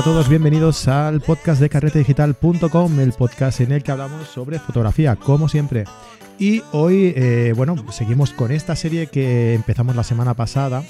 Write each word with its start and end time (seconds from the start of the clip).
a 0.00 0.02
todos, 0.02 0.30
bienvenidos 0.30 0.88
al 0.88 1.20
podcast 1.20 1.60
de 1.60 1.68
carretedigital.com, 1.68 3.00
el 3.00 3.12
podcast 3.12 3.60
en 3.60 3.72
el 3.72 3.82
que 3.82 3.92
hablamos 3.92 4.28
sobre 4.28 4.58
fotografía, 4.58 5.14
como 5.14 5.46
siempre. 5.46 5.84
Y 6.38 6.62
hoy, 6.72 7.12
eh, 7.14 7.52
bueno, 7.54 7.76
seguimos 7.92 8.30
con 8.30 8.50
esta 8.50 8.76
serie 8.76 9.08
que 9.08 9.52
empezamos 9.52 9.94
la 9.94 10.02
semana 10.02 10.32
pasada 10.32 10.84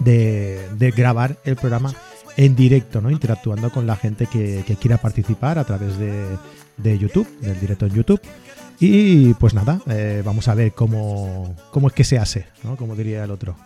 de, 0.00 0.68
grabar 0.94 1.38
el 1.44 1.56
programa 1.56 1.94
en 2.36 2.54
directo, 2.54 3.00
¿no? 3.00 3.10
Interactuando 3.10 3.70
con 3.70 3.86
la 3.86 3.96
gente 3.96 4.26
que, 4.26 4.62
quiera 4.78 4.98
participar 4.98 5.58
a 5.58 5.64
través 5.64 5.96
de, 5.96 6.98
YouTube, 6.98 7.26
del 7.40 7.58
directo 7.58 7.86
en 7.86 7.94
YouTube. 7.94 8.20
Y 8.78 9.32
pues 9.34 9.54
nada, 9.54 9.80
eh, 9.86 10.20
vamos 10.22 10.46
a 10.48 10.54
ver 10.54 10.72
cómo, 10.72 11.56
cómo 11.70 11.88
es 11.88 11.94
que 11.94 12.04
se 12.04 12.18
hace, 12.18 12.44
¿no? 12.64 12.76
Como 12.76 12.96
diría 12.96 13.24
el 13.24 13.30
otro. 13.30 13.56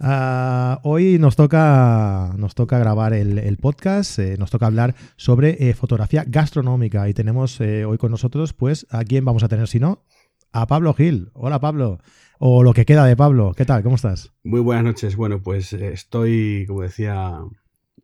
Ah, 0.00 0.80
hoy 0.82 1.18
nos 1.18 1.36
toca, 1.36 2.34
nos 2.36 2.54
toca 2.54 2.78
grabar 2.78 3.14
el, 3.14 3.56
podcast, 3.56 4.18
eh, 4.18 4.36
nos 4.38 4.50
toca 4.50 4.66
hablar 4.66 4.94
sobre 5.16 5.68
eh, 5.68 5.74
fotografía 5.74 6.24
gastronómica 6.26 7.08
y 7.08 7.14
tenemos 7.14 7.60
eh, 7.60 7.84
hoy 7.84 7.96
con 7.96 8.10
nosotros, 8.10 8.52
pues, 8.52 8.86
¿a 8.90 9.04
quién 9.04 9.24
vamos 9.24 9.42
a 9.42 9.48
tener 9.48 9.68
si 9.68 9.80
no? 9.80 10.04
A 10.52 10.66
Pablo 10.66 10.92
Gil. 10.94 11.30
Hola 11.32 11.60
Pablo. 11.60 11.98
O 12.38 12.62
lo 12.62 12.74
que 12.74 12.84
queda 12.84 13.06
de 13.06 13.16
Pablo. 13.16 13.54
¿Qué 13.56 13.64
tal? 13.64 13.82
¿Cómo 13.82 13.96
estás? 13.96 14.32
Muy 14.44 14.60
buenas 14.60 14.84
noches. 14.84 15.16
Bueno, 15.16 15.42
pues 15.42 15.72
estoy, 15.72 16.64
como 16.66 16.82
decía, 16.82 17.38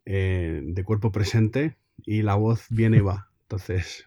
de 0.05 0.83
cuerpo 0.85 1.11
presente 1.11 1.77
y 2.03 2.23
la 2.23 2.35
voz 2.35 2.65
viene 2.69 2.97
y 2.97 3.01
va. 3.01 3.29
Entonces, 3.43 4.05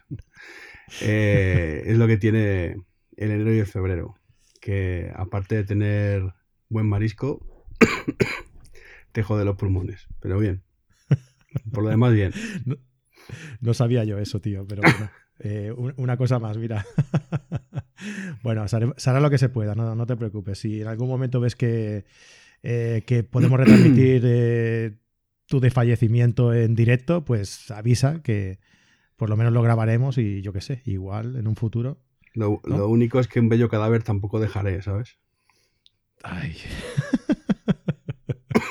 es 1.01 1.97
lo 1.97 2.07
que 2.07 2.17
tiene 2.17 2.75
el 3.15 3.31
enero 3.31 3.53
y 3.53 3.59
el 3.59 3.65
febrero. 3.65 4.15
Que 4.59 5.11
aparte 5.15 5.55
de 5.55 5.63
tener 5.63 6.33
buen 6.69 6.87
marisco, 6.87 7.56
te 9.11 9.23
jode 9.23 9.45
los 9.45 9.55
pulmones, 9.55 10.07
pero 10.19 10.39
bien. 10.39 10.63
Por 11.71 11.83
lo 11.83 11.89
demás, 11.89 12.13
bien. 12.13 12.33
No, 13.59 13.73
sabía 13.73 14.05
yo 14.05 14.19
eso, 14.19 14.39
tío, 14.39 14.65
pero 14.65 14.81
bueno. 14.81 15.09
Eh, 15.39 15.71
una 15.97 16.17
cosa 16.17 16.39
más, 16.39 16.57
mira. 16.57 16.83
bueno, 18.41 18.65
será 18.67 19.19
lo 19.19 19.29
que 19.29 19.37
se 19.37 19.49
pueda, 19.49 19.75
no, 19.75 20.05
te 20.07 20.15
preocupes. 20.15 20.57
Si 20.57 20.81
en 20.81 20.87
algún 20.87 21.07
momento 21.07 21.39
ves 21.39 21.55
que, 21.55 22.05
eh, 22.63 23.03
que 23.05 23.21
podemos 23.21 23.59
retransmitir 23.59 24.23
eh, 24.25 24.97
tu 25.45 25.59
desfallecimiento 25.59 26.55
en 26.55 26.73
directo, 26.73 27.23
pues 27.23 27.69
avisa 27.69 28.23
que 28.23 28.57
por 29.15 29.29
lo 29.29 29.37
menos 29.37 29.53
lo 29.53 29.61
grabaremos 29.61 30.17
y 30.17 30.41
yo 30.41 30.53
qué 30.53 30.61
sé, 30.61 30.81
igual 30.85 31.35
en 31.35 31.47
un 31.47 31.55
futuro. 31.55 32.01
Lo, 32.33 32.59
lo 32.63 32.87
único 32.87 33.19
es 33.19 33.27
que 33.27 33.39
un 33.39 33.47
bello 33.47 33.69
cadáver 33.69 34.01
tampoco 34.01 34.39
dejaré, 34.39 34.81
¿sabes? 34.81 35.19
Ay. 36.23 36.57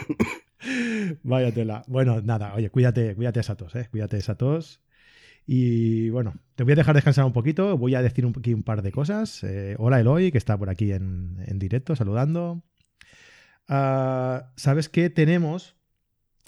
Vaya 1.23 1.53
tela. 1.53 1.85
Bueno, 1.87 2.21
nada, 2.23 2.55
oye, 2.55 2.71
cuídate, 2.71 3.15
cuídate 3.15 3.41
esa 3.41 3.57
tos, 3.57 3.75
¿eh? 3.77 3.89
Cuídate 3.91 4.17
esa 4.17 4.37
tos. 4.37 4.81
Y 5.47 6.11
bueno, 6.11 6.35
te 6.57 6.65
voy 6.65 6.73
a 6.73 6.77
dejar 6.77 6.95
descansar 6.95 7.25
un 7.25 7.33
poquito. 7.33 7.79
Voy 7.79 7.95
a 7.95 8.03
decir 8.03 8.27
un, 8.27 8.35
aquí 8.37 8.53
un 8.53 8.65
par 8.65 8.83
de 8.83 8.91
cosas. 8.91 9.45
Eh, 9.45 9.77
hola 9.79 10.01
Eloy, 10.01 10.33
que 10.33 10.39
está 10.39 10.59
por 10.59 10.71
aquí 10.71 10.93
en, 10.93 11.59
directo, 11.59 11.95
saludando. 11.95 12.63
Ah, 13.69 14.53
¿Sabes 14.57 14.89
qué 14.89 15.09
tenemos? 15.09 15.77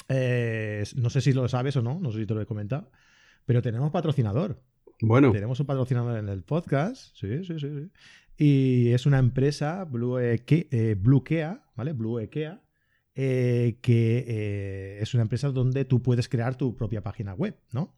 Eh, 0.09 0.84
no 0.97 1.11
sé 1.11 1.20
si 1.20 1.33
lo 1.33 1.47
sabes 1.48 1.77
o 1.77 1.83
no, 1.83 2.00
no 2.00 2.11
sé 2.11 2.20
si 2.20 2.27
te 2.27 2.34
lo 2.34 2.41
he 2.41 2.47
comentado, 2.47 2.91
pero 3.45 3.62
tenemos 3.62 3.91
patrocinador. 3.93 4.62
Bueno. 5.00 5.31
Tenemos 5.31 5.61
un 5.61 5.67
patrocinador 5.67 6.19
en 6.19 6.28
el 6.28 6.43
podcast. 6.43 7.15
Sí, 7.15 7.45
sí, 7.45 7.61
sí. 7.61 7.69
sí. 7.69 7.91
Y 8.39 8.93
es 8.93 9.05
una 9.05 9.19
empresa, 9.19 9.84
Blue, 9.84 10.19
eh, 10.20 10.97
Bluekea, 10.97 11.65
¿vale? 11.75 11.93
Bluekea, 11.93 12.62
eh, 13.21 13.79
que 13.81 14.25
eh, 14.29 14.99
es 15.03 15.12
una 15.12 15.25
empresa 15.25 15.49
donde 15.49 15.84
tú 15.84 16.01
puedes 16.01 16.29
crear 16.29 16.55
tu 16.55 16.77
propia 16.77 17.03
página 17.03 17.34
web, 17.34 17.59
¿no? 17.73 17.97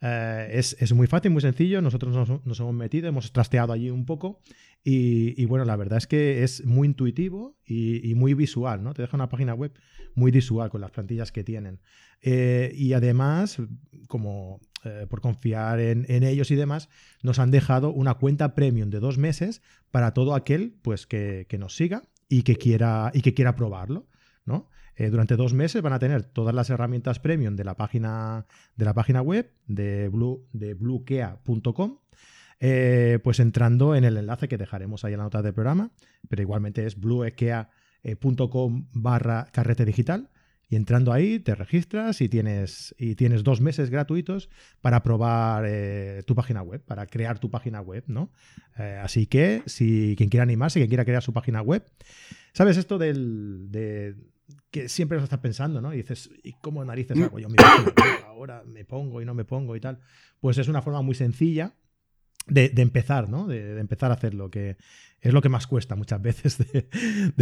Eh, 0.00 0.50
es, 0.52 0.92
muy 0.92 1.08
fácil, 1.08 1.32
muy 1.32 1.40
sencillo. 1.40 1.82
Nosotros 1.82 2.44
nos, 2.44 2.60
hemos 2.60 2.74
metido, 2.74 3.08
hemos 3.08 3.32
trasteado 3.32 3.72
allí 3.72 3.90
un 3.90 4.06
poco. 4.06 4.40
Y, 4.84 5.44
bueno, 5.46 5.64
la 5.64 5.74
verdad 5.74 5.98
es 5.98 6.06
que 6.06 6.44
es 6.44 6.64
muy 6.64 6.86
intuitivo 6.86 7.56
y, 7.66 8.14
muy 8.14 8.34
visual, 8.34 8.84
¿no? 8.84 8.94
Te 8.94 9.02
deja 9.02 9.16
una 9.16 9.28
página 9.28 9.52
web 9.52 9.72
muy 10.14 10.30
visual 10.30 10.70
con 10.70 10.80
las 10.80 10.92
plantillas 10.92 11.32
que 11.32 11.42
tienen. 11.42 11.80
y 12.22 12.92
además, 12.92 13.60
como 14.06 14.60
por 15.10 15.22
confiar 15.22 15.80
en, 15.80 16.22
ellos 16.22 16.52
y 16.52 16.54
demás, 16.54 16.88
nos 17.20 17.40
han 17.40 17.50
dejado 17.50 17.90
una 17.90 18.14
cuenta 18.14 18.54
premium 18.54 18.90
de 18.90 19.00
dos 19.00 19.18
meses 19.18 19.60
para 19.90 20.14
todo 20.14 20.36
aquel 20.36 20.76
pues, 20.82 21.08
que, 21.08 21.46
que 21.48 21.58
nos 21.58 21.74
siga 21.74 22.04
y 22.28 22.44
que 22.44 22.54
quiera, 22.54 23.10
y 23.12 23.22
que 23.22 23.34
quiera 23.34 23.56
probarlo. 23.56 24.06
Eh, 24.98 25.10
durante 25.10 25.36
dos 25.36 25.52
meses 25.52 25.82
van 25.82 25.92
a 25.92 25.98
tener 25.98 26.24
todas 26.24 26.54
las 26.54 26.70
herramientas 26.70 27.18
premium 27.18 27.54
de 27.54 27.64
la 27.64 27.76
página, 27.76 28.46
de 28.76 28.84
la 28.84 28.94
página 28.94 29.20
web 29.20 29.52
de, 29.66 30.08
blue, 30.08 30.46
de 30.52 30.74
bluekea.com. 30.74 31.98
pues 33.22 33.40
entrando 33.40 33.94
en 33.94 34.04
el 34.04 34.16
enlace 34.16 34.48
que 34.48 34.56
dejaremos 34.56 35.04
ahí 35.04 35.12
en 35.12 35.18
la 35.18 35.24
nota 35.24 35.42
del 35.42 35.52
programa, 35.52 35.90
pero 36.28 36.42
igualmente 36.42 36.86
es 36.86 36.98
bluekea.com 36.98 38.88
barra 38.92 39.48
carrete 39.52 39.84
digital. 39.84 40.30
Y 40.68 40.74
entrando 40.74 41.12
ahí 41.12 41.38
te 41.38 41.54
registras 41.54 42.20
y 42.20 42.28
tienes, 42.28 42.94
y 42.98 43.14
tienes 43.14 43.44
dos 43.44 43.60
meses 43.60 43.88
gratuitos 43.88 44.50
para 44.80 45.02
probar 45.02 45.64
eh, 45.66 46.22
tu 46.26 46.34
página 46.34 46.62
web, 46.62 46.82
para 46.84 47.06
crear 47.06 47.38
tu 47.38 47.50
página 47.50 47.80
web, 47.80 48.02
¿no? 48.08 48.32
Eh, 48.76 48.98
así 49.00 49.26
que 49.26 49.62
si 49.66 50.14
quien 50.16 50.28
quiera 50.28 50.42
animarse, 50.42 50.80
quien 50.80 50.88
quiera 50.88 51.04
crear 51.04 51.22
su 51.22 51.32
página 51.32 51.62
web, 51.62 51.84
¿sabes 52.52 52.76
esto 52.78 52.98
del, 52.98 53.70
de, 53.70 54.16
que 54.70 54.88
siempre 54.88 55.18
lo 55.18 55.24
estás 55.24 55.40
pensando, 55.40 55.80
¿no? 55.80 55.92
Y 55.92 55.98
dices, 55.98 56.30
¿y 56.42 56.52
cómo 56.60 56.84
narices 56.84 57.20
hago 57.20 57.38
yo 57.38 57.48
mi 57.48 57.56
Ahora 58.26 58.62
me 58.64 58.84
pongo 58.84 59.20
y 59.22 59.24
no 59.24 59.34
me 59.34 59.44
pongo 59.44 59.76
y 59.76 59.80
tal. 59.80 60.00
Pues 60.40 60.58
es 60.58 60.68
una 60.68 60.82
forma 60.82 61.02
muy 61.02 61.14
sencilla 61.14 61.74
de, 62.46 62.72
empezar, 62.76 63.28
¿no? 63.28 63.46
De, 63.46 63.78
empezar 63.78 64.10
a 64.10 64.14
hacerlo, 64.14 64.50
que 64.50 64.76
es 65.20 65.32
lo 65.32 65.42
que 65.42 65.48
más 65.48 65.66
cuesta 65.66 65.96
muchas 65.96 66.22
veces 66.22 66.58
de, 66.58 66.88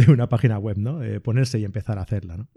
una 0.07 0.29
página 0.29 0.57
web, 0.57 0.77
¿no? 0.77 1.03
Eh, 1.03 1.19
ponerse 1.19 1.59
y 1.59 1.65
empezar 1.65 1.99
a 1.99 2.03
hacerla, 2.03 2.37
¿no? 2.37 2.47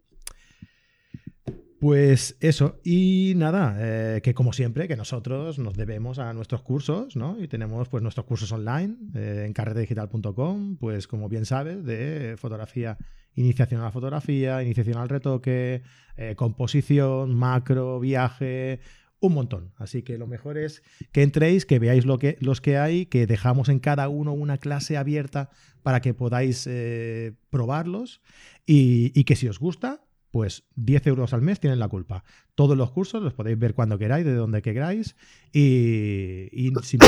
Pues 1.80 2.36
eso, 2.40 2.80
y 2.82 3.34
nada, 3.36 3.76
eh, 3.78 4.20
que 4.20 4.34
como 4.34 4.52
siempre, 4.52 4.88
que 4.88 4.96
nosotros 4.96 5.60
nos 5.60 5.74
debemos 5.74 6.18
a 6.18 6.32
nuestros 6.32 6.62
cursos, 6.62 7.14
¿no? 7.14 7.40
Y 7.40 7.46
tenemos 7.46 7.88
pues 7.88 8.02
nuestros 8.02 8.26
cursos 8.26 8.50
online 8.50 8.96
eh, 9.14 9.44
en 9.46 9.52
carretedigital.com, 9.52 10.76
pues 10.78 11.06
como 11.06 11.28
bien 11.28 11.46
sabes, 11.46 11.84
de 11.84 12.34
fotografía 12.36 12.98
iniciación 13.34 13.80
a 13.80 13.84
la 13.84 13.92
fotografía, 13.92 14.62
iniciación 14.62 14.98
al 14.98 15.08
retoque, 15.08 15.82
eh, 16.16 16.34
composición, 16.36 17.34
macro, 17.34 18.00
viaje, 18.00 18.80
un 19.20 19.34
montón. 19.34 19.72
Así 19.76 20.02
que 20.02 20.18
lo 20.18 20.26
mejor 20.26 20.58
es 20.58 20.82
que 21.12 21.22
entréis, 21.22 21.66
que 21.66 21.78
veáis 21.78 22.04
lo 22.04 22.18
que, 22.18 22.36
los 22.40 22.60
que 22.60 22.76
hay, 22.76 23.06
que 23.06 23.26
dejamos 23.26 23.68
en 23.68 23.80
cada 23.80 24.08
uno 24.08 24.32
una 24.32 24.58
clase 24.58 24.96
abierta 24.96 25.50
para 25.82 26.00
que 26.00 26.14
podáis 26.14 26.66
eh, 26.66 27.34
probarlos 27.50 28.20
y, 28.66 29.24
que 29.24 29.36
si 29.36 29.48
os 29.48 29.58
gusta, 29.58 30.04
pues 30.30 30.64
10 30.76 31.06
euros 31.08 31.32
al 31.32 31.42
mes 31.42 31.60
tienen 31.60 31.78
la 31.78 31.88
culpa. 31.88 32.24
Todos 32.54 32.76
los 32.76 32.90
cursos 32.90 33.22
los 33.22 33.34
podéis 33.34 33.58
ver 33.58 33.74
cuando 33.74 33.98
queráis, 33.98 34.24
de 34.24 34.34
donde 34.34 34.62
queráis 34.62 35.16
y, 35.52 36.48
y 36.52 36.72
si 36.82 36.98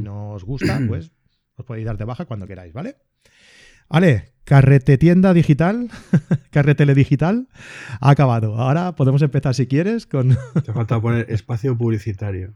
no 0.00 0.32
os 0.32 0.44
gusta, 0.44 0.80
pues 0.86 1.12
os 1.56 1.64
podéis 1.64 1.86
dar 1.86 1.98
de 1.98 2.04
baja 2.04 2.24
cuando 2.24 2.46
queráis, 2.46 2.72
¿vale? 2.72 2.96
Vale, 3.88 4.31
carrete 4.44 4.98
tienda 4.98 5.32
digital, 5.34 5.90
carretele 6.50 6.94
digital, 6.94 7.48
ha 8.00 8.10
acabado. 8.10 8.56
Ahora 8.56 8.94
podemos 8.94 9.22
empezar 9.22 9.54
si 9.54 9.66
quieres 9.66 10.06
con... 10.06 10.36
Te 10.64 10.72
falta 10.72 11.00
poner 11.00 11.30
espacio 11.30 11.76
publicitario. 11.76 12.54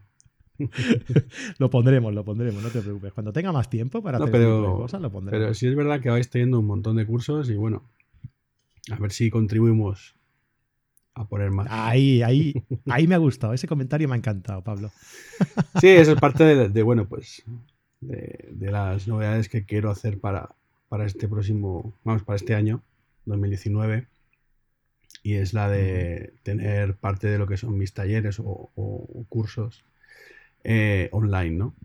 lo 1.59 1.69
pondremos, 1.69 2.13
lo 2.13 2.25
pondremos, 2.25 2.63
no 2.63 2.69
te 2.69 2.81
preocupes. 2.81 3.13
Cuando 3.13 3.31
tenga 3.31 3.51
más 3.51 3.69
tiempo 3.69 4.01
para 4.01 4.17
hacer 4.17 4.31
pero, 4.31 4.77
cosas, 4.77 5.01
lo 5.01 5.11
pondremos. 5.11 5.39
Pero 5.39 5.53
sí 5.53 5.67
es 5.67 5.75
verdad 5.75 6.01
que 6.01 6.09
vais 6.09 6.29
teniendo 6.29 6.59
un 6.59 6.65
montón 6.65 6.95
de 6.95 7.05
cursos 7.05 7.49
y 7.49 7.55
bueno, 7.55 7.83
a 8.91 8.99
ver 8.99 9.11
si 9.11 9.29
contribuimos 9.29 10.15
a 11.13 11.27
poner 11.27 11.51
más. 11.51 11.67
Ahí, 11.69 12.21
ahí, 12.21 12.53
ahí 12.87 13.07
me 13.07 13.15
ha 13.15 13.19
gustado. 13.19 13.53
Ese 13.53 13.67
comentario 13.67 14.07
me 14.07 14.15
ha 14.15 14.17
encantado, 14.17 14.63
Pablo. 14.63 14.91
sí, 15.79 15.87
eso 15.87 16.13
es 16.13 16.19
parte 16.19 16.69
de, 16.69 16.83
bueno, 16.83 17.07
pues 17.07 17.43
de, 18.01 18.71
las 18.71 19.07
novedades 19.07 19.49
que 19.49 19.65
quiero 19.65 19.89
hacer 19.89 20.19
para, 20.19 20.55
para 20.89 21.05
este 21.05 21.27
próximo, 21.27 21.97
vamos, 22.03 22.23
para 22.23 22.37
este 22.37 22.55
año, 22.55 22.83
2019, 23.25 24.07
y 25.23 25.35
es 25.35 25.53
la 25.53 25.69
de 25.69 26.33
tener 26.43 26.95
parte 26.95 27.27
de 27.27 27.37
lo 27.37 27.47
que 27.47 27.57
son 27.57 27.77
mis 27.77 27.93
talleres 27.93 28.39
o, 28.39 29.25
cursos 29.29 29.85
eh, 30.63 31.09
online, 31.11 31.51
¿no? 31.51 31.75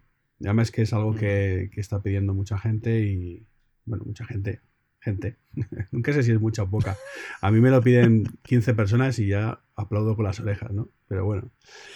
Además 0.40 0.70
que 0.70 0.82
es 0.82 0.92
algo 0.92 1.14
que, 1.14 1.70
está 1.76 2.02
pidiendo 2.02 2.34
mucha 2.34 2.58
gente 2.58 3.00
y, 3.00 3.46
bueno, 3.84 4.04
mucha 4.04 4.24
gente, 4.24 4.60
gente, 5.00 5.36
nunca 5.90 6.12
sé 6.12 6.22
si 6.22 6.32
es 6.32 6.40
mucha 6.40 6.64
o 6.64 6.70
poca. 6.70 6.96
A 7.40 7.50
mí 7.50 7.60
me 7.60 7.70
lo 7.70 7.80
piden 7.80 8.24
15 8.42 8.74
personas 8.74 9.18
y 9.18 9.28
ya 9.28 9.60
aplaudo 9.74 10.16
con 10.16 10.24
las 10.24 10.40
orejas, 10.40 10.72
¿no? 10.72 10.88
Pero 11.08 11.24
bueno, 11.24 11.50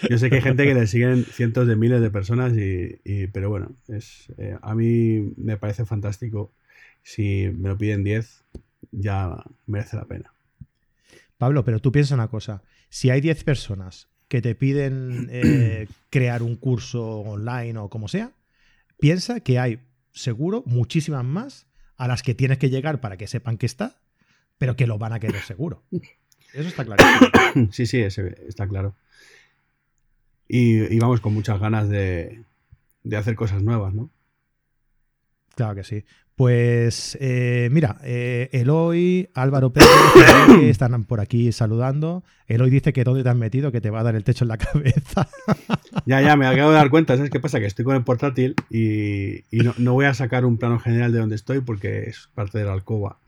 yo 0.08 0.18
sé 0.18 0.28
que 0.28 0.36
hay 0.36 0.42
gente 0.42 0.64
que 0.64 0.74
le 0.74 0.86
siguen 0.86 1.24
cientos 1.24 1.66
de 1.66 1.76
miles 1.76 2.00
de 2.00 2.10
personas 2.10 2.52
y, 2.56 3.26
pero 3.28 3.50
bueno, 3.50 3.74
es, 3.88 4.32
eh, 4.38 4.56
a 4.60 4.74
mí 4.74 5.32
me 5.36 5.56
parece 5.56 5.84
fantástico 5.84 6.52
si 7.06 7.48
me 7.56 7.68
lo 7.68 7.78
piden 7.78 8.02
10, 8.02 8.42
ya 8.90 9.44
merece 9.66 9.96
la 9.96 10.06
pena. 10.06 10.32
Pablo, 11.38 11.64
pero 11.64 11.78
tú 11.78 11.92
piensa 11.92 12.16
una 12.16 12.26
cosa. 12.26 12.64
si 12.88 13.10
hay 13.10 13.20
10 13.20 13.44
personas 13.44 14.08
que 14.26 14.42
te 14.42 14.56
piden 14.56 15.28
eh, 15.30 15.86
crear 16.10 16.42
un 16.42 16.56
curso 16.56 17.20
online 17.20 17.78
o 17.78 17.88
como 17.90 18.08
sea, 18.08 18.32
piensa 18.98 19.38
que 19.38 19.60
hay 19.60 19.78
seguro 20.10 20.64
muchísimas 20.66 21.24
más 21.24 21.68
a 21.96 22.08
las 22.08 22.24
que 22.24 22.34
tienes 22.34 22.58
que 22.58 22.70
llegar 22.70 23.00
para 23.00 23.16
que 23.16 23.28
sepan 23.28 23.56
que 23.56 23.66
está, 23.66 24.00
pero 24.58 24.74
que 24.74 24.88
lo 24.88 24.98
van 24.98 25.12
a 25.12 25.20
querer 25.20 25.42
seguro. 25.42 25.84
Eso 26.52 26.68
está 26.68 26.84
claro. 26.84 27.04
Sí, 27.70 27.86
sí, 27.86 28.00
está 28.00 28.66
claro. 28.66 28.96
Y, 30.48 30.98
vamos 30.98 31.20
con 31.20 31.34
muchas 31.34 31.60
ganas 31.60 31.88
de, 31.88 32.42
de 33.04 33.16
hacer 33.16 33.36
cosas 33.36 33.62
nuevas, 33.62 33.94
¿no? 33.94 34.10
Claro 35.56 35.74
que 35.74 35.84
sí. 35.84 36.04
Pues 36.36 37.16
eh, 37.18 37.70
mira, 37.72 37.96
eh, 38.04 38.50
Eloy, 38.52 39.30
Álvaro 39.32 39.72
Pérez 39.72 39.88
están 40.64 41.04
por 41.04 41.20
aquí 41.20 41.50
saludando. 41.50 42.24
Eloy 42.46 42.68
dice 42.68 42.92
que 42.92 43.04
dónde 43.04 43.22
te 43.22 43.30
has 43.30 43.36
metido, 43.36 43.72
que 43.72 43.80
te 43.80 43.88
va 43.88 44.00
a 44.00 44.02
dar 44.02 44.16
el 44.16 44.22
techo 44.22 44.44
en 44.44 44.48
la 44.48 44.58
cabeza. 44.58 45.28
Ya, 46.04 46.20
ya, 46.20 46.36
me 46.36 46.46
acabo 46.46 46.72
de 46.72 46.76
dar 46.76 46.90
cuenta. 46.90 47.16
¿Sabes 47.16 47.30
qué 47.30 47.40
pasa? 47.40 47.58
Que 47.58 47.64
estoy 47.64 47.86
con 47.86 47.96
el 47.96 48.04
portátil 48.04 48.54
y, 48.68 49.44
no, 49.78 49.94
voy 49.94 50.04
a 50.04 50.12
sacar 50.12 50.44
un 50.44 50.58
plano 50.58 50.78
general 50.78 51.10
de 51.10 51.20
donde 51.20 51.36
estoy 51.36 51.60
porque 51.60 52.00
es 52.00 52.28
parte 52.34 52.58
de 52.58 52.66
la 52.66 52.74
alcoba. 52.74 53.18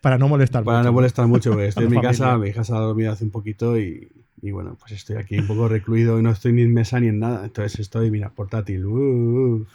Para 0.00 0.18
no 0.18 0.28
molestar 0.28 0.64
Para 0.64 0.82
no 0.82 0.92
molestar 0.92 1.26
mucho, 1.26 1.50
porque 1.52 1.68
estoy 1.68 1.84
en 1.84 1.90
mi 1.90 2.00
casa, 2.00 2.36
mi 2.38 2.48
hija 2.48 2.64
se 2.64 2.72
ha 2.72 2.78
dormido 2.78 3.12
hace 3.12 3.24
un 3.24 3.30
poquito 3.30 3.78
y, 3.78 4.08
bueno, 4.42 4.76
pues 4.78 4.92
estoy 4.92 5.16
aquí 5.16 5.38
un 5.38 5.46
poco 5.46 5.68
recluido 5.68 6.18
y 6.18 6.22
no 6.22 6.30
estoy 6.30 6.52
ni 6.52 6.62
en 6.62 6.72
mesa 6.72 7.00
ni 7.00 7.08
en 7.08 7.18
nada. 7.18 7.44
Entonces 7.44 7.80
estoy, 7.80 8.10
mira, 8.10 8.30
portátil. 8.30 8.86
Uh, 8.86 8.96
uh, 8.96 9.54
uh. 9.54 9.66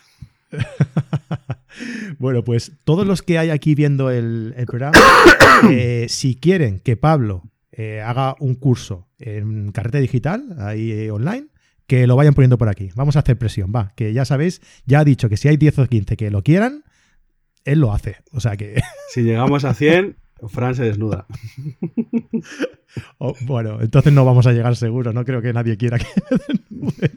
bueno, 2.20 2.44
pues 2.44 2.74
todos 2.84 3.06
los 3.06 3.22
que 3.22 3.38
hay 3.38 3.50
aquí 3.50 3.76
viendo 3.76 4.10
el, 4.10 4.54
programa, 4.68 4.98
eh, 5.70 6.08
si 6.10 6.36
quieren 6.36 6.80
que 6.80 6.98
Pablo 6.98 7.44
eh, 7.72 8.02
haga 8.02 8.36
un 8.40 8.56
curso 8.56 9.08
en 9.20 9.72
carrete 9.72 10.00
digital, 10.00 10.56
ahí 10.60 10.92
eh, 10.92 11.12
online, 11.12 11.48
que 11.88 12.08
lo 12.08 12.16
vayan 12.16 12.34
poniendo 12.34 12.58
por 12.58 12.70
aquí. 12.70 12.90
Vamos 12.96 13.16
a 13.16 13.20
hacer 13.20 13.38
presión, 13.38 13.72
va, 13.76 13.94
que 13.96 14.14
ya 14.14 14.26
sabéis, 14.26 14.62
ya 14.86 15.00
ha 15.00 15.04
dicho 15.04 15.30
que 15.30 15.38
si 15.38 15.48
hay 15.48 15.58
10 15.58 15.80
o 15.80 15.88
15 15.88 16.18
que 16.18 16.32
lo 16.32 16.44
quieran, 16.44 16.84
él 17.66 17.80
lo 17.80 17.94
hace. 17.94 18.18
O 18.32 18.40
sea 18.40 18.58
que... 18.58 18.82
Si 19.14 19.24
llegamos 19.24 19.66
a 19.66 19.74
100, 19.74 20.16
Fran 20.48 20.76
se 20.76 20.84
desnuda. 20.84 21.26
Oh, 23.18 23.36
bueno, 23.42 23.82
entonces 23.82 24.12
no 24.12 24.26
vamos 24.26 24.48
a 24.48 24.54
llegar 24.54 24.76
seguro, 24.76 25.14
no 25.14 25.24
creo 25.24 25.42
que 25.42 25.54
nadie 25.54 25.78
quiera 25.78 25.98
que 25.98 26.08
desnude. 26.48 27.12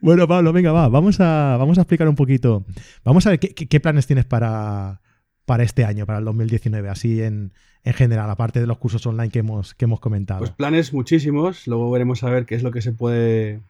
Bueno, 0.00 0.26
Pablo, 0.26 0.52
venga, 0.52 0.72
va, 0.72 0.88
vamos 0.88 1.20
a, 1.20 1.56
vamos 1.58 1.78
a 1.78 1.82
explicar 1.82 2.08
un 2.08 2.16
poquito. 2.16 2.64
Vamos 3.04 3.26
a 3.26 3.30
ver 3.30 3.38
qué, 3.38 3.80
planes 3.80 4.06
tienes 4.06 4.24
para, 4.24 5.00
para, 5.44 5.62
este 5.62 5.84
año, 5.84 6.06
para 6.06 6.18
el 6.18 6.24
2019, 6.24 6.88
así 6.88 7.22
en, 7.22 7.52
general, 7.84 8.28
aparte 8.30 8.60
de 8.60 8.66
los 8.66 8.78
cursos 8.78 9.06
online 9.06 9.30
que 9.30 9.40
hemos, 9.40 9.74
que 9.74 9.84
hemos 9.84 10.00
comentado. 10.00 10.40
Pues 10.40 10.50
planes 10.50 10.92
muchísimos, 10.92 11.66
luego 11.68 11.90
veremos 11.90 12.24
a 12.24 12.30
ver 12.30 12.46
qué 12.46 12.56
es 12.56 12.62
lo 12.62 12.72
que 12.72 12.82
se 12.82 12.92
puede, 12.92 13.60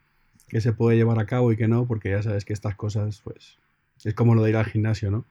que 0.47 0.61
se 0.61 0.73
puede 0.73 0.97
llevar 0.97 1.19
a 1.19 1.25
cabo 1.25 1.51
y 1.51 1.57
qué 1.57 1.67
no, 1.67 1.85
porque 1.85 2.09
ya 2.09 2.23
sabes 2.23 2.43
que 2.43 2.53
estas 2.53 2.75
cosas, 2.75 3.21
pues, 3.23 3.57
es 4.03 4.13
como 4.13 4.35
lo 4.35 4.43
de 4.43 4.51
ir 4.51 4.55
al 4.57 4.65
gimnasio, 4.65 5.11
¿no? 5.11 5.25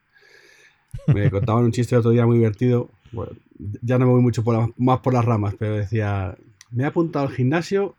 Me 1.07 1.31
contaban 1.31 1.65
un 1.65 1.73
chiste 1.73 1.95
el 1.95 2.01
otro 2.01 2.11
día 2.11 2.27
muy 2.27 2.39
divertido. 2.39 2.91
Ya 3.83 3.99
no 3.99 4.07
me 4.07 4.13
voy 4.13 4.23
mucho 4.23 4.45
más 4.77 5.01
por 5.01 5.15
las 5.15 5.25
ramas, 5.25 5.55
pero 5.59 5.77
decía, 5.77 6.37
me 6.71 6.85
he 6.85 6.87
apuntado 6.87 7.27
al 7.27 7.33
gimnasio 7.33 7.95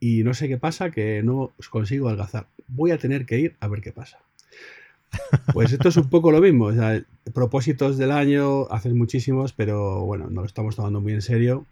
y 0.00 0.24
no 0.24 0.34
sé 0.34 0.48
qué 0.48 0.58
pasa, 0.58 0.90
que 0.90 1.22
no 1.22 1.52
consigo 1.70 2.08
algazar. 2.08 2.48
Voy 2.68 2.90
a 2.90 2.98
tener 2.98 3.26
que 3.26 3.38
ir 3.38 3.56
a 3.60 3.68
ver 3.68 3.80
qué 3.80 3.92
pasa. 3.92 4.18
Pues 5.52 5.72
esto 5.72 5.88
es 5.88 5.96
un 5.96 6.08
poco 6.08 6.32
lo 6.32 6.40
mismo. 6.40 6.66
O 6.66 7.32
propósitos 7.32 7.98
del 7.98 8.10
año, 8.10 8.66
haces 8.70 8.94
muchísimos, 8.94 9.52
pero 9.52 10.04
bueno, 10.04 10.28
no 10.30 10.40
lo 10.40 10.46
estamos 10.46 10.76
tomando 10.76 11.00
muy 11.00 11.12
en 11.12 11.22
serio. 11.22 11.66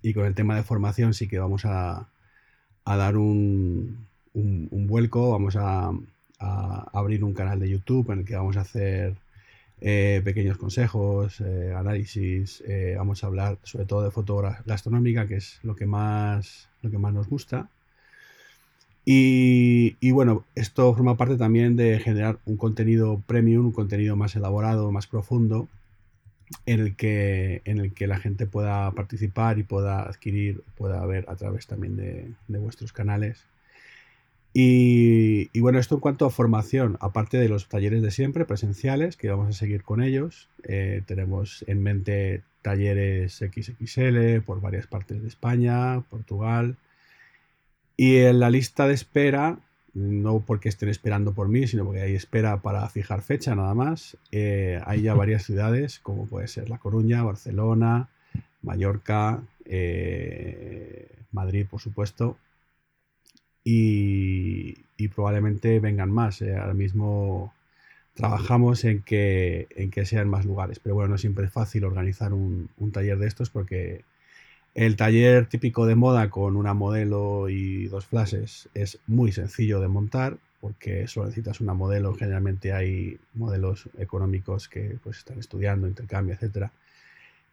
Y 0.00 0.14
con 0.14 0.26
el 0.26 0.34
tema 0.34 0.56
de 0.56 0.62
formación 0.62 1.14
sí 1.14 1.28
que 1.28 1.38
vamos 1.38 1.64
a, 1.64 2.08
dar 2.84 3.16
un, 3.16 4.06
vuelco. 4.34 5.30
Vamos 5.30 5.56
a, 5.56 5.92
abrir 6.42 7.24
un 7.24 7.34
canal 7.34 7.60
de 7.60 7.70
YouTube 7.70 8.10
en 8.10 8.20
el 8.20 8.24
que 8.24 8.36
vamos 8.36 8.56
a 8.56 8.62
hacer 8.62 9.16
eh, 9.80 10.20
pequeños 10.24 10.58
consejos, 10.58 11.40
eh, 11.40 11.74
análisis. 11.76 12.62
Eh, 12.66 12.94
vamos 12.96 13.24
a 13.24 13.26
hablar 13.26 13.58
sobre 13.62 13.84
todo 13.86 14.02
de 14.04 14.10
fotografía 14.10 14.62
gastronómica, 14.66 15.26
que 15.26 15.36
es 15.36 15.58
lo 15.62 15.74
que 15.76 15.86
más 15.86 16.68
lo 16.82 16.90
que 16.90 16.98
más 16.98 17.12
nos 17.12 17.28
gusta. 17.28 17.68
Y, 19.04 20.10
bueno, 20.12 20.44
esto 20.54 20.94
forma 20.94 21.16
parte 21.16 21.36
también 21.36 21.74
de 21.76 21.98
generar 21.98 22.38
un 22.44 22.56
contenido 22.56 23.20
premium, 23.26 23.66
un 23.66 23.72
contenido 23.72 24.14
más 24.14 24.36
elaborado, 24.36 24.92
más 24.92 25.08
profundo, 25.08 25.68
en 26.66 26.80
el 26.80 26.94
que, 26.94 27.62
en 27.64 27.78
el 27.78 27.92
que 27.92 28.06
la 28.06 28.18
gente 28.18 28.46
pueda 28.46 28.90
participar 28.92 29.58
y 29.58 29.64
pueda 29.64 30.02
adquirir, 30.02 30.62
pueda 30.76 31.04
ver 31.06 31.24
a 31.28 31.34
través 31.36 31.66
también 31.66 31.96
de, 31.96 32.58
vuestros 32.58 32.92
canales. 32.92 33.44
Y, 34.54 35.58
bueno, 35.60 35.78
esto 35.78 35.94
en 35.94 36.00
cuanto 36.00 36.26
a 36.26 36.30
formación, 36.30 36.98
aparte 37.00 37.38
de 37.38 37.48
los 37.48 37.68
talleres 37.68 38.02
de 38.02 38.10
siempre, 38.10 38.44
presenciales, 38.44 39.16
que 39.16 39.30
vamos 39.30 39.48
a 39.48 39.52
seguir 39.52 39.82
con 39.82 40.02
ellos, 40.02 40.48
eh, 40.64 41.02
tenemos 41.06 41.64
en 41.68 41.82
mente 41.82 42.42
talleres 42.60 43.36
XXL 43.36 44.42
por 44.44 44.60
varias 44.60 44.86
partes 44.86 45.22
de 45.22 45.28
España, 45.28 46.02
Portugal. 46.10 46.76
Y 47.96 48.18
en 48.18 48.40
la 48.40 48.50
lista 48.50 48.86
de 48.86 48.94
espera, 48.94 49.58
no 49.94 50.40
porque 50.40 50.68
estén 50.68 50.90
esperando 50.90 51.32
por 51.32 51.48
mí, 51.48 51.66
sino 51.66 51.84
porque 51.84 52.02
hay 52.02 52.14
espera 52.14 52.60
para 52.60 52.86
fijar 52.88 53.22
fecha 53.22 53.54
nada 53.54 53.74
más, 53.74 54.16
eh, 54.32 54.80
hay 54.84 55.02
ya 55.02 55.14
varias 55.24 55.44
ciudades, 55.44 55.98
como 56.00 56.26
puede 56.26 56.48
ser 56.48 56.68
La 56.68 56.78
Coruña, 56.78 57.22
Barcelona, 57.22 58.08
Mallorca, 58.62 59.42
eh, 59.64 61.08
Madrid, 61.32 61.66
por 61.68 61.80
supuesto, 61.80 62.36
y, 63.64 64.74
probablemente 65.14 65.80
vengan 65.80 66.10
más. 66.10 66.42
Eh, 66.42 66.56
ahora 66.56 66.74
mismo 66.74 67.52
trabajamos 68.14 68.84
en 68.84 69.02
que, 69.02 69.66
en 69.76 69.90
que 69.90 70.06
sean 70.06 70.28
más 70.28 70.44
lugares. 70.44 70.78
Pero 70.78 70.94
bueno, 70.94 71.10
no 71.10 71.18
siempre 71.18 71.46
es 71.46 71.52
fácil 71.52 71.84
organizar 71.84 72.32
un, 72.32 72.68
taller 72.92 73.18
de 73.18 73.26
estos 73.26 73.50
porque 73.50 74.04
el 74.74 74.96
taller 74.96 75.46
típico 75.46 75.86
de 75.86 75.96
moda 75.96 76.30
con 76.30 76.56
una 76.56 76.74
modelo 76.74 77.48
y 77.48 77.86
dos 77.88 78.06
flashes 78.06 78.68
es 78.74 78.98
muy 79.06 79.32
sencillo 79.32 79.80
de 79.80 79.88
montar 79.88 80.38
porque 80.60 81.08
solo 81.08 81.26
necesitas 81.26 81.60
una 81.60 81.74
modelo. 81.74 82.14
Generalmente 82.14 82.72
hay 82.72 83.18
modelos 83.34 83.88
económicos 83.98 84.68
que 84.68 84.98
pues, 85.02 85.18
están 85.18 85.38
estudiando, 85.38 85.88
intercambio, 85.88 86.36
etc. 86.40 86.70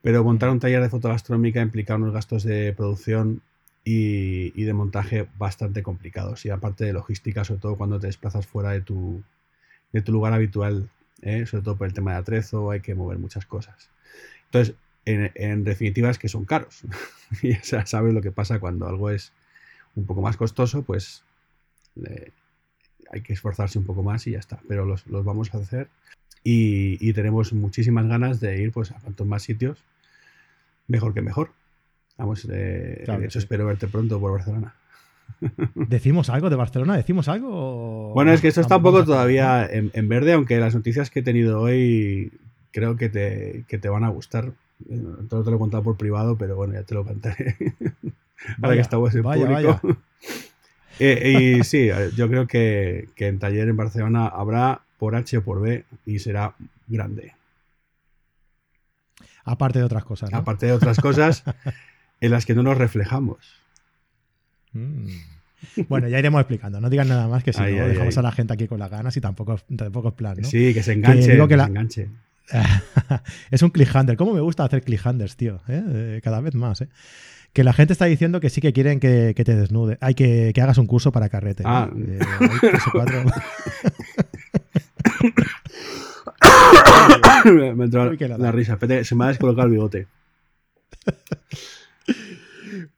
Pero 0.01 0.24
montar 0.24 0.50
un 0.50 0.60
taller 0.60 0.82
de 0.82 0.89
fotogastronómica 0.89 1.62
implica 1.62 1.96
unos 1.96 2.13
gastos 2.13 2.44
de 2.44 2.74
producción 2.74 3.42
y, 3.91 4.53
y 4.62 4.65
de 4.65 4.74
montaje 4.74 5.27
bastante 5.39 5.81
complicados. 5.81 6.46
Y 6.46 6.51
aparte 6.51 6.86
de 6.86 6.93
logística, 6.93 7.43
sobre 7.43 7.62
todo 7.62 7.75
cuando 7.75 8.00
te 8.00 8.05
desplazas 8.05 8.46
fuera 8.46 8.69
de 8.69 8.81
tu, 8.81 9.24
de 9.91 10.01
tu 10.03 10.12
lugar 10.12 10.34
habitual, 10.34 10.91
¿eh? 11.24 11.48
sobre 11.48 11.63
todo 11.63 11.75
por 11.75 11.88
el 11.88 11.93
tema 11.93 12.12
de 12.12 12.17
atrezo, 12.17 12.69
hay 12.69 12.81
que 12.81 12.93
mover 12.93 13.17
muchas 13.17 13.48
cosas. 13.48 13.89
Entonces, 14.46 14.75
en, 15.05 15.63
definitiva 15.63 16.12
es 16.12 16.19
que 16.19 16.29
son 16.29 16.46
caros. 16.46 16.84
y 17.41 17.60
ya 17.62 17.84
sabes 17.88 18.13
lo 18.13 18.22
que 18.22 18.31
pasa 18.31 18.60
cuando 18.60 18.88
algo 18.88 19.10
es 19.10 19.31
un 19.96 20.05
poco 20.05 20.22
más 20.22 20.38
costoso, 20.38 20.84
pues 20.84 21.24
hay 23.12 23.22
que 23.22 23.34
esforzarse 23.34 23.79
un 23.79 23.86
poco 23.86 24.03
más 24.03 24.27
y 24.27 24.31
ya 24.31 24.39
está. 24.39 24.60
Pero 24.67 24.86
los, 24.86 25.03
vamos 25.08 25.51
a 25.55 25.58
hacer 25.58 25.89
y, 26.43 27.12
tenemos 27.13 27.53
muchísimas 27.53 28.05
ganas 28.08 28.39
de 28.39 28.62
ir 28.62 28.72
pues, 28.72 28.91
a 28.91 29.00
cuantos 29.00 29.25
más 29.25 29.41
sitios, 29.41 29.84
mejor 30.88 31.15
que 31.15 31.24
mejor. 31.24 31.53
Vamos, 32.20 32.46
eh, 32.52 33.06
de 33.08 33.26
hecho, 33.26 33.40
espero 33.40 33.66
verte 33.66 33.88
pronto 33.88 34.20
por 34.20 34.34
Barcelona. 34.34 34.76
¿Decimos 35.76 36.30
algo 36.30 36.50
de 36.50 36.58
Barcelona? 36.58 36.98
¿Decimos 36.98 37.30
algo? 37.30 38.12
Bueno, 38.14 38.34
es 38.34 38.42
que 38.42 38.50
esto 38.50 38.60
está 38.60 38.76
un 38.76 38.84
poco 38.84 39.06
todavía 39.06 39.66
en, 39.66 40.10
verde, 40.10 40.34
aunque 40.34 40.60
las 40.60 40.76
noticias 40.76 41.10
que 41.10 41.22
he 41.22 41.24
tenido 41.24 41.62
hoy 41.62 42.34
creo 42.72 42.98
que 42.98 43.08
te, 43.08 43.64
te 43.70 43.90
van 43.90 44.04
a 44.04 44.10
gustar. 44.10 44.52
Todo 45.30 45.44
te 45.44 45.50
lo 45.50 45.56
he 45.56 45.60
contado 45.60 45.82
por 45.82 45.96
privado, 45.96 46.38
pero 46.38 46.58
bueno, 46.58 46.74
ya 46.74 46.84
te 46.84 46.94
lo 46.94 47.06
contaré. 47.06 47.56
Ahora 48.62 48.76
que 48.76 48.82
estamos 48.82 49.16
en 49.16 49.24
público. 49.24 49.80
Eh, 51.02 51.60
y 51.60 51.64
sí, 51.64 51.90
yo 52.18 52.28
creo 52.28 52.46
que, 52.46 53.08
en 53.16 53.40
taller 53.40 53.70
en 53.70 53.78
Barcelona 53.78 54.28
habrá 54.28 54.82
por 54.98 55.16
H 55.16 55.38
o 55.38 55.42
por 55.42 55.62
B 55.62 55.86
y 56.06 56.20
será 56.20 56.56
grande. 56.90 57.36
Aparte 59.46 59.80
de 59.80 59.86
otras 59.86 60.04
cosas. 60.04 60.34
Aparte 60.34 60.66
de 60.66 60.74
otras 60.74 61.00
cosas 61.00 61.46
en 62.22 62.32
las 62.32 62.46
que 62.46 62.56
no 62.56 62.64
nos 62.64 62.78
reflejamos. 62.78 63.38
Mm. 64.74 65.08
Bueno, 65.88 66.08
ya 66.08 66.20
iremos 66.20 66.40
explicando. 66.40 66.80
No 66.80 66.90
digan 66.90 67.10
nada 67.10 67.28
más 67.28 67.44
que 67.44 67.52
si 67.54 67.62
no, 67.62 67.88
dejamos 67.88 68.18
a 68.18 68.22
la 68.22 68.32
gente 68.32 68.54
aquí 68.54 68.68
con 68.68 68.80
las 68.80 68.90
ganas 68.90 69.16
y 69.18 69.22
tampoco, 69.22 69.60
tampoco 69.76 70.10
es 70.10 70.14
plan. 70.14 70.38
¿no? 70.38 70.48
Sí, 70.48 70.74
que 70.74 70.82
se 70.84 70.94
enganche. 70.94 71.38
Que, 71.38 71.58
se 71.58 71.64
enganche. 71.64 72.10
es 73.52 73.62
un 73.62 73.70
cliffhanger. 73.70 74.16
¿Cómo 74.16 74.34
me 74.34 74.42
gusta 74.42 74.64
hacer 74.64 74.82
cliffhangers, 74.84 75.36
tío? 75.36 75.62
¿Eh? 75.68 75.84
Eh, 75.88 76.22
cada 76.24 76.40
vez 76.42 76.56
más. 76.56 76.82
¿eh? 76.82 76.90
Que 77.54 77.64
la 77.64 77.74
gente 77.74 77.94
está 77.94 78.06
diciendo 78.06 78.40
que 78.40 78.50
sí 78.50 78.62
que 78.62 78.74
quieren 78.74 79.00
que, 79.00 79.34
te 79.34 79.56
desnude. 79.56 79.98
Hay 80.02 80.14
que, 80.14 80.54
hagas 80.62 80.78
un 80.78 80.88
curso 80.88 81.12
para 81.12 81.30
carrete. 81.30 81.64
Ah. 81.66 81.90
me 87.76 87.86
entró 87.86 88.10
Uy, 88.10 88.18
qué 88.18 88.28
la, 88.28 88.38
lata. 88.38 88.52
risa. 88.52 88.78
Se 89.04 89.16
me 89.16 89.26
ha 89.26 89.28
descolocado 89.30 89.68
el 89.68 89.74
bigote. 89.74 90.08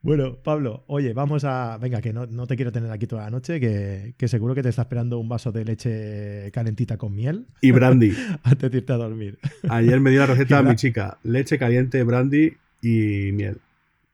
Bueno, 0.01 0.35
Pablo, 0.35 0.83
oye, 0.87 1.13
vamos 1.13 1.43
a. 1.45 1.77
Venga, 1.77 2.01
que 2.01 2.11
no, 2.11 2.25
no 2.27 2.45
te 2.45 2.55
quiero 2.55 2.71
tener 2.71 2.91
aquí 2.91 3.07
toda 3.07 3.23
la 3.23 3.29
noche, 3.29 3.59
que, 3.59 4.13
que 4.17 4.27
seguro 4.27 4.53
que 4.53 4.63
te 4.63 4.69
está 4.69 4.81
esperando 4.81 5.17
un 5.19 5.29
vaso 5.29 5.51
de 5.51 5.63
leche 5.63 6.51
calentita 6.51 6.97
con 6.97 7.15
miel 7.15 7.45
Y 7.61 7.71
brandy. 7.71 8.11
antes 8.43 8.71
de 8.71 8.77
irte 8.79 8.93
a 8.93 8.97
dormir. 8.97 9.39
Ayer 9.69 9.99
me 10.01 10.09
dio 10.11 10.19
la 10.21 10.25
receta 10.27 10.57
a 10.59 10.63
mi 10.63 10.75
chica. 10.75 11.17
Leche 11.23 11.57
caliente, 11.57 12.03
brandy 12.03 12.53
y 12.81 13.31
miel. 13.31 13.57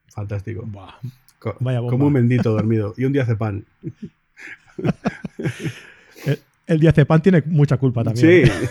Fantástico. 0.08 0.62
Buah, 0.66 0.94
Vaya 1.60 1.80
bomba. 1.80 1.90
Como 1.92 2.06
un 2.08 2.12
bendito 2.12 2.50
dormido. 2.52 2.94
Y 2.96 3.04
un 3.04 3.12
día 3.12 3.22
hace 3.22 3.36
pan. 3.36 3.64
El, 6.26 6.38
el 6.66 6.80
diazepam 6.80 7.20
tiene 7.22 7.42
mucha 7.46 7.76
culpa 7.78 8.04
también. 8.04 8.46
Sí. 8.46 8.50
¿eh? 8.50 8.68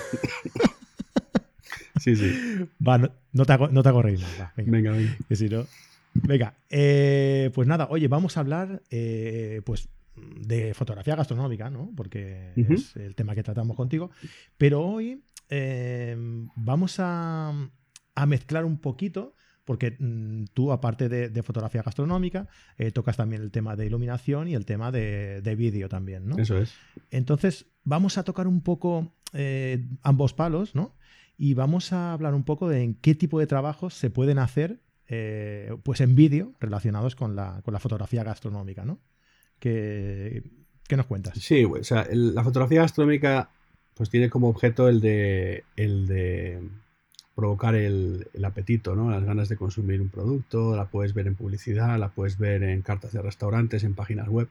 sí, 2.00 2.16
sí. 2.16 2.68
Va, 2.86 2.98
no, 2.98 3.10
no 3.34 3.46
te 3.46 3.54
hago, 3.54 3.68
no 3.70 3.82
te 3.84 3.90
hago 3.90 4.02
reír 4.02 4.20
va, 4.40 4.52
venga. 4.56 4.72
Venga, 4.72 4.92
venga. 4.92 5.16
Que 5.28 5.36
si 5.36 5.50
no- 5.50 5.66
Venga, 6.24 6.56
eh, 6.70 7.52
pues 7.54 7.68
nada, 7.68 7.88
oye, 7.90 8.08
vamos 8.08 8.38
a 8.38 8.42
hablar 8.42 8.82
eh, 8.90 9.62
pues 9.66 9.90
de 10.16 10.74
fotografía 10.74 11.16
gastronómica, 11.16 11.70
¿no? 11.70 11.92
Porque 11.96 12.54
es 12.56 12.96
el 12.96 13.16
tema 13.16 13.36
que 13.36 13.44
tratamos 13.44 13.76
contigo. 13.76 14.10
Pero 14.58 14.82
hoy 14.82 15.24
eh, 15.50 16.16
vamos 16.56 16.96
a, 17.00 17.54
a 18.16 18.26
mezclar 18.26 18.66
un 18.66 18.80
poquito, 18.80 19.36
porque 19.64 19.96
mm, 20.00 20.46
tú, 20.54 20.72
aparte 20.72 21.08
de, 21.08 21.30
de 21.30 21.44
fotografía 21.44 21.84
gastronómica, 21.84 22.48
tocas 22.94 23.18
también 23.18 23.42
el 23.42 23.52
tema 23.52 23.76
de 23.76 23.86
iluminación 23.86 24.48
y 24.48 24.56
el 24.56 24.66
tema 24.66 24.92
de, 24.92 25.42
de 25.42 25.56
vídeo 25.56 25.88
también, 25.88 26.28
¿no? 26.28 26.38
Eso 26.38 26.58
es. 26.58 26.74
Entonces, 27.12 27.68
vamos 27.84 28.18
a 28.18 28.24
tocar 28.24 28.48
un 28.48 28.62
poco 28.62 29.14
ambos 30.02 30.34
palos, 30.34 30.74
¿no? 30.74 30.96
Y 31.38 31.54
vamos 31.54 31.94
a 31.94 32.14
hablar 32.14 32.34
un 32.34 32.44
poco 32.44 32.68
de 32.68 32.82
en 32.82 32.96
qué 32.96 33.14
tipo 33.14 33.40
de 33.40 33.46
trabajos 33.46 33.94
se 33.94 34.10
pueden 34.10 34.40
hacer 34.40 34.82
eh, 35.08 35.76
pues 35.84 36.02
en 36.02 36.16
vídeo 36.16 36.54
relacionados 36.60 37.16
con 37.16 37.36
la, 37.36 37.62
con 37.64 37.74
la 37.74 37.80
fotografía 37.80 38.24
gastronómica, 38.24 38.86
¿no? 38.86 39.00
¿Qué, 39.60 40.44
qué 40.88 40.98
nos 40.98 41.06
cuentas? 41.06 41.38
Sí, 41.40 41.64
o 41.66 41.84
sea, 41.84 42.08
la 42.12 42.44
fotografía 42.44 42.82
gastronómica 42.82 43.50
pues 43.96 44.10
tiene 44.10 44.30
como 44.30 44.50
objeto 44.50 44.88
el 44.90 45.02
de, 45.02 45.64
el 45.76 46.08
de 46.08 46.62
provocar 47.36 47.76
el, 47.76 48.28
el 48.34 48.46
apetito, 48.46 48.96
¿no? 48.96 49.10
Las 49.10 49.24
ganas 49.24 49.50
de 49.50 49.58
consumir 49.58 50.02
un 50.02 50.10
producto, 50.10 50.76
la 50.76 50.86
puedes 50.86 51.14
ver 51.14 51.28
en 51.28 51.36
publicidad, 51.36 51.98
la 51.98 52.10
puedes 52.10 52.38
ver 52.38 52.64
en 52.64 52.82
cartas 52.82 53.12
de 53.14 53.22
restaurantes, 53.22 53.84
en 53.84 53.96
páginas 53.96 54.28
web. 54.28 54.50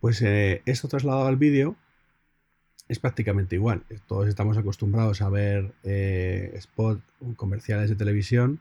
Pues 0.00 0.20
eh, 0.22 0.62
esto 0.66 0.88
trasladado 0.88 1.26
al 1.26 1.36
vídeo 1.36 1.76
es 2.88 2.98
prácticamente 2.98 3.56
igual. 3.56 3.82
Todos 4.06 4.28
estamos 4.28 4.56
acostumbrados 4.56 5.20
a 5.22 5.28
ver 5.28 5.72
eh, 5.84 6.52
spot 6.56 7.00
comerciales 7.36 7.88
de 7.88 7.96
televisión 7.96 8.60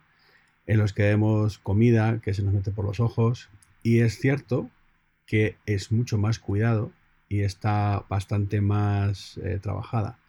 en 0.68 0.78
los 0.78 0.94
que 0.94 1.04
vemos 1.04 1.60
comida 1.60 2.20
que 2.22 2.34
se 2.34 2.44
nos 2.44 2.54
mete 2.54 2.72
por 2.72 2.86
los 2.86 3.00
ojos 3.00 3.50
y 3.84 4.00
es 4.00 4.20
cierto 4.20 4.70
que 5.26 5.58
es 5.66 5.92
mucho 5.92 6.18
más 6.18 6.40
cuidado 6.40 6.92
y 7.30 7.42
está 7.42 8.06
bastante 8.10 8.62
más 8.62 9.38
eh, 9.44 9.60
trabajada. 9.62 10.20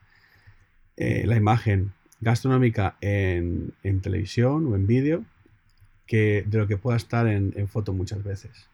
Eh, 0.97 1.25
la 1.27 1.37
imagen 1.37 1.93
gastronómica 2.21 2.97
en, 3.01 3.73
televisión 4.03 4.67
o 4.67 4.77
en 4.77 4.87
vídeo 4.87 5.25
que 6.07 6.45
de 6.47 6.59
lo 6.59 6.67
que 6.67 6.79
pueda 6.79 6.97
estar 6.97 7.27
en, 7.27 7.53
en 7.57 7.69
foto 7.69 7.93
muchas 7.93 8.23
veces. 8.23 8.69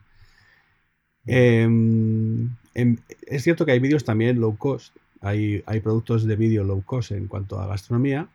Em, 1.26 2.50
em, 2.74 2.96
es 3.26 3.42
cierto 3.42 3.64
que 3.64 3.72
hay 3.72 3.78
vídeos 3.78 4.04
también 4.04 4.40
low 4.40 4.56
cost. 4.56 4.96
Hay, 5.20 5.62
hay 5.66 5.80
productos 5.80 6.24
de 6.24 6.36
vídeo 6.36 6.64
low 6.64 6.82
cost 6.82 7.12
en 7.12 7.28
cuanto 7.28 7.60
a 7.60 7.66
gastronomía, 7.66 8.28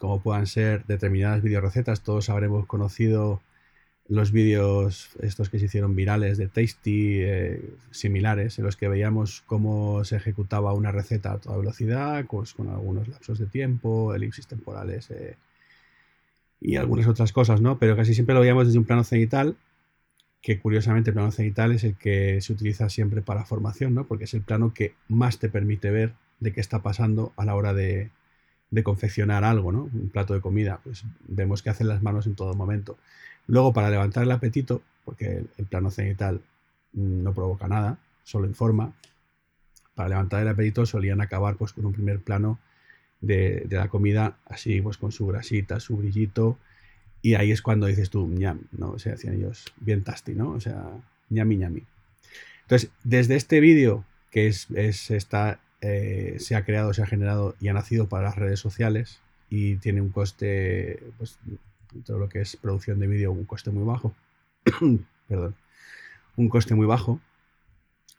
como 0.00 0.20
puedan 0.22 0.46
ser 0.46 0.84
determinadas 0.86 1.42
videorecetas. 1.42 2.00
Todos 2.00 2.30
habremos 2.30 2.66
conocido 2.66 3.42
los 4.08 4.32
vídeos 4.32 5.10
estos 5.20 5.50
que 5.50 5.58
se 5.58 5.66
hicieron 5.66 5.94
virales 5.94 6.38
de 6.38 6.48
Tasty, 6.48 7.20
eh, 7.20 7.62
similares, 7.90 8.58
en 8.58 8.64
los 8.64 8.76
que 8.76 8.88
veíamos 8.88 9.42
cómo 9.46 10.02
se 10.04 10.16
ejecutaba 10.16 10.72
una 10.72 10.90
receta 10.90 11.32
a 11.32 11.38
toda 11.38 11.58
velocidad, 11.58 12.24
pues, 12.28 12.54
con 12.54 12.70
algunos 12.70 13.08
lapsos 13.08 13.38
de 13.38 13.46
tiempo, 13.46 14.14
elipsis 14.14 14.46
temporales 14.46 15.10
eh, 15.10 15.36
y 16.60 16.76
algunas 16.76 17.06
otras 17.06 17.32
cosas, 17.32 17.60
¿no? 17.60 17.78
Pero 17.78 17.94
casi 17.94 18.14
siempre 18.14 18.34
lo 18.34 18.40
veíamos 18.40 18.66
desde 18.66 18.78
un 18.78 18.86
plano 18.86 19.04
cenital, 19.04 19.56
que 20.40 20.58
curiosamente 20.60 21.10
el 21.10 21.14
plano 21.14 21.30
cenital 21.30 21.72
es 21.72 21.84
el 21.84 21.94
que 21.94 22.40
se 22.40 22.54
utiliza 22.54 22.88
siempre 22.88 23.20
para 23.20 23.44
formación, 23.44 23.94
¿no? 23.94 24.06
Porque 24.06 24.24
es 24.24 24.32
el 24.32 24.40
plano 24.40 24.72
que 24.72 24.94
más 25.08 25.38
te 25.38 25.50
permite 25.50 25.90
ver 25.90 26.14
de 26.40 26.52
qué 26.52 26.60
está 26.60 26.80
pasando 26.80 27.34
a 27.36 27.44
la 27.44 27.54
hora 27.54 27.74
de, 27.74 28.10
de 28.70 28.82
confeccionar 28.82 29.44
algo, 29.44 29.72
¿no? 29.72 29.90
Un 29.92 30.10
plato 30.10 30.34
de 30.34 30.40
comida, 30.40 30.80
pues 30.84 31.04
vemos 31.26 31.62
que 31.62 31.70
hacen 31.70 31.88
las 31.88 32.02
manos 32.02 32.26
en 32.26 32.34
todo 32.34 32.54
momento. 32.54 32.96
Luego, 33.46 33.72
para 33.72 33.90
levantar 33.90 34.22
el 34.22 34.30
apetito, 34.30 34.82
porque 35.04 35.44
el, 35.56 35.66
plano 35.66 35.90
cenital 35.90 36.40
mm, 36.92 37.22
no 37.22 37.34
provoca 37.34 37.66
nada, 37.66 37.98
solo 38.22 38.46
informa, 38.46 38.92
para 39.94 40.08
levantar 40.08 40.42
el 40.42 40.48
apetito 40.48 40.86
solían 40.86 41.20
acabar 41.20 41.56
pues 41.56 41.72
con 41.72 41.84
un 41.84 41.92
primer 41.92 42.20
plano 42.20 42.58
de, 43.20 43.66
la 43.70 43.88
comida, 43.88 44.38
así 44.46 44.80
pues 44.80 44.96
con 44.96 45.12
su 45.12 45.26
grasita, 45.26 45.80
su 45.80 45.96
brillito, 45.96 46.58
y 47.22 47.34
ahí 47.34 47.50
es 47.50 47.60
cuando 47.60 47.86
dices 47.86 48.08
tú, 48.08 48.26
ñam, 48.28 48.60
¿no? 48.72 48.92
O 48.92 48.98
sea, 48.98 49.12
decían 49.12 49.34
ellos, 49.34 49.64
bien 49.78 50.04
tasty, 50.04 50.34
¿no? 50.34 50.52
O 50.52 50.60
sea, 50.60 50.90
ñami, 51.28 51.56
ñami. 51.58 51.82
Entonces, 52.62 52.90
desde 53.04 53.36
este 53.36 53.60
vídeo, 53.60 54.04
que 54.30 54.46
es, 54.46 54.68
es 54.70 55.10
está, 55.10 55.60
eh, 55.80 56.36
se 56.38 56.56
ha 56.56 56.64
creado, 56.64 56.92
se 56.94 57.02
ha 57.02 57.06
generado 57.06 57.54
y 57.60 57.68
ha 57.68 57.72
nacido 57.72 58.08
para 58.08 58.24
las 58.24 58.36
redes 58.36 58.60
sociales 58.60 59.20
y 59.48 59.76
tiene 59.76 60.00
un 60.00 60.10
coste, 60.10 61.02
pues, 61.18 61.38
todo 62.04 62.18
lo 62.18 62.28
que 62.28 62.40
es 62.40 62.56
producción 62.56 62.98
de 63.00 63.06
vídeo, 63.06 63.32
un 63.32 63.44
coste 63.44 63.70
muy 63.70 63.84
bajo. 63.84 64.14
Perdón. 65.28 65.54
Un 66.36 66.48
coste 66.48 66.74
muy 66.74 66.86
bajo. 66.86 67.20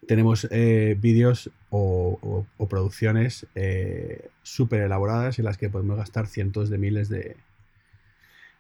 Tenemos 0.08 0.48
eh, 0.52 0.98
vídeos 1.00 1.52
o, 1.70 2.46
producciones 2.70 3.46
eh, 3.56 4.30
súper 4.42 4.82
elaboradas 4.82 5.38
en 5.40 5.46
las 5.46 5.58
que 5.58 5.70
podemos 5.70 5.98
gastar 5.98 6.28
cientos 6.28 6.70
de 6.70 6.78
miles 6.78 7.08
de. 7.10 7.38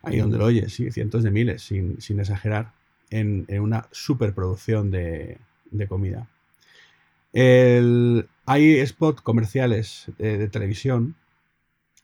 Ahí 0.03 0.17
donde 0.19 0.37
lo 0.37 0.45
oyes, 0.45 0.73
sí, 0.73 0.91
cientos 0.91 1.23
de 1.23 1.31
miles, 1.31 1.61
sin, 1.61 2.01
sin 2.01 2.19
exagerar, 2.19 2.71
en, 3.09 3.45
en 3.47 3.61
una 3.61 3.87
superproducción 3.91 4.89
de, 4.89 5.37
de 5.69 5.87
comida. 5.87 6.27
El- 7.33 8.27
hay 8.51 8.85
spots 8.85 9.21
comerciales 9.21 10.11
de 10.17 10.47
televisión 10.49 11.15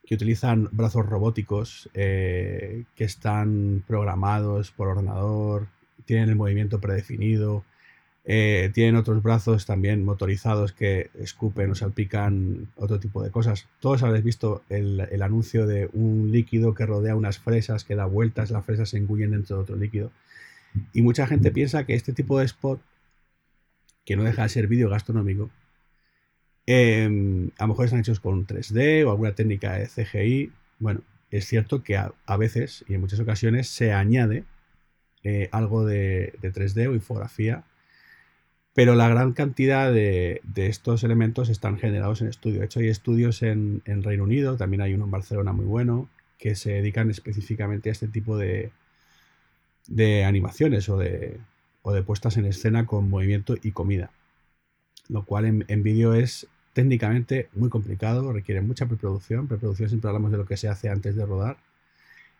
que 0.05 0.15
utilizan 0.15 0.69
brazos 0.71 1.05
robóticos 1.05 1.89
eh, 1.93 2.85
que 2.95 3.03
están 3.03 3.83
programados 3.85 4.71
por 4.71 4.87
ordenador, 4.87 5.67
tienen 6.05 6.29
el 6.29 6.37
movimiento 6.37 6.79
predefinido, 6.79 7.65
eh, 8.23 8.71
tienen 8.73 8.95
otros 8.95 9.21
brazos 9.21 9.65
también 9.65 10.05
motorizados 10.05 10.71
que 10.71 11.09
escupen 11.19 11.71
o 11.71 11.75
salpican 11.75 12.69
otro 12.77 12.97
tipo 12.97 13.21
de 13.21 13.29
cosas. 13.29 13.67
Todos 13.81 14.01
habréis 14.03 14.23
visto 14.23 14.63
el, 14.69 15.01
el 15.11 15.21
anuncio 15.23 15.67
de 15.67 15.89
un 15.91 16.31
líquido 16.31 16.73
que 16.73 16.85
rodea 16.85 17.17
unas 17.17 17.39
fresas, 17.39 17.83
que 17.83 17.95
da 17.95 18.05
vueltas, 18.05 18.51
las 18.51 18.65
fresas 18.65 18.87
se 18.91 18.97
engullen 18.97 19.31
dentro 19.31 19.57
de 19.57 19.63
otro 19.63 19.75
líquido. 19.75 20.11
Y 20.93 21.01
mucha 21.01 21.27
gente 21.27 21.51
piensa 21.51 21.85
que 21.85 21.95
este 21.95 22.13
tipo 22.13 22.39
de 22.39 22.45
spot, 22.45 22.79
que 24.05 24.15
no 24.15 24.23
deja 24.23 24.43
de 24.43 24.49
ser 24.49 24.67
vídeo 24.67 24.89
gastronómico, 24.89 25.49
eh, 26.67 27.49
a 27.57 27.63
lo 27.63 27.67
mejor 27.69 27.85
están 27.85 28.01
hechos 28.01 28.19
con 28.19 28.45
3D 28.45 29.05
o 29.05 29.11
alguna 29.11 29.33
técnica 29.33 29.73
de 29.77 29.87
CGI. 29.87 30.51
Bueno, 30.79 31.01
es 31.31 31.45
cierto 31.47 31.81
que 31.81 31.97
a, 31.97 32.37
veces 32.37 32.85
y 32.87 32.93
en 32.93 33.01
muchas 33.01 33.19
ocasiones 33.19 33.67
se 33.69 33.93
añade 33.93 34.43
eh, 35.23 35.49
algo 35.51 35.85
de, 35.85 36.33
de 36.41 36.53
3D 36.53 36.89
o 36.89 36.93
infografía, 36.93 37.63
pero 38.73 38.95
la 38.95 39.09
gran 39.09 39.33
cantidad 39.33 39.91
de, 39.91 40.41
de 40.43 40.67
estos 40.67 41.03
elementos 41.03 41.49
están 41.49 41.79
generados 41.79 42.21
en 42.21 42.27
estudio. 42.27 42.59
De 42.59 42.65
hecho, 42.65 42.79
hay 42.81 42.89
estudios 42.89 43.41
en, 43.43 43.81
en 43.85 44.03
Reino 44.03 44.23
Unido, 44.23 44.57
también 44.57 44.81
hay 44.81 44.93
uno 44.93 45.05
en 45.05 45.11
Barcelona 45.11 45.53
muy 45.53 45.65
bueno, 45.65 46.09
que 46.37 46.55
se 46.55 46.73
dedican 46.73 47.09
específicamente 47.09 47.89
a 47.89 47.93
este 47.93 48.07
tipo 48.07 48.37
de, 48.37 48.71
de 49.87 50.25
animaciones 50.25 50.89
o 50.89 50.97
de, 50.97 51.39
o 51.81 51.93
de 51.93 52.03
puestas 52.03 52.37
en 52.37 52.45
escena 52.45 52.85
con 52.85 53.09
movimiento 53.09 53.55
y 53.61 53.71
comida. 53.71 54.11
Lo 55.09 55.23
cual 55.25 55.45
en, 55.45 55.65
en 55.69 55.83
vídeo 55.83 56.13
es 56.13 56.47
técnicamente 56.77 57.49
muy 57.55 57.69
complicado, 57.69 58.31
requiere 58.33 58.61
mucha 58.61 58.85
preproducción. 58.87 59.47
Preproducción 59.47 59.89
siempre 59.89 60.09
hablamos 60.09 60.31
de 60.31 60.37
lo 60.37 60.45
que 60.45 60.57
se 60.57 60.69
hace 60.69 60.89
antes 60.89 61.15
de 61.15 61.25
rodar. 61.25 61.57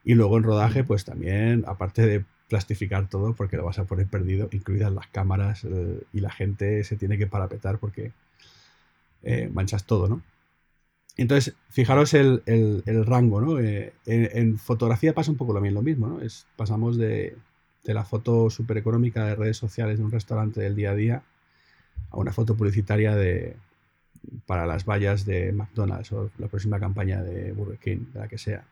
Y 0.03 0.15
luego 0.15 0.37
en 0.37 0.43
rodaje, 0.43 0.83
pues 0.85 1.05
también, 1.05 1.63
aparte 1.67 2.05
de 2.07 2.25
plastificar 2.49 3.09
todo, 3.09 3.33
porque 3.35 3.57
lo 3.57 3.65
vas 3.65 3.79
a 3.79 3.85
poner 3.85 4.07
perdido, 4.07 4.49
incluidas 4.51 4.93
las 4.93 5.07
cámaras, 5.07 5.65
eh, 5.65 6.03
y 6.13 6.21
la 6.21 6.31
gente 6.31 6.83
se 6.85 6.97
tiene 6.97 7.17
que 7.17 7.27
parapetar 7.27 7.79
porque 7.79 8.13
eh, 9.23 9.49
manchas 9.53 9.85
todo, 9.85 10.07
¿no? 10.07 10.21
Entonces, 11.17 11.55
fijaros 11.69 12.13
el, 12.13 12.43
el- 12.45 13.05
rango, 13.05 13.41
¿no? 13.41 13.59
Eh, 13.59 13.93
en, 14.05 14.57
fotografía 14.59 15.13
pasa 15.13 15.31
un 15.31 15.37
poco 15.37 15.53
lo 15.53 15.61
mismo, 15.83 16.07
¿no? 16.07 16.19
Pasamos 16.57 16.97
de, 16.97 17.37
de 17.83 17.93
la 17.93 18.05
foto 18.05 18.49
súper 18.49 18.77
económica 18.77 19.25
de 19.25 19.35
redes 19.35 19.57
sociales 19.57 19.99
de 19.99 20.05
un 20.05 20.11
restaurante 20.11 20.61
del 20.61 20.75
día 20.75 20.91
a 20.91 20.95
día 20.95 21.23
a 22.11 22.17
una 22.17 22.33
foto 22.33 22.55
publicitaria 22.55 23.15
de, 23.15 23.57
para 24.45 24.65
las 24.65 24.85
vallas 24.85 25.25
de 25.25 25.51
McDonald's 25.51 26.11
o 26.11 26.31
la 26.37 26.47
próxima 26.47 26.79
campaña 26.79 27.21
de 27.21 27.51
Burger 27.51 27.77
King, 27.77 28.05
de 28.13 28.19
la 28.19 28.27
que 28.27 28.37
sea. 28.37 28.65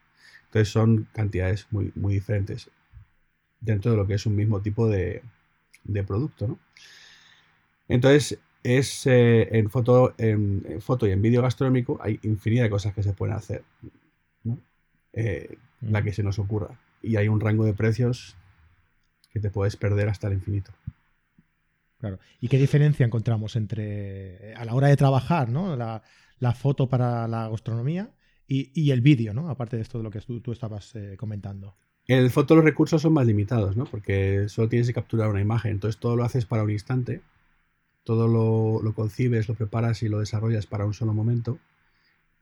Entonces 0.46 0.70
son 0.70 1.08
cantidades 1.14 1.68
muy, 1.72 1.92
muy 1.96 2.14
diferentes 2.14 2.70
dentro 3.60 3.92
de 3.92 3.98
lo 3.98 4.08
que 4.08 4.14
es 4.14 4.26
un 4.26 4.36
mismo 4.36 4.62
tipo 4.62 4.88
de, 4.88 5.22
producto. 6.08 6.48
¿no? 6.48 6.60
Entonces, 7.88 8.40
es 8.64 9.06
eh, 9.06 9.50
en, 9.58 9.70
foto, 9.70 10.16
en, 10.18 10.82
foto 10.82 11.08
y 11.08 11.12
en 11.12 11.22
vídeo 11.22 11.42
gastronómico 11.42 12.00
hay 12.02 12.20
infinidad 12.24 12.64
de 12.64 12.70
cosas 12.70 12.94
que 12.94 13.04
se 13.04 13.14
pueden 13.14 13.36
hacer. 13.36 13.64
Eh, 15.14 15.58
la 15.82 16.02
que 16.02 16.14
se 16.14 16.24
nos 16.24 16.40
ocurra. 16.40 16.80
Y 17.02 17.16
hay 17.18 17.28
un 17.28 17.40
rango 17.40 17.64
de 17.66 17.74
precios 17.74 18.36
que 19.32 19.40
te 19.40 19.50
puedes 19.50 19.76
perder 19.76 20.10
hasta 20.10 20.28
el 20.28 20.34
infinito. 20.34 20.72
¿Y 22.40 22.48
qué 22.48 22.58
diferencia 22.58 23.06
encontramos 23.06 23.56
entre 23.56 24.54
a 24.56 24.66
la 24.66 24.74
hora 24.74 24.88
de 24.88 24.98
trabajar, 24.98 25.50
¿no? 25.50 25.76
La, 25.76 26.02
foto 26.54 26.88
para 26.88 27.28
la 27.28 27.50
gastronomía 27.50 28.12
y, 28.48 28.92
el 28.92 29.02
vídeo, 29.02 29.34
¿no? 29.34 29.50
Aparte 29.50 29.76
de 29.78 29.82
esto 29.82 29.98
de 29.98 30.04
lo 30.04 30.12
que 30.12 30.22
tú, 30.22 30.52
estabas 30.52 30.96
eh, 30.96 31.16
comentando. 31.18 31.76
En 32.08 32.20
el 32.20 32.30
foto 32.30 32.56
los 32.56 32.64
recursos 32.64 33.02
son 33.02 33.14
más 33.14 33.26
limitados, 33.26 33.76
¿no? 33.76 33.86
Porque 33.86 34.48
solo 34.48 34.70
tienes 34.70 34.88
que 34.88 34.94
capturar 34.94 35.30
una 35.30 35.42
imagen. 35.42 35.72
Entonces 35.72 36.00
todo 36.00 36.16
lo 36.16 36.24
haces 36.24 36.46
para 36.46 36.64
un 36.64 36.70
instante. 36.70 37.22
Todo 38.04 38.28
lo, 38.28 38.84
lo 38.84 38.94
concibes, 38.94 39.50
lo 39.50 39.56
preparas 39.56 40.04
y 40.04 40.10
lo 40.10 40.20
desarrollas 40.20 40.68
para 40.68 40.86
un 40.86 40.94
solo 40.94 41.14
momento. 41.14 41.58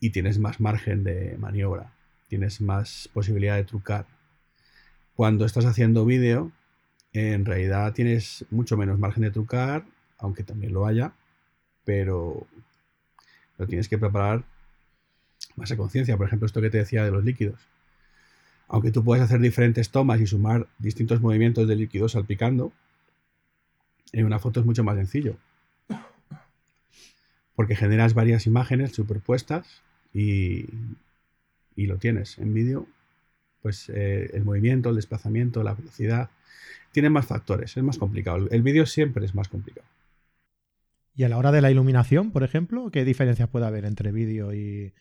Y 0.02 0.10
tienes 0.10 0.38
más 0.38 0.60
margen 0.60 1.06
de 1.06 1.38
maniobra. 1.38 1.94
Tienes 2.28 2.60
más 2.60 3.10
posibilidad 3.14 3.56
de 3.56 3.64
trucar. 3.64 4.06
Cuando 5.16 5.46
estás 5.46 5.66
haciendo 5.66 6.06
vídeo, 6.06 6.52
en 7.14 7.46
realidad 7.46 7.94
tienes 7.94 8.46
mucho 8.50 8.76
menos 8.76 9.00
margen 9.00 9.24
de 9.24 9.32
trucar, 9.32 9.86
aunque 10.18 10.44
también 10.44 10.74
lo 10.74 10.86
haya, 10.86 11.14
pero 11.86 12.48
lo 13.58 13.68
tienes 13.68 13.88
que 13.88 13.98
preparar 13.98 14.44
más 15.56 15.72
a 15.72 15.78
conciencia. 15.78 16.18
Por 16.18 16.28
ejemplo, 16.28 16.48
esto 16.48 16.62
que 16.62 16.70
te 16.70 16.80
decía 16.80 17.06
de 17.06 17.12
los 17.12 17.24
líquidos. 17.24 17.60
Aunque 18.68 18.92
tú 18.92 19.04
puedes 19.04 19.24
hacer 19.24 19.40
diferentes 19.40 19.92
tomas 19.92 20.20
y 20.20 20.28
sumar 20.28 20.68
distintos 20.80 21.22
movimientos 21.22 21.68
de 21.68 21.76
líquidos 21.76 22.14
salpicando, 22.14 22.72
en 24.12 24.26
una 24.26 24.40
foto 24.40 24.60
es 24.60 24.66
mucho 24.66 24.84
más 24.84 24.96
sencillo. 24.96 25.38
Porque 27.56 27.76
generas 27.76 28.16
varias 28.16 28.48
imágenes 28.48 28.94
superpuestas 28.94 29.84
y, 30.14 30.66
y 31.76 31.86
lo 31.86 31.98
tienes. 31.98 32.40
En 32.40 32.54
vídeo, 32.54 32.88
pues 33.62 33.90
eh, 33.90 34.32
el 34.34 34.44
movimiento, 34.44 34.90
el 34.90 34.96
desplazamiento, 34.96 35.62
la 35.62 35.76
velocidad, 35.76 36.30
tiene 36.92 37.10
más 37.10 37.26
factores, 37.26 37.76
es 37.76 37.84
más 37.84 37.98
complicado. 37.98 38.48
El 38.50 38.62
vídeo 38.62 38.86
siempre 38.86 39.26
es 39.26 39.36
más 39.36 39.50
complicado. 39.50 39.88
¿Y 41.16 41.24
a 41.24 41.30
la 41.30 41.38
hora 41.38 41.52
de 41.52 41.62
la 41.62 41.70
iluminación, 41.70 42.32
por 42.32 42.44
ejemplo, 42.44 42.90
qué 42.92 43.06
diferencias 43.06 43.50
puede 43.50 43.66
haber 43.66 43.86
entre 43.86 44.12
vídeo 44.12 44.54
y, 44.54 44.94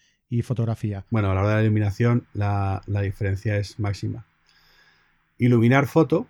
fotografía? 0.42 1.04
Bueno, 1.10 1.30
a 1.30 1.34
la 1.34 1.42
hora 1.42 1.50
de 1.50 1.56
la 1.56 1.62
iluminación 1.62 2.26
la, 2.32 2.82
diferencia 2.86 3.56
es 3.58 3.78
máxima. 3.78 4.24
Iluminar 5.38 5.86
foto, 5.86 6.26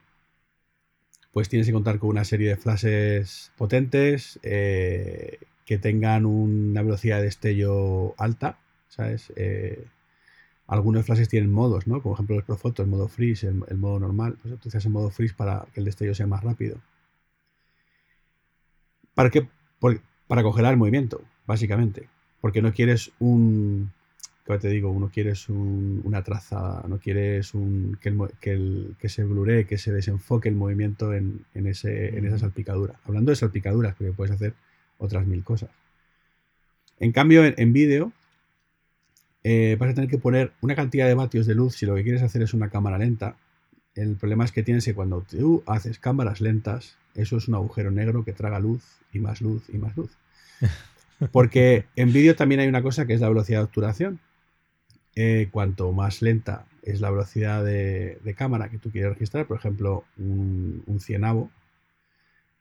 pues 1.32 1.48
tienes 1.48 1.66
que 1.66 1.72
contar 1.72 1.98
con 1.98 2.10
una 2.10 2.24
serie 2.24 2.48
de 2.48 2.56
flashes 2.56 3.52
potentes 3.56 4.40
eh, 4.42 5.38
que 5.64 5.78
tengan 5.78 6.26
una 6.26 6.82
velocidad 6.82 7.18
de 7.18 7.24
destello 7.24 8.14
alta, 8.18 8.58
¿sabes? 8.88 9.32
Eh, 9.36 9.84
algunos 10.72 11.04
flashes 11.04 11.28
tienen 11.28 11.52
modos, 11.52 11.86
¿no? 11.86 12.00
Como 12.00 12.14
ejemplo 12.14 12.34
el 12.34 12.44
Profoto, 12.44 12.82
el 12.82 12.88
modo 12.88 13.06
freeze, 13.06 13.46
el, 13.46 13.76
modo 13.76 14.00
normal. 14.00 14.38
Pues 14.40 14.54
utilizas 14.54 14.86
el 14.86 14.92
modo 14.92 15.10
freeze 15.10 15.34
para 15.34 15.66
que 15.74 15.80
el 15.80 15.84
destello 15.84 16.14
sea 16.14 16.26
más 16.26 16.42
rápido. 16.42 16.78
¿Para 19.14 19.28
qué? 19.28 19.46
para 20.26 20.42
congelar 20.42 20.72
el 20.72 20.78
movimiento, 20.78 21.20
básicamente. 21.46 22.08
Porque 22.40 22.62
no 22.62 22.72
quieres 22.72 23.12
un. 23.18 23.92
¿Qué 24.46 24.58
te 24.58 24.68
digo? 24.68 24.90
Uno 24.90 25.10
quieres 25.12 25.50
una 25.50 26.22
trazada, 26.22 26.88
no 26.88 26.98
quieres 26.98 27.52
un, 27.52 27.98
que, 28.00 28.08
el, 28.50 28.96
que, 28.98 29.08
se 29.10 29.24
bluree, 29.24 29.66
que 29.66 29.76
se 29.76 29.92
desenfoque 29.92 30.48
el 30.48 30.54
movimiento 30.54 31.12
en, 31.12 31.44
ese, 31.54 32.16
en 32.16 32.24
esa 32.24 32.38
salpicadura. 32.38 32.98
Hablando 33.04 33.30
de 33.30 33.36
salpicaduras, 33.36 33.94
porque 33.94 34.12
puedes 34.12 34.34
hacer 34.34 34.54
otras 34.96 35.26
mil 35.26 35.44
cosas. 35.44 35.70
En 36.98 37.12
cambio, 37.12 37.44
en 37.44 37.72
vídeo, 37.74 38.12
eh, 39.44 39.76
vas 39.78 39.90
a 39.90 39.94
tener 39.94 40.08
que 40.08 40.18
poner 40.18 40.52
una 40.60 40.74
cantidad 40.74 41.06
de 41.06 41.14
vatios 41.14 41.46
de 41.46 41.54
luz 41.54 41.76
si 41.76 41.86
lo 41.86 41.94
que 41.94 42.02
quieres 42.02 42.22
hacer 42.22 42.42
es 42.42 42.54
una 42.54 42.70
cámara 42.70 42.98
lenta. 42.98 43.36
El 43.94 44.16
problema 44.16 44.44
es 44.44 44.52
que 44.52 44.62
tienes 44.62 44.84
que 44.84 44.94
cuando 44.94 45.22
tú 45.22 45.62
haces 45.66 45.98
cámaras 45.98 46.40
lentas, 46.40 46.96
eso 47.14 47.36
es 47.36 47.48
un 47.48 47.54
agujero 47.54 47.90
negro 47.90 48.24
que 48.24 48.32
traga 48.32 48.60
luz 48.60 48.82
y 49.12 49.18
más 49.18 49.40
luz 49.40 49.64
y 49.68 49.78
más 49.78 49.96
luz. 49.96 50.10
Porque 51.32 51.86
en 51.96 52.12
vídeo 52.12 52.34
también 52.34 52.60
hay 52.60 52.68
una 52.68 52.82
cosa 52.82 53.06
que 53.06 53.14
es 53.14 53.20
la 53.20 53.28
velocidad 53.28 53.58
de 53.58 53.64
obturación. 53.64 54.20
Eh, 55.14 55.48
cuanto 55.50 55.92
más 55.92 56.22
lenta 56.22 56.64
es 56.82 57.00
la 57.00 57.10
velocidad 57.10 57.62
de, 57.64 58.34
cámara 58.36 58.70
que 58.70 58.78
tú 58.78 58.90
quieres 58.90 59.12
registrar, 59.12 59.46
por 59.46 59.58
ejemplo, 59.58 60.04
un, 60.16 60.82
un 60.86 61.00
cienavo 61.00 61.50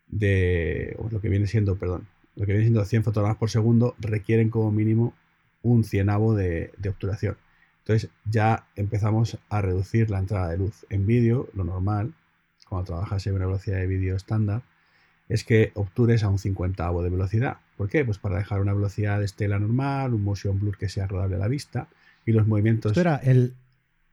de, 0.07 0.95
o 0.99 1.09
lo 1.09 1.21
que 1.21 1.29
viene 1.29 1.47
siendo, 1.47 1.77
perdón, 1.77 2.07
lo 2.35 2.45
que 2.45 2.51
viene 2.51 2.65
siendo 2.65 2.83
100 2.83 3.03
fotogramas 3.03 3.37
por 3.37 3.49
segundo, 3.49 3.95
requieren 3.99 4.49
como 4.49 4.71
mínimo 4.71 5.13
un 5.63 5.83
cienavo 5.83 6.35
de, 6.35 6.71
obturación. 6.87 7.37
Entonces 7.79 8.09
ya 8.29 8.65
empezamos 8.75 9.37
a 9.49 9.61
reducir 9.61 10.09
la 10.09 10.19
entrada 10.19 10.49
de 10.49 10.57
luz. 10.57 10.85
En 10.89 11.05
vídeo, 11.05 11.49
lo 11.53 11.63
normal, 11.63 12.13
cuando 12.67 12.85
trabajas 12.85 13.25
en 13.27 13.35
una 13.35 13.45
velocidad 13.45 13.77
de 13.77 13.87
vídeo 13.87 14.15
estándar, 14.15 14.61
es 15.29 15.43
que 15.43 15.71
obtures 15.75 16.23
a 16.23 16.29
un 16.29 16.39
50 16.39 16.91
de 16.91 17.09
velocidad. 17.09 17.57
¿Por 17.77 17.89
qué? 17.89 18.05
Pues 18.05 18.17
para 18.17 18.37
dejar 18.37 18.61
una 18.61 18.73
velocidad 18.73 19.19
de 19.19 19.25
estela 19.25 19.57
normal, 19.59 20.13
un 20.13 20.23
motion 20.23 20.59
blur 20.59 20.77
que 20.77 20.89
sea 20.89 21.05
agradable 21.05 21.37
a 21.37 21.39
la 21.39 21.47
vista 21.47 21.87
y 22.25 22.31
los 22.33 22.47
movimientos. 22.47 22.91
Esto 22.91 23.01
era 23.01 23.15
el, 23.17 23.55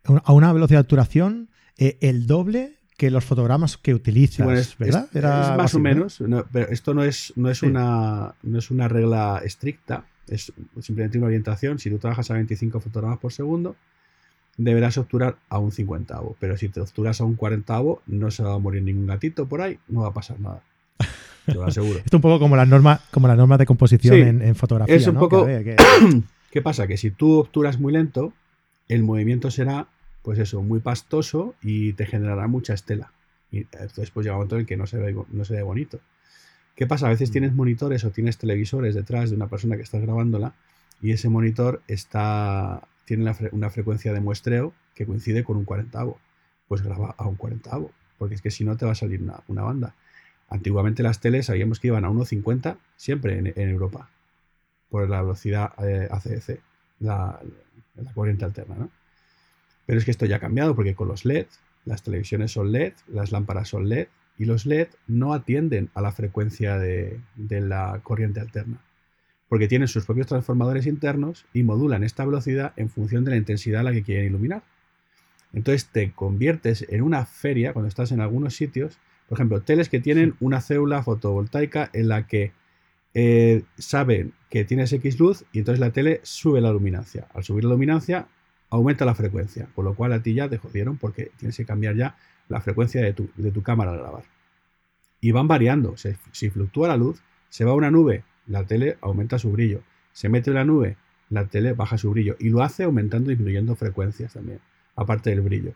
a 0.04 0.32
una 0.32 0.52
velocidad 0.52 0.78
de 0.78 0.82
obturación 0.82 1.50
eh, 1.76 1.98
el 2.00 2.26
doble 2.26 2.78
que 2.96 3.10
los 3.10 3.24
fotogramas 3.24 3.76
que 3.76 3.94
utilizas, 3.94 4.76
¿verdad? 4.78 5.08
Era 5.14 5.56
más 5.56 5.74
o 5.74 5.78
menos, 5.78 6.22
pero 6.52 6.68
esto 6.68 6.94
no 6.94 7.04
es, 7.04 7.32
no 7.36 7.48
es, 7.48 7.62
una, 7.62 8.34
no 8.42 8.58
es 8.58 8.72
una 8.72 8.88
regla 8.88 9.40
estricta 9.44 10.04
es 10.30 10.52
simplemente 10.80 11.18
una 11.18 11.28
orientación. 11.28 11.78
Si 11.78 11.90
tú 11.90 11.98
trabajas 11.98 12.30
a 12.30 12.34
25 12.34 12.80
fotogramas 12.80 13.18
por 13.18 13.32
segundo, 13.32 13.76
deberás 14.58 14.98
obturar 14.98 15.36
a 15.48 15.58
un 15.58 15.72
50 15.72 16.20
Pero 16.38 16.56
si 16.56 16.68
te 16.68 16.80
obturas 16.80 17.20
a 17.20 17.24
un 17.24 17.36
40 17.36 17.80
no 18.06 18.30
se 18.30 18.42
va 18.42 18.54
a 18.54 18.58
morir 18.58 18.82
ningún 18.82 19.06
gatito 19.06 19.46
por 19.46 19.62
ahí, 19.62 19.78
no 19.88 20.02
va 20.02 20.08
a 20.08 20.12
pasar 20.12 20.38
nada. 20.40 20.62
Te 21.46 21.54
lo 21.54 21.64
aseguro. 21.64 21.98
Esto 22.04 22.08
es 22.08 22.14
un 22.14 22.20
poco 22.20 22.38
como 22.38 22.56
las 22.56 22.68
normas, 22.68 23.00
como 23.10 23.28
las 23.28 23.36
normas 23.36 23.58
de 23.58 23.66
composición 23.66 24.42
en, 24.42 24.54
fotografía. 24.54 24.94
Es 24.94 25.06
un 25.06 25.16
poco. 25.16 25.46
¿Qué 26.50 26.62
pasa? 26.62 26.86
Que 26.86 26.96
si 26.96 27.10
tú 27.10 27.38
obturas 27.38 27.78
muy 27.78 27.92
lento, 27.92 28.32
el 28.88 29.02
movimiento 29.02 29.50
será, 29.50 29.86
pues 30.22 30.38
eso, 30.38 30.62
muy 30.62 30.80
pastoso 30.80 31.54
y 31.62 31.92
te 31.92 32.06
generará 32.06 32.48
mucha 32.48 32.74
estela. 32.74 33.12
Y 33.50 33.66
después 33.96 34.24
llega 34.24 34.34
un 34.34 34.40
momento 34.40 34.56
en 34.56 34.60
el 34.60 34.66
que 34.66 34.76
no 34.76 34.86
se 34.86 34.98
ve, 34.98 35.14
no 35.30 35.44
se 35.44 35.54
ve 35.54 35.62
bonito. 35.62 36.00
¿Qué 36.78 36.86
pasa? 36.86 37.06
A 37.06 37.10
veces 37.10 37.32
tienes 37.32 37.52
monitores 37.54 38.04
o 38.04 38.12
tienes 38.12 38.38
televisores 38.38 38.94
detrás 38.94 39.30
de 39.30 39.36
una 39.36 39.48
persona 39.48 39.74
que 39.74 39.82
estás 39.82 40.00
grabándola 40.00 40.54
y 41.02 41.10
ese 41.10 41.28
monitor 41.28 41.82
está, 41.88 42.86
tiene 43.04 43.34
una 43.50 43.68
frecuencia 43.68 44.12
de 44.12 44.20
muestreo 44.20 44.72
que 44.94 45.04
coincide 45.04 45.42
con 45.42 45.56
un 45.56 45.64
cuarentavo. 45.64 46.20
Pues 46.68 46.82
graba 46.82 47.16
a 47.18 47.26
un 47.26 47.34
cuarentavo, 47.34 47.90
porque 48.16 48.36
es 48.36 48.42
que 48.42 48.52
si 48.52 48.62
no 48.62 48.76
te 48.76 48.86
va 48.86 48.92
a 48.92 48.94
salir 48.94 49.20
una, 49.48 49.62
banda. 49.62 49.96
Antiguamente 50.48 51.02
las 51.02 51.18
teles 51.18 51.46
sabíamos 51.46 51.80
que 51.80 51.88
iban 51.88 52.04
a 52.04 52.10
1.50 52.10 52.76
siempre 52.94 53.38
en, 53.38 53.68
Europa, 53.68 54.08
por 54.88 55.10
la 55.10 55.20
velocidad 55.20 55.72
eh, 55.84 56.06
ACDC, 56.08 56.60
la, 57.00 57.40
la, 57.96 58.12
corriente 58.12 58.44
alterna. 58.44 58.76
¿no? 58.76 58.90
Pero 59.84 59.98
es 59.98 60.04
que 60.04 60.12
esto 60.12 60.26
ya 60.26 60.36
ha 60.36 60.40
cambiado 60.40 60.76
porque 60.76 60.94
con 60.94 61.08
los 61.08 61.24
LED, 61.24 61.46
las 61.86 62.04
televisiones 62.04 62.52
son 62.52 62.70
LED, 62.70 62.92
las 63.08 63.32
lámparas 63.32 63.66
son 63.66 63.88
LED, 63.88 64.06
y 64.38 64.44
los 64.44 64.66
LED 64.66 64.88
no 65.06 65.34
atienden 65.34 65.90
a 65.94 66.00
la 66.00 66.12
frecuencia 66.12 66.78
de, 66.78 67.20
la 67.36 68.00
corriente 68.02 68.40
alterna, 68.40 68.80
porque 69.48 69.68
tienen 69.68 69.88
sus 69.88 70.06
propios 70.06 70.28
transformadores 70.28 70.86
internos 70.86 71.44
y 71.52 71.64
modulan 71.64 72.04
esta 72.04 72.24
velocidad 72.24 72.72
en 72.76 72.88
función 72.88 73.24
de 73.24 73.32
la 73.32 73.36
intensidad 73.36 73.80
a 73.80 73.84
la 73.84 73.92
que 73.92 74.04
quieren 74.04 74.26
iluminar. 74.26 74.62
Entonces 75.52 75.88
te 75.88 76.12
conviertes 76.12 76.86
en 76.88 77.02
una 77.02 77.26
feria 77.26 77.72
cuando 77.72 77.88
estás 77.88 78.12
en 78.12 78.20
algunos 78.20 78.54
sitios, 78.54 78.98
por 79.28 79.36
ejemplo, 79.36 79.60
teles 79.60 79.88
que 79.88 80.00
tienen 80.00 80.34
una 80.40 80.60
célula 80.60 81.02
fotovoltaica 81.02 81.90
en 81.92 82.08
la 82.08 82.26
que 82.26 82.52
eh, 83.14 83.62
saben 83.76 84.32
que 84.50 84.64
tienes 84.64 84.92
X 84.92 85.18
luz 85.18 85.44
y 85.52 85.58
entonces 85.58 85.80
la 85.80 85.90
tele 85.90 86.20
sube 86.22 86.60
la 86.60 86.72
luminancia. 86.72 87.26
Al 87.34 87.44
subir 87.44 87.64
la 87.64 87.70
luminancia 87.70 88.28
aumenta 88.70 89.04
la 89.04 89.14
frecuencia, 89.14 89.68
con 89.74 89.84
lo 89.84 89.94
cual 89.94 90.12
a 90.12 90.22
ti 90.22 90.34
ya 90.34 90.48
te 90.48 90.58
jodieron 90.58 90.96
porque 90.96 91.32
tienes 91.38 91.56
que 91.56 91.64
cambiar 91.64 91.96
ya 91.96 92.16
la 92.48 92.60
frecuencia 92.60 93.02
de 93.02 93.12
tu, 93.12 93.62
cámara 93.62 93.92
al 93.92 93.98
grabar. 93.98 94.24
Y 95.20 95.32
van 95.32 95.48
variando. 95.48 95.96
Si, 95.96 96.50
fluctúa 96.50 96.88
la 96.88 96.96
luz, 96.96 97.22
se 97.48 97.64
va 97.64 97.72
a 97.72 97.74
una 97.74 97.90
nube, 97.90 98.24
la 98.46 98.64
tele 98.64 98.98
aumenta 99.00 99.38
su 99.38 99.50
brillo. 99.50 99.82
Se 100.12 100.28
mete 100.28 100.50
la 100.50 100.64
nube, 100.64 100.96
la 101.30 101.46
tele 101.46 101.72
baja 101.72 101.98
su 101.98 102.10
brillo. 102.10 102.36
Y 102.38 102.50
lo 102.50 102.62
hace 102.62 102.84
aumentando 102.84 103.30
y 103.30 103.34
disminuyendo 103.34 103.76
frecuencias 103.76 104.34
también, 104.34 104.60
aparte 104.96 105.30
del 105.30 105.42
brillo. 105.42 105.74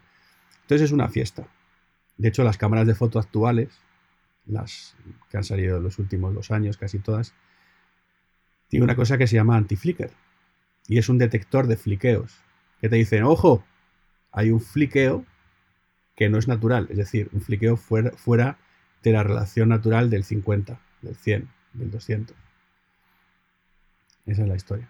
Entonces 0.63 0.87
es 0.87 0.93
una 0.93 1.09
fiesta. 1.09 1.47
De 2.17 2.29
hecho, 2.29 2.45
las 2.45 2.59
cámaras 2.59 2.87
de 2.87 2.95
foto 2.95 3.19
actuales, 3.19 3.81
las 4.47 4.97
que 5.31 5.37
han 5.37 5.45
salido 5.45 5.77
en 5.77 5.83
los 5.83 5.99
últimos 5.99 6.35
dos 6.35 6.51
años, 6.51 6.77
casi 6.77 6.99
todas, 6.99 7.35
tiene 8.69 8.85
una 8.85 8.97
cosa 8.97 9.19
que 9.19 9.27
se 9.27 9.37
llama 9.37 9.57
anti-flicker. 9.57 10.11
Y 10.89 10.99
es 10.99 11.09
un 11.09 11.19
detector 11.19 11.67
de 11.67 11.77
fliqueos. 11.77 12.41
Que 12.81 12.89
te 12.89 12.97
dicen, 12.97 13.23
ojo, 13.23 13.65
hay 14.33 14.51
un 14.51 14.61
fliqueo 14.61 15.25
que 16.23 16.29
no 16.29 16.39
es 16.39 16.47
natural. 16.47 16.87
Es 16.89 16.99
decir, 16.99 17.29
un 17.33 17.41
fliqueo 17.41 17.77
fuera, 17.77 18.13
fuera 18.13 18.57
de 19.03 19.11
la 19.11 19.25
relación 19.25 19.71
natural 19.71 20.09
del 20.09 20.23
50, 20.23 20.81
del 21.03 21.17
100, 21.17 21.49
del 21.73 21.91
200. 21.91 22.37
Esa 24.27 24.43
es 24.43 24.49
la 24.49 24.55
historia. 24.55 24.89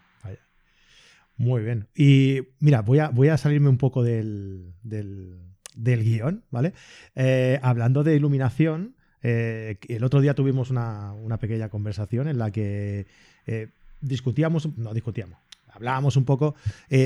Muy 1.39 1.63
bien. 1.63 1.89
Y 1.97 2.43
mira, 2.61 2.83
voy 2.83 2.99
a, 2.99 3.09
voy 3.09 3.29
a 3.29 3.39
salirme 3.39 3.71
un 3.71 3.79
poco 3.79 4.03
del, 4.03 4.75
del, 4.83 6.05
guion, 6.05 6.45
¿vale? 6.51 6.75
Eh, 7.17 7.59
hablando 7.63 8.05
de 8.05 8.15
iluminación, 8.15 8.95
eh, 9.23 9.79
el 9.89 10.05
otro 10.05 10.21
día 10.21 10.35
tuvimos 10.35 10.69
una, 10.69 11.15
pequeña 11.41 11.71
conversación 11.71 12.29
en 12.29 12.37
la 12.37 12.51
que 12.51 13.07
eh, 13.47 13.69
discutíamos, 14.03 14.77
no 14.77 14.93
discutíamos, 14.93 15.39
hablábamos 15.73 16.19
un 16.19 16.27
poco 16.27 16.55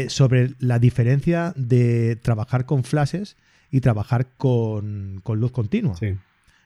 sobre 0.09 0.51
la 0.59 0.81
diferencia 0.81 1.55
de 1.57 2.17
trabajar 2.17 2.67
con 2.67 2.83
flashes 2.83 3.37
y 3.77 3.81
trabajar 3.83 4.29
con, 4.39 5.23
luz 5.27 5.53
continua. 5.53 5.97
Sí. 5.97 6.17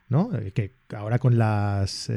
¿no? 0.09 0.31
Que 0.55 0.77
ahora 0.96 1.18
con 1.18 1.38
las, 1.38 2.09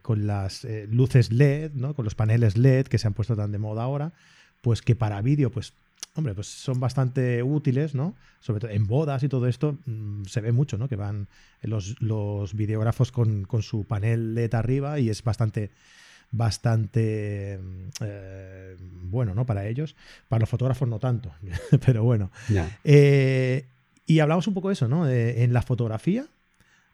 con 0.00 0.26
las 0.26 0.66
luces 0.88 1.30
LED, 1.30 1.72
¿no? 1.74 1.92
con 1.94 2.06
los 2.06 2.14
paneles 2.14 2.56
LED 2.56 2.86
que 2.86 2.96
se 2.96 3.06
han 3.06 3.12
puesto 3.12 3.36
tan 3.36 3.52
de 3.52 3.58
moda 3.58 3.82
ahora, 3.82 4.12
pues 4.62 4.80
que 4.80 4.94
para 4.94 5.20
vídeo, 5.20 5.50
pues, 5.50 5.74
hombre, 6.14 6.34
pues 6.34 6.46
son 6.46 6.80
bastante 6.80 7.42
útiles, 7.42 7.94
¿no? 7.94 8.14
Sobre 8.40 8.60
todo 8.60 8.70
en 8.70 8.86
bodas 8.86 9.22
y 9.22 9.28
todo 9.28 9.46
esto, 9.46 9.76
mm, 9.84 10.24
se 10.24 10.40
ve 10.40 10.52
mucho, 10.52 10.78
¿no? 10.78 10.88
Que 10.88 10.96
van 10.96 11.28
los, 11.60 12.00
los 12.00 12.54
videógrafos 12.54 13.12
con, 13.12 13.46
su 13.60 13.84
panel 13.84 14.34
LED 14.34 14.54
arriba 14.54 14.98
y 14.98 15.10
es 15.10 15.22
bastante 15.22 15.70
bastante 16.34 17.60
eh, 18.00 18.76
bueno, 19.10 19.34
¿no? 19.34 19.44
Para 19.44 19.66
ellos. 19.66 19.94
Para 20.28 20.40
los 20.40 20.48
fotógrafos 20.48 20.88
no 20.88 20.98
tanto, 20.98 21.34
pero 21.84 22.02
bueno. 22.02 22.30
Eh, 22.84 23.66
y 24.06 24.20
hablamos 24.20 24.46
un 24.46 24.54
poco 24.54 24.68
de 24.68 24.74
eso, 24.74 24.88
¿no? 24.88 25.08
en 25.08 25.52
la 25.52 25.62
fotografía, 25.62 26.26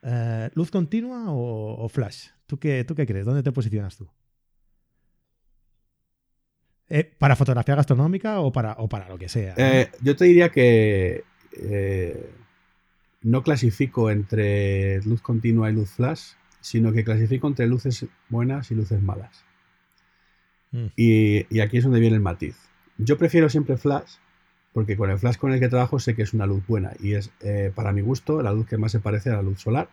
eh, 0.02 0.50
¿luz 0.54 0.70
continua 0.70 1.30
o, 1.30 1.84
o, 1.84 1.88
flash? 1.88 2.28
¿Tú 2.46 2.58
qué, 2.58 2.84
¿Tú 2.84 2.94
qué 2.94 3.06
crees? 3.06 3.26
¿Dónde 3.26 3.42
te 3.42 3.52
posicionas 3.52 3.96
tú? 3.96 4.08
Eh, 6.88 7.04
¿Para 7.18 7.36
fotografía 7.36 7.74
gastronómica 7.74 8.40
o 8.40 8.52
para, 8.52 8.72
o 8.78 8.88
para 8.88 9.08
lo 9.08 9.18
que 9.18 9.28
sea? 9.28 9.54
Eh, 9.56 9.90
yo 10.00 10.16
te 10.16 10.24
diría 10.24 10.48
que 10.48 11.24
no 13.22 13.42
clasifico 13.42 14.10
entre 14.10 15.02
luz 15.02 15.20
continua 15.20 15.70
y 15.70 15.74
luz 15.74 15.90
flash, 15.90 16.32
sino 16.60 16.92
que 16.92 17.04
clasifico 17.04 17.46
entre 17.46 17.66
luces 17.66 18.06
buenas 18.28 18.70
y 18.70 18.74
luces 18.74 19.02
malas. 19.02 19.44
Mm. 20.70 20.86
Y, 20.96 21.60
aquí 21.60 21.78
es 21.78 21.84
donde 21.84 22.00
viene 22.00 22.16
el 22.16 22.22
matiz. 22.22 22.56
Yo 22.96 23.16
prefiero 23.16 23.48
siempre 23.48 23.76
flash, 23.76 24.14
porque 24.78 24.96
con 24.96 25.10
el 25.10 25.18
flash 25.18 25.38
con 25.38 25.52
el 25.52 25.58
que 25.58 25.68
trabajo 25.68 25.98
sé 25.98 26.14
que 26.14 26.22
es 26.22 26.34
una 26.34 26.46
luz 26.46 26.64
buena 26.64 26.92
y 27.00 27.14
es, 27.14 27.32
para 27.74 27.90
mi 27.90 28.00
gusto, 28.00 28.40
la 28.42 28.52
luz 28.52 28.64
que 28.68 28.78
más 28.78 28.92
se 28.92 29.00
parece 29.00 29.28
a 29.28 29.32
la 29.32 29.42
luz 29.42 29.60
solar 29.60 29.88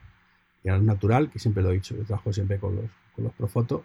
y 0.64 0.70
a 0.70 0.74
la 0.74 0.78
luz 0.78 0.86
natural, 0.86 1.32
que 1.32 1.40
siempre 1.40 1.64
lo 1.64 1.72
he 1.72 1.74
dicho. 1.74 1.96
Yo 1.98 2.04
trabajo 2.04 2.32
siempre 2.32 2.60
con 2.60 2.76
los, 2.76 2.86
con 3.16 3.24
los 3.24 3.34
Profoto 3.34 3.84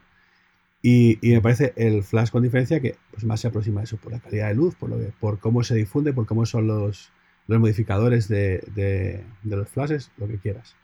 y, 0.82 1.18
me 1.22 1.40
parece 1.40 1.72
el 1.76 2.02
flash 2.02 2.28
con 2.28 2.42
diferencia 2.42 2.80
que 2.80 2.96
pues, 3.12 3.24
más 3.24 3.40
se 3.40 3.48
aproxima 3.48 3.80
a 3.80 3.84
eso, 3.84 3.96
por 3.96 4.12
la 4.12 4.20
calidad 4.20 4.48
de 4.48 4.54
luz, 4.54 4.74
por, 4.74 4.90
lo 4.90 4.98
por 5.20 5.38
cómo 5.38 5.62
se 5.62 5.74
difunde, 5.74 6.12
por 6.12 6.26
cómo 6.26 6.44
son 6.44 6.66
los, 6.66 7.10
los 7.46 7.58
modificadores 7.58 8.28
de, 8.28 8.62
de, 8.74 9.24
los 9.44 9.70
flashes, 9.70 10.12
lo 10.18 10.28
que 10.28 10.36
quieras. 10.36 10.76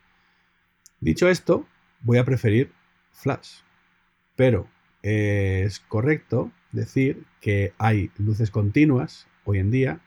Dicho 0.99 1.29
esto, 1.29 1.67
voy 2.01 2.17
a 2.17 2.25
preferir 2.25 2.73
flash. 3.13 3.57
Pero 4.35 4.67
es 5.03 5.81
correcto 5.81 6.53
decir 6.73 7.27
que 7.43 7.75
hay 7.77 8.11
luces 8.17 8.51
continuas 8.51 9.27
hoy 9.45 9.59
en 9.59 9.71
día 9.71 10.01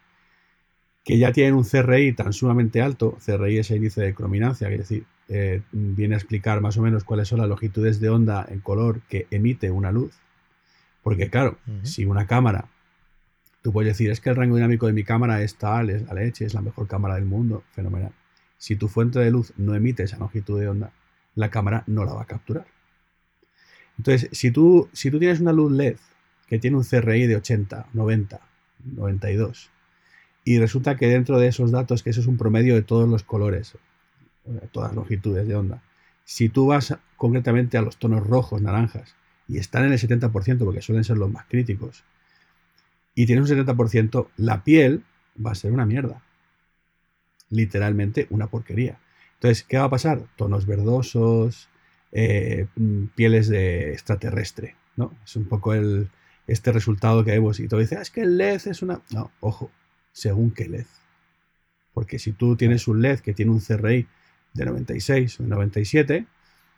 que 1.09 1.17
ya 1.17 1.31
tienen 1.31 1.55
un 1.55 1.63
CRI 1.63 2.13
tan 2.13 2.33
sumamente 2.33 2.83
alto, 2.83 3.17
CRI 3.25 3.57
es 3.57 3.71
el 3.71 3.77
índice 3.77 3.99
de 3.99 4.13
crominancia, 4.13 4.69
es 4.69 4.77
decir, 4.77 5.05
eh, 5.27 5.63
viene 5.71 6.13
a 6.13 6.19
explicar 6.19 6.61
más 6.61 6.77
o 6.77 6.83
menos 6.83 7.03
cuáles 7.03 7.27
son 7.27 7.39
las 7.39 7.49
longitudes 7.49 7.99
de 7.99 8.09
onda 8.09 8.45
en 8.47 8.59
color 8.59 9.01
que 9.09 9.25
emite 9.31 9.71
una 9.71 9.91
luz. 9.91 10.13
Porque 11.01 11.31
claro, 11.31 11.57
si 11.81 12.05
una 12.05 12.27
cámara, 12.27 12.69
tú 13.63 13.73
puedes 13.73 13.91
decir, 13.91 14.11
es 14.11 14.21
que 14.21 14.29
el 14.29 14.35
rango 14.35 14.57
dinámico 14.57 14.85
de 14.85 14.93
mi 14.93 15.03
cámara 15.03 15.41
es 15.41 15.55
tal, 15.55 15.89
es 15.89 16.03
la 16.03 16.13
leche, 16.13 16.45
es 16.45 16.53
la 16.53 16.61
mejor 16.61 16.87
cámara 16.87 17.15
del 17.15 17.25
mundo, 17.25 17.63
fenomenal. 17.71 18.11
Si 18.59 18.75
tu 18.75 18.87
fuente 18.87 19.17
de 19.17 19.31
luz 19.31 19.51
no 19.57 19.73
emite 19.73 20.03
esa 20.03 20.19
longitud 20.19 20.59
de 20.59 20.67
onda, 20.67 20.93
la 21.33 21.49
cámara 21.49 21.83
no 21.87 22.05
la 22.05 22.13
va 22.13 22.21
a 22.21 22.27
capturar. 22.27 22.67
Entonces, 23.97 24.29
si 24.31 24.51
tú, 24.51 24.87
si 24.93 25.09
tú 25.09 25.17
tienes 25.17 25.39
una 25.39 25.53
luz 25.53 25.71
LED 25.71 25.97
que 26.45 26.59
tiene 26.59 26.77
un 26.77 26.83
CRI 26.83 27.25
de 27.25 27.37
80, 27.37 27.87
90, 27.93 28.39
92, 28.93 29.71
y 30.43 30.59
resulta 30.59 30.95
que 30.97 31.07
dentro 31.07 31.39
de 31.39 31.47
esos 31.47 31.71
datos, 31.71 32.03
que 32.03 32.09
eso 32.09 32.21
es 32.21 32.27
un 32.27 32.37
promedio 32.37 32.75
de 32.75 32.81
todos 32.81 33.07
los 33.07 33.23
colores, 33.23 33.77
todas 34.71 34.93
longitudes 34.95 35.47
de 35.47 35.55
onda. 35.55 35.83
Si 36.23 36.49
tú 36.49 36.67
vas 36.67 36.97
concretamente 37.17 37.77
a 37.77 37.81
los 37.81 37.97
tonos 37.97 38.25
rojos, 38.25 38.61
naranjas, 38.61 39.15
y 39.47 39.57
están 39.57 39.85
en 39.85 39.93
el 39.93 39.99
70%, 39.99 40.63
porque 40.63 40.81
suelen 40.81 41.03
ser 41.03 41.17
los 41.17 41.31
más 41.31 41.45
críticos, 41.45 42.03
y 43.15 43.25
tienes 43.25 43.49
un 43.49 43.57
70%, 43.57 44.27
la 44.37 44.63
piel 44.63 45.03
va 45.43 45.51
a 45.51 45.55
ser 45.55 45.71
una 45.71 45.85
mierda. 45.85 46.21
Literalmente 47.49 48.27
una 48.29 48.47
porquería. 48.47 48.99
Entonces, 49.35 49.63
¿qué 49.63 49.77
va 49.77 49.85
a 49.85 49.89
pasar? 49.89 50.25
Tonos 50.35 50.65
verdosos, 50.65 51.69
eh, 52.11 52.67
pieles 53.15 53.47
de 53.47 53.91
extraterrestre, 53.91 54.75
¿no? 54.95 55.13
Es 55.23 55.35
un 55.35 55.45
poco 55.45 55.73
el, 55.73 56.09
este 56.47 56.71
resultado 56.71 57.23
que 57.23 57.31
vemos. 57.31 57.59
Y 57.59 57.67
tú 57.67 57.77
dices, 57.77 57.97
ah, 57.97 58.01
es 58.01 58.11
que 58.11 58.21
el 58.21 58.37
LED 58.37 58.67
es 58.67 58.81
una... 58.81 59.01
No, 59.11 59.31
ojo, 59.39 59.71
según 60.11 60.51
qué 60.51 60.67
LED. 60.67 60.85
Porque 61.93 62.19
si 62.19 62.31
tú 62.31 62.55
tienes 62.55 62.87
un 62.87 63.01
LED 63.01 63.19
que 63.19 63.33
tiene 63.33 63.51
un 63.51 63.59
CRI 63.59 64.07
de 64.53 64.65
96 64.65 65.39
o 65.39 65.43
de 65.43 65.49
97, 65.49 66.25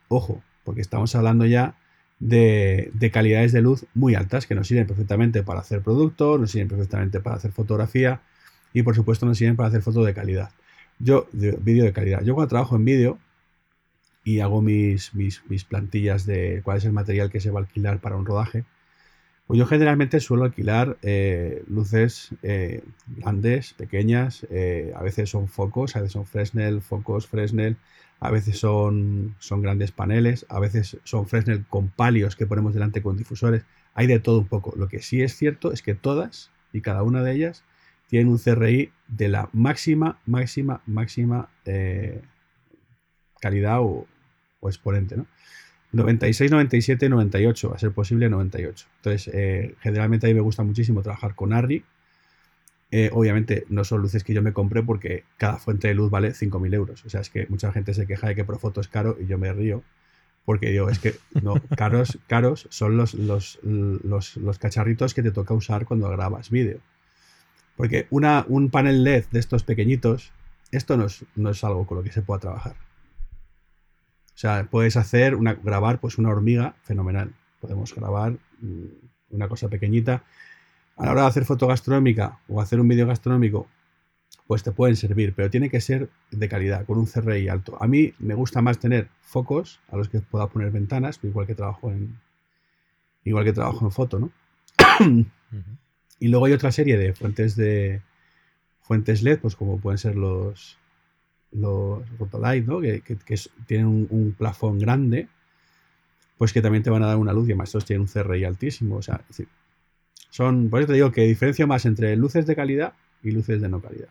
ojo, 0.08 0.44
porque 0.64 0.82
estamos 0.82 1.16
hablando 1.16 1.46
ya 1.46 1.76
de, 2.20 3.12
calidades 3.12 3.52
de 3.52 3.62
luz 3.62 3.86
muy 3.94 4.16
altas 4.16 4.46
que 4.46 4.56
nos 4.56 4.68
sirven 4.68 4.88
perfectamente 4.88 5.44
para 5.44 5.60
hacer 5.60 5.82
producto, 5.82 6.38
nos 6.38 6.52
sirven 6.52 6.70
perfectamente 6.70 7.20
para 7.20 7.36
hacer 7.36 7.52
fotografía 7.52 8.22
y 8.74 8.84
por 8.84 8.96
supuesto 8.96 9.26
nos 9.26 9.38
sirven 9.38 9.56
para 9.56 9.70
hacer 9.70 9.82
fotos 9.82 10.06
de 10.06 10.14
calidad. 10.14 10.52
Yo, 11.00 11.28
vídeo 11.32 11.84
de 11.84 11.94
calidad. 11.94 12.24
Yo 12.24 12.36
cuando 12.36 12.50
trabajo 12.50 12.76
en 12.76 12.86
vídeo 12.86 13.18
y 14.24 14.40
hago 14.40 14.62
mis, 14.62 15.16
mis, 15.16 15.42
mis 15.50 15.66
plantillas 15.66 16.28
de 16.28 16.62
cuál 16.64 16.78
es 16.78 16.86
el 16.86 16.92
material 16.94 17.32
que 17.32 17.42
se 17.42 17.50
va 17.50 17.60
a 17.60 17.64
alquilar 17.64 18.00
para 18.00 18.16
un 18.16 18.26
rodaje, 18.26 18.66
pues 19.52 19.60
yo 19.60 19.66
generalmente 19.66 20.22
suelo 20.22 20.46
alquilar 20.46 20.98
eh, 21.02 21.66
luces 21.68 22.30
eh, 22.42 22.86
grandes, 23.06 23.74
pequeñas, 23.74 24.48
eh, 24.50 24.94
a 24.96 25.04
veces 25.04 25.30
son 25.30 25.50
focos, 25.50 25.98
a 25.98 26.00
veces 26.00 26.14
son 26.14 26.26
Fresnel, 26.26 26.82
focos 26.82 27.28
Fresnel, 27.28 27.76
a 28.22 28.32
veces 28.32 28.58
son, 28.58 29.36
son 29.40 29.62
grandes 29.62 29.92
paneles, 29.92 30.46
a 30.48 30.62
veces 30.62 31.00
son 31.04 31.28
Fresnel 31.28 31.66
con 31.68 31.90
palios 31.90 32.38
que 32.38 32.48
ponemos 32.48 32.74
delante 32.74 33.02
con 33.02 33.18
difusores. 33.18 33.66
Hay 33.94 34.08
de 34.08 34.22
todo 34.22 34.40
un 34.40 34.48
poco. 34.48 34.74
Lo 34.78 34.88
que 34.88 35.02
sí 35.02 35.22
es 35.22 35.36
cierto 35.36 35.74
es 35.74 35.82
que 35.82 35.96
todas 35.96 36.50
y 36.72 36.80
cada 36.80 37.04
una 37.04 37.22
de 37.22 37.34
ellas 37.34 37.66
tienen 38.08 38.30
un 38.30 38.38
CRI 38.38 38.94
de 39.10 39.28
la 39.28 39.50
máxima, 39.52 40.22
máxima, 40.26 40.82
máxima 40.86 41.50
calidad 43.42 43.82
o, 43.82 44.08
o 44.62 44.70
exponente. 44.70 45.18
¿no? 45.18 45.26
96, 45.92 46.52
97, 46.52 47.10
98, 47.10 47.74
a 47.74 47.80
ser 47.80 47.92
posible 47.92 48.30
98. 48.30 48.88
Entonces, 48.98 49.34
eh, 49.34 49.76
generalmente 49.82 50.28
a 50.28 50.30
mí 50.30 50.34
me 50.34 50.42
gusta 50.42 50.64
muchísimo 50.64 51.02
trabajar 51.02 51.36
con 51.36 51.54
ARRI. 51.54 51.84
Eh, 52.94 53.10
obviamente 53.14 53.66
no 53.70 53.86
son 53.86 54.02
luces 54.02 54.24
que 54.24 54.34
yo 54.34 54.42
me 54.42 54.52
compré 54.52 54.84
porque 54.84 55.24
cada 55.38 55.58
fuente 55.58 55.88
de 55.88 55.94
luz 55.94 56.10
vale 56.10 56.32
5.000 56.34 56.74
euros. 56.74 57.06
O 57.06 57.10
sea, 57.10 57.22
es 57.22 57.30
que 57.30 57.46
mucha 57.48 57.72
gente 57.72 57.94
se 57.94 58.06
queja 58.08 58.28
de 58.28 58.36
que 58.36 58.44
Profoto 58.44 58.82
es 58.82 58.88
caro 58.88 59.18
y 59.20 59.28
yo 59.28 59.38
me 59.38 59.52
río. 59.54 59.84
Porque 60.46 60.72
digo, 60.72 60.90
es 60.90 61.00
que 61.00 61.16
no, 61.42 61.56
caros, 61.78 62.20
caros 62.28 62.68
son 62.70 62.98
los, 62.98 63.14
los, 63.14 63.60
los, 63.64 64.60
cacharritos 64.60 65.14
que 65.14 65.24
te 65.24 65.32
toca 65.32 65.54
usar 65.54 65.86
cuando 65.86 66.10
grabas 66.10 66.50
vídeo. 66.50 66.80
Porque 67.76 68.08
una, 68.10 68.46
un 68.48 68.70
panel 68.70 69.04
LED 69.04 69.26
de 69.32 69.40
estos 69.40 69.64
pequeñitos, 69.64 70.32
esto 70.72 70.98
no 70.98 71.06
es, 71.06 71.26
no 71.36 71.52
es 71.52 71.64
algo 71.64 71.86
con 71.86 71.98
lo 71.98 72.04
que 72.04 72.12
se 72.12 72.22
pueda 72.22 72.40
trabajar. 72.40 72.76
O 74.42 74.48
sea, 74.50 74.68
puedes 74.68 74.98
hacer 74.98 75.36
una, 75.36 75.54
grabar 75.54 76.00
pues 76.00 76.18
una 76.18 76.30
hormiga 76.30 76.74
fenomenal. 76.82 77.32
Podemos 77.60 77.94
grabar 77.94 78.40
mm, 78.60 78.86
una 79.30 79.48
cosa 79.48 79.70
pequeñita. 79.70 80.24
A 80.98 81.06
la 81.06 81.12
hora 81.12 81.22
de 81.22 81.28
hacer 81.28 81.46
foto 81.46 81.68
gastronómica 81.68 82.40
o 82.48 82.60
hacer 82.60 82.80
un 82.80 82.88
vídeo 82.88 83.06
gastronómico, 83.06 83.68
pues 84.48 84.64
te 84.64 84.72
pueden 84.72 84.96
servir, 84.96 85.36
pero 85.36 85.52
tiene 85.52 85.70
que 85.70 85.80
ser 85.80 86.10
de 86.32 86.50
calidad, 86.50 86.88
con 86.88 86.98
un 86.98 87.06
CRI 87.06 87.50
alto. 87.50 87.78
A 87.80 87.86
mí 87.86 88.16
me 88.18 88.34
gusta 88.34 88.64
más 88.64 88.80
tener 88.80 89.10
focos 89.22 89.80
a 89.92 89.96
los 89.96 90.10
que 90.10 90.22
pueda 90.22 90.48
poner 90.48 90.72
ventanas, 90.72 91.20
igual 91.22 91.46
que 91.46 91.54
trabajo 91.54 91.92
en 91.92 92.18
igual 93.24 93.46
que 93.46 93.54
trabajo 93.54 93.86
en 93.86 93.92
foto, 93.92 94.18
¿no? 94.18 94.32
Y 96.20 96.30
luego 96.30 96.48
hay 96.48 96.54
otra 96.54 96.72
serie 96.72 96.98
de 96.98 97.14
fuentes 97.14 97.56
de 97.56 98.02
fuentes 98.82 99.22
LED, 99.22 99.38
pues 99.38 99.56
como 99.56 99.80
pueden 99.80 100.00
ser 100.00 100.16
los 100.16 100.80
los 101.52 102.02
Rotolight, 102.18 102.66
¿no? 102.66 102.82
que, 102.82 103.04
tienen 103.68 104.08
un, 104.10 104.36
plafón 104.38 104.80
grande, 104.80 105.28
pues 106.38 106.54
que 106.54 106.62
también 106.62 106.84
te 106.84 106.90
van 106.90 107.04
a 107.04 107.08
dar 107.08 107.18
una 107.18 107.34
luz 107.34 107.48
y 107.48 107.52
además 107.52 107.70
estos 107.70 107.86
tienen 107.86 108.02
un 108.02 108.08
CRI 108.08 108.44
altísimo. 108.46 108.98
O 108.98 109.02
sea, 109.02 109.22
son, 110.30 110.70
por 110.70 110.80
eso 110.80 110.88
te 110.88 110.94
digo 110.94 111.12
que 111.12 111.24
diferencio 111.24 111.68
más 111.68 111.86
entre 111.86 112.16
luces 112.16 112.46
de 112.46 112.56
calidad 112.56 112.94
y 113.22 113.32
luces 113.32 113.62
de 113.62 113.70
no 113.70 113.82
calidad. 113.82 114.10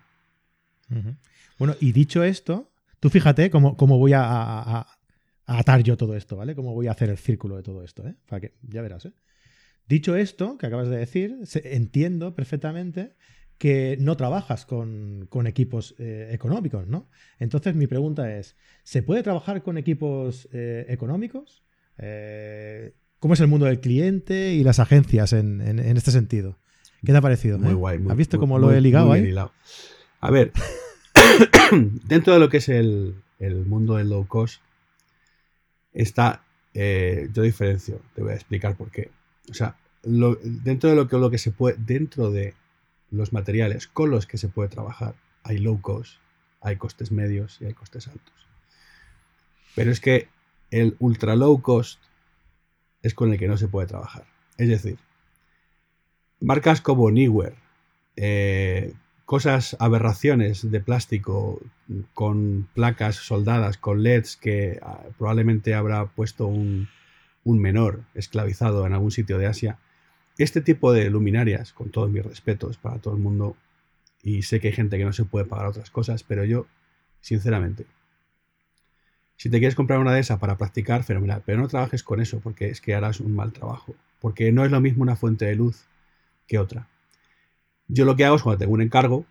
Bueno, 1.59 1.77
y 1.81 1.93
dicho 1.93 2.23
esto, 2.23 2.71
tú 2.99 3.11
fíjate 3.11 3.51
cómo, 3.51 3.77
voy 3.77 4.13
a, 4.15 4.87
atar 5.47 5.83
yo 5.83 5.97
todo 5.97 6.17
esto, 6.17 6.37
¿vale? 6.37 6.55
Cómo 6.55 6.75
voy 6.75 6.89
a 6.89 6.93
hacer 6.93 7.11
el 7.11 7.19
círculo 7.19 7.57
de 7.57 7.63
todo 7.63 7.83
esto, 7.83 8.07
¿eh? 8.07 8.15
Para 8.29 8.41
que, 8.41 8.55
ya 8.63 8.83
verás, 8.83 9.07
¿eh? 9.07 9.13
Dicho 9.89 10.15
esto, 10.15 10.57
que 10.57 10.67
acabas 10.67 10.89
de 10.89 10.97
decir, 10.97 11.39
entiendo 11.65 12.35
perfectamente 12.35 13.17
que 13.61 13.99
no 14.01 14.17
trabajas 14.17 14.65
con, 14.65 15.29
equipos 15.45 15.95
eh, 15.99 16.31
económicos, 16.31 16.87
¿no? 16.87 17.11
Entonces 17.39 17.75
mi 17.75 17.87
pregunta 17.87 18.35
es, 18.39 18.57
¿se 18.85 19.03
puede 19.03 19.23
trabajar 19.23 19.63
con 19.63 19.77
equipos 19.77 20.49
eh, 20.55 20.87
económicos? 20.89 21.63
Eh, 21.99 22.95
¿Cómo 23.19 23.35
es 23.35 23.41
el 23.41 23.49
mundo 23.49 23.67
del 23.67 23.81
cliente 23.81 24.55
y 24.55 24.65
las 24.65 24.79
agencias 24.79 25.35
en, 25.35 25.61
este 25.79 26.11
sentido? 26.11 26.57
¿Qué 27.05 27.13
te 27.13 27.19
ha 27.19 27.21
parecido? 27.21 27.59
Muy 27.59 27.75
guay. 27.75 28.01
¿Has 28.09 28.17
visto 28.17 28.39
cómo 28.39 28.59
lo 28.59 28.73
he 28.73 28.81
ligado 28.81 29.13
ahí? 29.13 29.31
A 30.21 30.31
ver, 30.31 30.53
dentro 32.09 32.33
de 32.33 32.41
lo 32.41 32.49
que 32.49 32.57
es 32.57 32.71
el, 32.71 33.15
mundo 33.67 33.97
del 33.97 34.09
low 34.09 34.27
cost, 34.27 34.63
está, 35.93 36.45
yo 36.73 37.43
diferencio, 37.43 38.01
te 38.15 38.23
voy 38.23 38.33
a 38.33 38.37
explicar 38.37 38.75
por 38.75 38.91
qué. 38.91 39.11
O 39.51 39.53
sea, 39.53 39.77
dentro 40.03 40.89
de 40.89 40.97
lo 40.97 41.09
que, 41.09 41.19
lo 41.19 41.31
que 41.31 41.37
se 41.37 41.51
puede, 41.51 41.77
dentro 41.79 42.31
de 42.31 42.55
los 43.11 43.33
materiales 43.33 43.87
con 43.87 44.11
los 44.11 44.27
que 44.27 44.39
se 44.39 44.49
puede 44.49 44.69
trabajar. 44.69 45.15
Hay 45.43 45.59
low 45.59 45.81
cost, 45.81 46.19
hay 46.61 46.77
costes 46.77 47.13
medios 47.13 47.59
y 47.61 47.67
hay 47.67 47.75
costes 47.75 48.09
altos. 48.09 48.49
Pero 49.75 49.91
es 49.91 50.01
que 50.01 50.29
el 50.71 50.97
ultra 50.99 51.37
low 51.37 51.61
cost 51.63 52.01
es 53.03 53.15
con 53.15 53.33
el 53.33 53.39
que 53.39 53.49
no 53.49 53.57
se 53.57 53.69
puede 53.69 53.87
trabajar. 53.87 54.25
Es 54.59 54.69
decir, 54.69 54.99
marcas 56.41 56.81
como 56.81 57.11
Newer, 57.11 57.55
eh, 58.17 58.93
cosas, 59.25 59.77
aberraciones 59.79 60.71
de 60.71 60.81
plástico 60.81 61.61
con 62.15 62.69
placas 62.75 63.17
soldadas, 63.17 63.79
con 63.79 64.03
LEDs 64.03 64.37
que 64.37 64.79
ah, 64.83 65.03
probablemente 65.17 65.75
habrá 65.75 66.07
puesto 66.07 66.47
un, 66.47 66.89
un 67.45 67.59
menor 67.59 68.03
esclavizado 68.15 68.87
en 68.87 68.93
algún 68.93 69.11
sitio 69.11 69.39
de 69.39 69.47
Asia, 69.47 69.79
este 70.45 70.61
tipo 70.61 70.93
de 70.93 71.11
luminarias, 71.11 71.73
con 71.73 71.91
todos 71.91 72.11
mis 72.11 72.25
respetos 72.25 72.77
para 72.77 72.99
todo 72.99 73.15
el 73.15 73.21
mundo, 73.21 73.57
y 74.23 74.43
sé 74.43 74.61
que 74.61 74.69
hay 74.69 74.75
gente 74.75 74.99
que 74.99 75.05
no 75.05 75.13
se 75.13 75.25
puede 75.25 75.45
pagar 75.45 75.67
otras 75.67 75.91
cosas, 75.91 76.23
pero 76.23 76.45
yo, 76.45 76.67
sinceramente, 77.21 77.87
si 79.37 79.49
te 79.49 79.59
quieres 79.59 79.75
comprar 79.75 79.99
una 80.01 80.13
de 80.13 80.21
esas 80.21 80.39
para 80.39 80.59
practicar, 80.59 81.03
fenomenal, 81.03 81.43
pero 81.47 81.59
no 81.59 81.69
trabajes 81.69 82.03
con 82.03 82.21
eso 82.21 82.41
porque 82.41 82.69
es 82.69 82.83
que 82.83 82.95
harás 82.95 83.21
un 83.21 83.35
mal 83.35 83.53
trabajo, 83.53 83.95
porque 84.21 84.53
no 84.53 84.67
es 84.67 84.71
lo 84.71 84.83
mismo 84.83 85.03
una 85.03 85.17
fuente 85.17 85.47
de 85.47 85.55
luz 85.55 85.87
que 86.47 86.59
otra. 86.59 86.89
Yo 87.89 88.05
lo 88.05 88.17
que 88.17 88.27
hago 88.27 88.37
es 88.37 88.43
cuando 88.43 88.59
tengo 88.59 88.75
un 88.75 88.83
encargo 88.83 89.25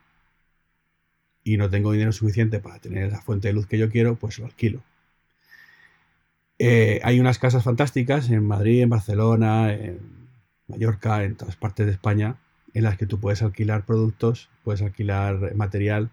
y 1.43 1.57
no 1.57 1.69
tengo 1.69 1.91
dinero 1.91 2.11
suficiente 2.11 2.59
para 2.59 2.79
tener 2.79 3.03
esa 3.05 3.21
fuente 3.21 3.49
de 3.49 3.53
luz 3.53 3.67
que 3.67 3.77
yo 3.77 3.91
quiero, 3.91 4.15
pues 4.15 4.39
lo 4.39 4.47
alquilo. 4.47 4.81
Eh, 6.57 6.99
hay 7.03 7.19
unas 7.19 7.37
casas 7.37 7.63
fantásticas 7.63 8.31
en 8.31 8.43
Madrid, 8.43 8.81
en 8.81 8.89
Barcelona, 8.89 9.73
en 9.73 9.99
Mallorca, 10.69 11.23
en 11.23 11.35
todas 11.35 11.55
partes 11.55 11.85
de 11.85 11.91
España, 11.91 12.37
en 12.73 12.83
las 12.83 12.97
que 12.97 13.05
tú 13.05 13.19
puedes 13.19 13.41
alquilar 13.41 13.85
productos, 13.85 14.49
puedes 14.63 14.81
alquilar 14.81 15.55
material 15.55 16.09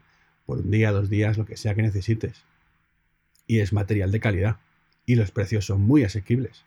por 0.47 0.59
un 0.59 0.71
día, 0.71 0.93
dos 0.93 1.11
días, 1.11 1.37
lo 1.37 1.45
que 1.45 1.57
sea 1.57 1.75
que 1.75 1.83
necesites. 1.83 2.45
Y 3.47 3.61
es 3.61 3.73
material 3.73 4.11
de 4.11 4.21
calidad. 4.21 4.57
Y 5.05 5.17
los 5.17 5.31
precios 5.31 5.67
son 5.67 5.83
muy 5.83 6.05
asequibles. 6.05 6.65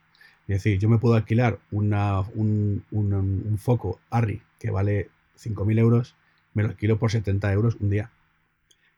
Es 0.47 0.63
decir, 0.63 0.79
yo 0.79 0.89
me 0.89 0.97
puedo 0.97 1.15
alquilar 1.15 1.59
una, 1.71 2.21
un, 2.21 3.57
foco 3.59 3.99
ARRI 4.09 4.41
que 4.59 4.71
vale 4.71 5.09
5.000 5.37 5.79
euros, 5.79 6.15
me 6.53 6.63
lo 6.63 6.69
alquilo 6.69 6.97
por 6.97 7.11
70 7.11 7.51
euros 7.53 7.77
un 7.79 7.89
día. 7.89 8.11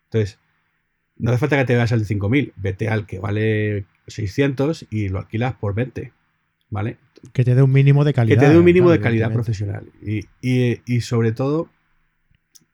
Entonces, 0.05 0.39
no 1.17 1.31
hace 1.31 1.39
falta 1.39 1.57
que 1.57 1.65
te 1.65 1.75
veas 1.75 1.91
al 1.91 2.05
de 2.05 2.15
5.000, 2.15 2.53
vete 2.55 2.89
al 2.89 3.05
que 3.05 3.19
vale 3.19 3.85
600 4.07 4.87
y 4.89 5.09
lo 5.09 5.19
alquilas 5.19 5.55
por 5.55 5.75
20. 5.75 6.13
¿Vale? 6.71 6.97
Que 7.33 7.43
te 7.43 7.53
dé 7.53 7.61
un 7.61 7.71
mínimo 7.71 8.03
de 8.03 8.13
calidad. 8.13 8.35
Que 8.35 8.39
te 8.39 8.51
dé 8.51 8.57
un 8.57 8.65
mínimo 8.65 8.89
de 8.89 8.99
calidad 8.99 9.31
profesional. 9.31 9.91
Y, 10.01 11.01
sobre 11.01 11.33
todo, 11.33 11.69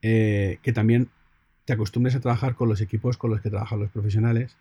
eh, 0.02 0.60
que 0.62 0.72
también 0.72 1.10
te 1.66 1.74
acostumbres 1.74 2.16
a 2.16 2.22
trabajar 2.22 2.56
con 2.56 2.70
los 2.70 2.80
equipos 2.80 3.18
con 3.18 3.32
los 3.32 3.42
que 3.42 3.50
trabajan 3.50 3.80
los 3.80 3.90
profesionales. 3.90 4.56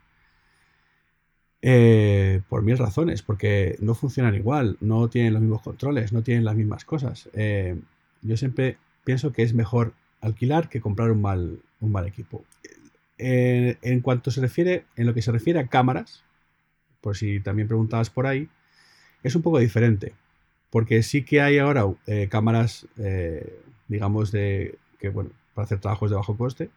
Eh, 1.62 2.40
por 2.49 2.62
mil 2.62 2.79
razones, 2.79 3.22
porque 3.22 3.77
no 3.81 3.94
funcionan 3.94 4.35
igual, 4.35 4.77
no 4.81 5.09
tienen 5.09 5.35
los 5.35 5.42
mismos 5.42 5.62
controles, 5.62 6.12
no 6.12 6.22
tienen 6.22 6.44
las 6.44 6.57
mismas 6.57 6.85
cosas. 6.85 7.29
Eh, 7.35 7.77
yo 8.22 8.37
siempre 8.37 8.79
pienso 9.05 9.33
que 9.33 9.42
es 9.42 9.53
mejor 9.53 9.92
alquilar 10.20 10.68
que 10.68 10.81
comprar 10.81 11.11
un 11.11 11.20
mal, 11.20 11.61
un 11.81 11.92
mal 11.92 12.07
equipo. 12.07 12.44
en 13.18 14.01
cuanto 14.01 14.31
se 14.31 14.40
refiere, 14.40 14.85
en 14.96 15.07
lo 15.07 15.14
que 15.14 15.22
se 15.22 15.33
refiere 15.33 15.59
a 15.59 15.66
cámaras, 15.68 16.25
por 17.01 17.16
si 17.16 17.40
también 17.40 17.68
preguntabas 17.68 18.11
por 18.11 18.27
ahí, 18.27 18.49
es 19.22 19.35
un 19.35 19.42
poco 19.42 19.59
diferente, 19.59 20.12
porque 20.70 21.02
sí 21.02 21.22
que 21.22 21.40
hay 21.40 21.59
ahora 21.59 21.85
eh, 22.07 22.29
cámaras, 22.31 22.87
eh, 22.98 23.61
digamos, 23.88 24.33
de 24.33 24.79
que, 24.98 25.09
bueno, 25.09 25.31
para 25.55 25.64
hacer 25.64 25.81
trabajos 25.81 26.11
de 26.11 26.16
bajo 26.16 26.37
coste, 26.37 26.70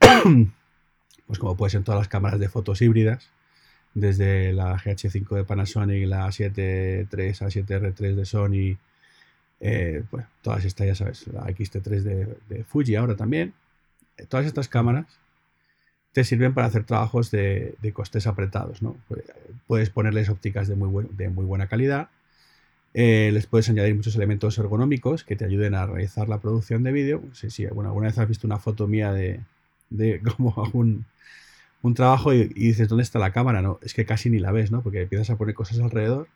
pues 1.26 1.38
como 1.38 1.56
pueden 1.56 1.70
ser 1.70 1.82
todas 1.84 2.00
las 2.00 2.08
cámaras 2.08 2.40
de 2.40 2.48
fotos 2.48 2.82
híbridas, 2.82 3.30
desde 3.94 4.52
la 4.52 4.76
GH5 4.76 5.36
de 5.36 5.44
Panasonic, 5.44 6.06
la 6.06 6.26
A7 6.28 7.08
III, 7.10 7.32
A7R3 7.32 8.14
de 8.14 8.26
Sony, 8.26 8.78
eh, 9.60 10.02
pues 10.10 10.26
todas 10.42 10.64
estas, 10.64 10.86
ya 10.86 10.94
sabes, 10.94 11.26
la 11.28 11.46
XT3 11.46 12.36
de, 12.48 12.64
Fuji 12.64 12.94
ahora 12.96 13.16
también, 13.16 13.54
todas 14.28 14.44
estas 14.46 14.68
cámaras 14.68 15.06
te 16.16 16.24
sirven 16.24 16.54
para 16.54 16.66
hacer 16.66 16.84
trabajos 16.84 17.30
de, 17.30 17.76
costes 17.92 18.26
apretados. 18.26 18.80
¿no? 18.80 18.96
Puedes 19.66 19.90
ponerles 19.90 20.30
ópticas 20.30 20.66
de 20.66 20.74
muy, 20.74 21.06
de 21.10 21.28
buena 21.28 21.66
calidad, 21.66 22.08
eh, 22.94 23.28
les 23.34 23.46
puedes 23.46 23.68
añadir 23.68 23.94
muchos 23.94 24.16
elementos 24.16 24.56
ergonómicos 24.56 25.24
que 25.24 25.36
te 25.36 25.44
ayuden 25.44 25.74
a 25.74 25.84
realizar 25.84 26.26
la 26.30 26.40
producción 26.40 26.82
de 26.84 26.92
vídeo. 26.92 27.22
Sí, 27.34 27.50
sí, 27.50 27.66
bueno, 27.66 27.90
alguna 27.90 28.06
vez 28.06 28.18
has 28.18 28.26
visto 28.26 28.46
una 28.46 28.58
foto 28.58 28.86
mía 28.86 29.12
de, 29.12 29.40
de 29.90 30.22
cómo 30.38 30.54
un, 30.72 31.04
trabajo 31.94 32.32
y, 32.32 32.46
dices, 32.46 32.88
¿dónde 32.88 33.02
está 33.02 33.18
la 33.18 33.32
cámara? 33.32 33.60
No, 33.60 33.78
es 33.82 33.92
que 33.92 34.06
casi 34.06 34.30
ni 34.30 34.38
la 34.38 34.52
ves, 34.52 34.70
¿no? 34.70 34.80
Porque 34.80 35.02
empiezas 35.02 35.28
a 35.28 35.36
poner 35.36 35.54
cosas 35.54 35.80
alrededor 35.80 36.28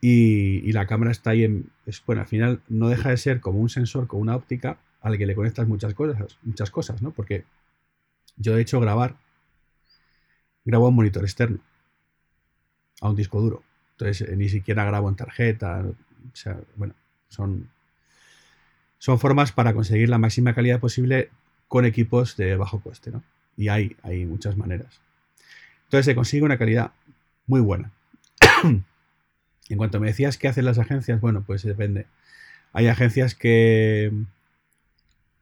y, 0.00 0.72
la 0.72 0.86
cámara 0.86 1.12
está 1.12 1.30
ahí 1.30 1.44
en... 1.44 1.70
bueno, 2.06 2.22
al 2.22 2.28
final 2.28 2.60
no 2.68 2.88
deja 2.88 3.10
de 3.10 3.18
ser 3.18 3.38
como 3.40 3.60
un 3.60 3.68
sensor 3.68 4.08
con 4.08 4.20
una 4.20 4.34
óptica 4.34 4.78
al 5.00 5.16
que 5.16 5.26
le 5.26 5.36
conectas 5.36 5.68
muchas 5.68 5.94
cosas, 5.94 6.38
muchas 6.42 6.72
cosas, 6.72 7.02
¿no? 7.02 7.12
Porque 7.12 7.44
yo 8.40 8.56
he 8.56 8.60
hecho 8.62 8.80
grabar, 8.80 9.16
grabo 10.64 10.86
a 10.86 10.88
un 10.88 10.96
monitor 10.96 11.22
externo, 11.22 11.60
a 13.00 13.10
un 13.10 13.16
disco 13.16 13.40
duro. 13.40 13.62
Entonces 13.92 14.26
eh, 14.28 14.36
ni 14.36 14.48
siquiera 14.48 14.84
grabo 14.84 15.08
en 15.08 15.16
tarjeta. 15.16 15.84
O 15.84 16.36
sea, 16.36 16.58
bueno, 16.76 16.94
son, 17.28 17.70
son 18.98 19.18
formas 19.18 19.52
para 19.52 19.74
conseguir 19.74 20.08
la 20.08 20.18
máxima 20.18 20.54
calidad 20.54 20.80
posible 20.80 21.30
con 21.68 21.84
equipos 21.84 22.36
de 22.36 22.56
bajo 22.56 22.80
coste, 22.80 23.10
¿no? 23.10 23.22
Y 23.56 23.68
hay, 23.68 23.96
hay 24.02 24.24
muchas 24.24 24.56
maneras. 24.56 25.00
Entonces 25.84 26.06
se 26.06 26.14
consigue 26.14 26.42
una 26.42 26.58
calidad 26.58 26.92
muy 27.46 27.60
buena. 27.60 27.92
en 28.64 29.76
cuanto 29.76 30.00
me 30.00 30.06
decías 30.06 30.38
qué 30.38 30.48
hacen 30.48 30.64
las 30.64 30.78
agencias, 30.78 31.20
bueno, 31.20 31.44
pues 31.46 31.62
depende. 31.62 32.06
Hay 32.72 32.88
agencias 32.88 33.34
que 33.34 34.12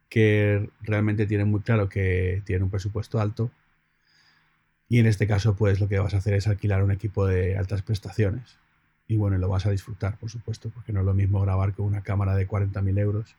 que 0.09 0.71
realmente 0.81 1.27
tienen 1.27 1.49
muy 1.49 1.61
claro 1.61 1.89
que 1.89 2.43
tienen 2.47 2.65
un 2.65 2.71
presupuesto 2.71 3.21
alto. 3.21 3.51
Y 4.89 4.99
en 5.01 5.07
este 5.07 5.27
caso, 5.27 5.55
pues 5.55 5.81
lo 5.81 5.89
que 5.89 5.99
vas 5.99 6.15
a 6.15 6.19
hacer 6.19 6.35
es 6.35 6.47
alquilar 6.49 6.83
un 6.83 6.91
equipo 6.93 7.27
de 7.27 7.57
altas 7.57 7.83
prestaciones. 7.83 8.59
Y 9.07 9.17
bueno, 9.17 9.39
lo 9.39 9.49
vas 9.49 9.67
a 9.67 9.71
disfrutar, 9.71 10.19
por 10.19 10.31
supuesto, 10.31 10.71
porque 10.71 10.93
no 10.93 11.01
es 11.01 11.07
lo 11.07 11.15
mismo 11.15 11.41
grabar 11.41 11.75
con 11.75 11.87
una 11.87 12.03
cámara 12.03 12.35
de 12.37 12.49
40.000 12.49 12.99
euros, 12.99 13.37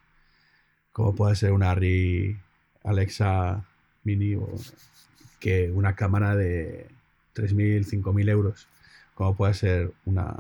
como 0.92 1.16
puede 1.16 1.36
ser 1.36 1.52
una 1.54 1.74
RI 1.76 2.38
Alexa 2.84 3.66
Mini, 4.04 4.36
o 4.36 4.50
que 5.40 5.72
una 5.72 5.96
cámara 5.96 6.36
de 6.36 6.88
3.000, 7.36 7.86
5.000 7.86 8.30
euros, 8.30 8.68
como 9.16 9.36
puede 9.36 9.54
ser 9.54 9.94
una, 10.06 10.38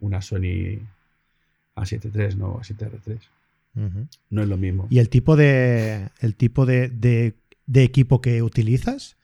una 0.00 0.20
Sony 0.22 0.80
A7 1.74 2.10
III, 2.14 2.36
no 2.36 2.60
A7R3. 2.60 3.35
No 4.30 4.42
es 4.42 4.48
lo 4.48 4.56
mismo. 4.56 4.86
¿Y 4.90 4.98
el 4.98 5.08
tipo 5.08 5.36
de, 5.36 6.08
el 6.20 6.34
tipo 6.34 6.64
de, 6.66 7.34
equipo 7.74 8.20
que 8.20 8.42
utilizas? 8.42 9.16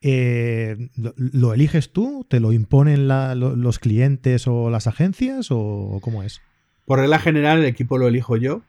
Eh, 0.00 0.90
¿lo, 0.96 1.52
eliges 1.52 1.92
tú? 1.92 2.24
¿Te 2.28 2.38
lo 2.38 2.52
imponen 2.52 3.08
los 3.08 3.78
clientes 3.78 4.46
o 4.46 4.70
las 4.70 4.86
agencias? 4.86 5.48
¿O 5.50 5.98
cómo 6.00 6.22
es? 6.22 6.40
Por 6.84 7.00
regla 7.00 7.18
general, 7.18 7.58
el 7.58 7.66
equipo 7.66 7.98
lo 7.98 8.08
elijo 8.08 8.36
yo 8.36 8.62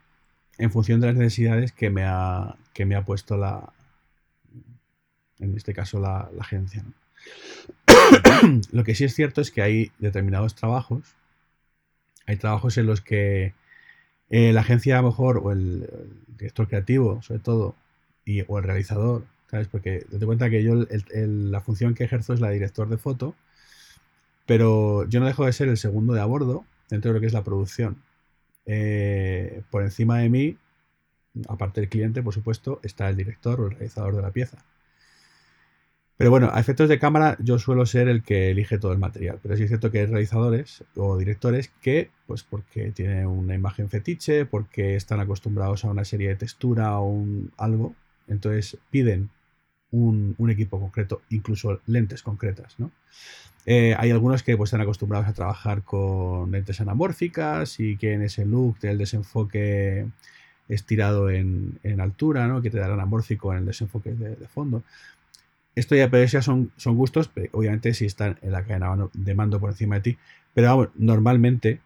en 0.57 0.71
función 0.71 0.99
de 0.99 1.07
las 1.07 1.15
necesidades 1.15 1.71
que 1.71 1.89
me 1.89 2.03
ha, 2.03 2.57
que 2.73 2.85
me 2.85 2.95
ha 2.95 3.05
puesto 3.05 3.37
la, 3.37 3.71
en 5.39 5.55
este 5.55 5.73
caso, 5.73 5.99
la, 5.99 6.29
agencia. 6.39 6.83
lo 8.71 8.83
que 8.83 8.95
sí 8.95 9.05
es 9.05 9.15
cierto 9.15 9.41
es 9.41 9.51
que 9.51 9.61
hay 9.61 9.91
determinados 9.99 10.55
trabajos, 10.55 11.15
hay 12.25 12.37
trabajos 12.37 12.77
en 12.77 12.85
los 12.85 13.01
que 13.01 13.53
eh, 14.29 14.53
la 14.53 14.61
agencia 14.61 14.97
a 14.97 15.01
lo 15.01 15.09
mejor, 15.09 15.39
o 15.43 15.51
el, 15.51 15.89
director 16.37 16.67
creativo, 16.67 17.21
sobre 17.21 17.39
todo, 17.41 17.75
y, 18.25 18.41
o 18.47 18.57
el 18.59 18.63
realizador, 18.63 19.25
¿sabes? 19.49 19.67
Porque 19.67 20.05
te 20.09 20.25
cuenta 20.25 20.49
que 20.49 20.63
yo 20.63 20.85
la 21.13 21.61
función 21.61 21.95
que 21.95 22.05
ejerzo 22.05 22.33
es 22.33 22.39
la 22.39 22.47
de 22.49 22.55
director 22.55 22.89
de 22.89 22.97
foto, 22.97 23.35
pero 24.45 25.07
yo 25.09 25.19
no 25.19 25.27
dejo 25.27 25.45
de 25.45 25.53
ser 25.53 25.69
el 25.69 25.77
segundo 25.77 26.13
de 26.13 26.21
a 26.21 26.25
bordo 26.25 26.65
dentro 26.89 27.11
de 27.11 27.15
lo 27.15 27.21
que 27.21 27.27
es 27.27 27.33
la 27.33 27.43
producción. 27.43 28.01
Eh, 28.65 29.63
por 29.71 29.83
encima 29.83 30.19
de 30.19 30.29
mí, 30.29 30.57
aparte 31.47 31.81
del 31.81 31.89
cliente, 31.89 32.23
por 32.23 32.33
supuesto, 32.33 32.79
está 32.83 33.09
el 33.09 33.17
director 33.17 33.59
o 33.61 33.67
el 33.67 33.71
realizador 33.71 34.15
de 34.15 34.21
la 34.21 34.31
pieza. 34.31 34.63
Pero 36.19 36.31
bueno, 36.31 36.49
a 36.51 36.59
efectos 36.59 36.89
de 36.89 36.99
cámara 36.99 37.37
yo 37.39 37.59
suelo 37.59 37.85
ser 37.85 38.09
el 38.09 38.23
que 38.23 38.51
elige 38.51 38.77
todo 38.77 38.91
el 38.91 38.97
material. 38.97 39.39
Pero 39.41 39.55
sí 39.55 39.63
es 39.63 39.69
cierto 39.69 39.89
que 39.89 39.99
hay 39.99 40.05
realizadores 40.05 40.83
o 40.97 41.17
directores 41.17 41.71
que, 41.81 42.11
pues 42.27 42.43
porque 42.43 42.91
tienen 42.91 43.25
una 43.25 43.55
imagen 43.55 43.89
fetiche, 43.89 44.45
porque 44.45 44.97
están 44.97 45.21
acostumbrados 45.21 45.85
a 45.85 45.89
una 45.89 46.03
serie 46.03 46.27
de 46.27 46.35
textura 46.35 46.99
o 46.99 47.07
un, 47.07 47.53
algo, 47.55 47.95
entonces 48.27 48.77
piden 48.91 49.29
un, 49.91 50.35
equipo 50.49 50.77
concreto, 50.77 51.21
incluso 51.29 51.79
lentes 51.85 52.21
concretas, 52.21 52.77
¿no? 52.79 52.91
Eh, 53.65 53.95
hay 53.97 54.11
algunos 54.11 54.43
que 54.43 54.57
pues, 54.57 54.67
están 54.67 54.81
acostumbrados 54.81 55.29
a 55.29 55.33
trabajar 55.33 55.83
con 55.83 56.51
lentes 56.51 56.81
anamórficas 56.81 57.79
y 57.79 57.95
que 57.95 58.11
en 58.11 58.23
ese 58.23 58.45
look 58.45 58.77
del 58.81 58.97
desenfoque 58.97 60.05
estirado 60.67 61.29
en, 61.29 61.79
en 61.83 62.01
altura, 62.01 62.45
¿no? 62.47 62.61
que 62.61 62.69
te 62.69 62.77
dará 62.77 62.93
anamórfico 62.93 63.53
en 63.53 63.59
el 63.59 63.65
desenfoque 63.65 64.11
de 64.11 64.47
fondo. 64.49 64.83
Esto 65.75 65.95
ya, 65.95 66.09
pero 66.09 66.25
ya 66.25 66.41
son, 66.41 66.71
son 66.77 66.95
gustos, 66.95 67.31
obviamente 67.51 67.93
si 67.93 68.05
están 68.05 68.37
en 68.41 68.51
la 68.51 68.63
cadena 68.63 69.09
de 69.13 69.35
mando 69.35 69.59
por 69.59 69.69
encima 69.69 69.95
de 69.95 70.01
ti. 70.01 70.17
Pero 70.53 70.67
vamos, 70.67 70.89
normalmente 70.95 71.79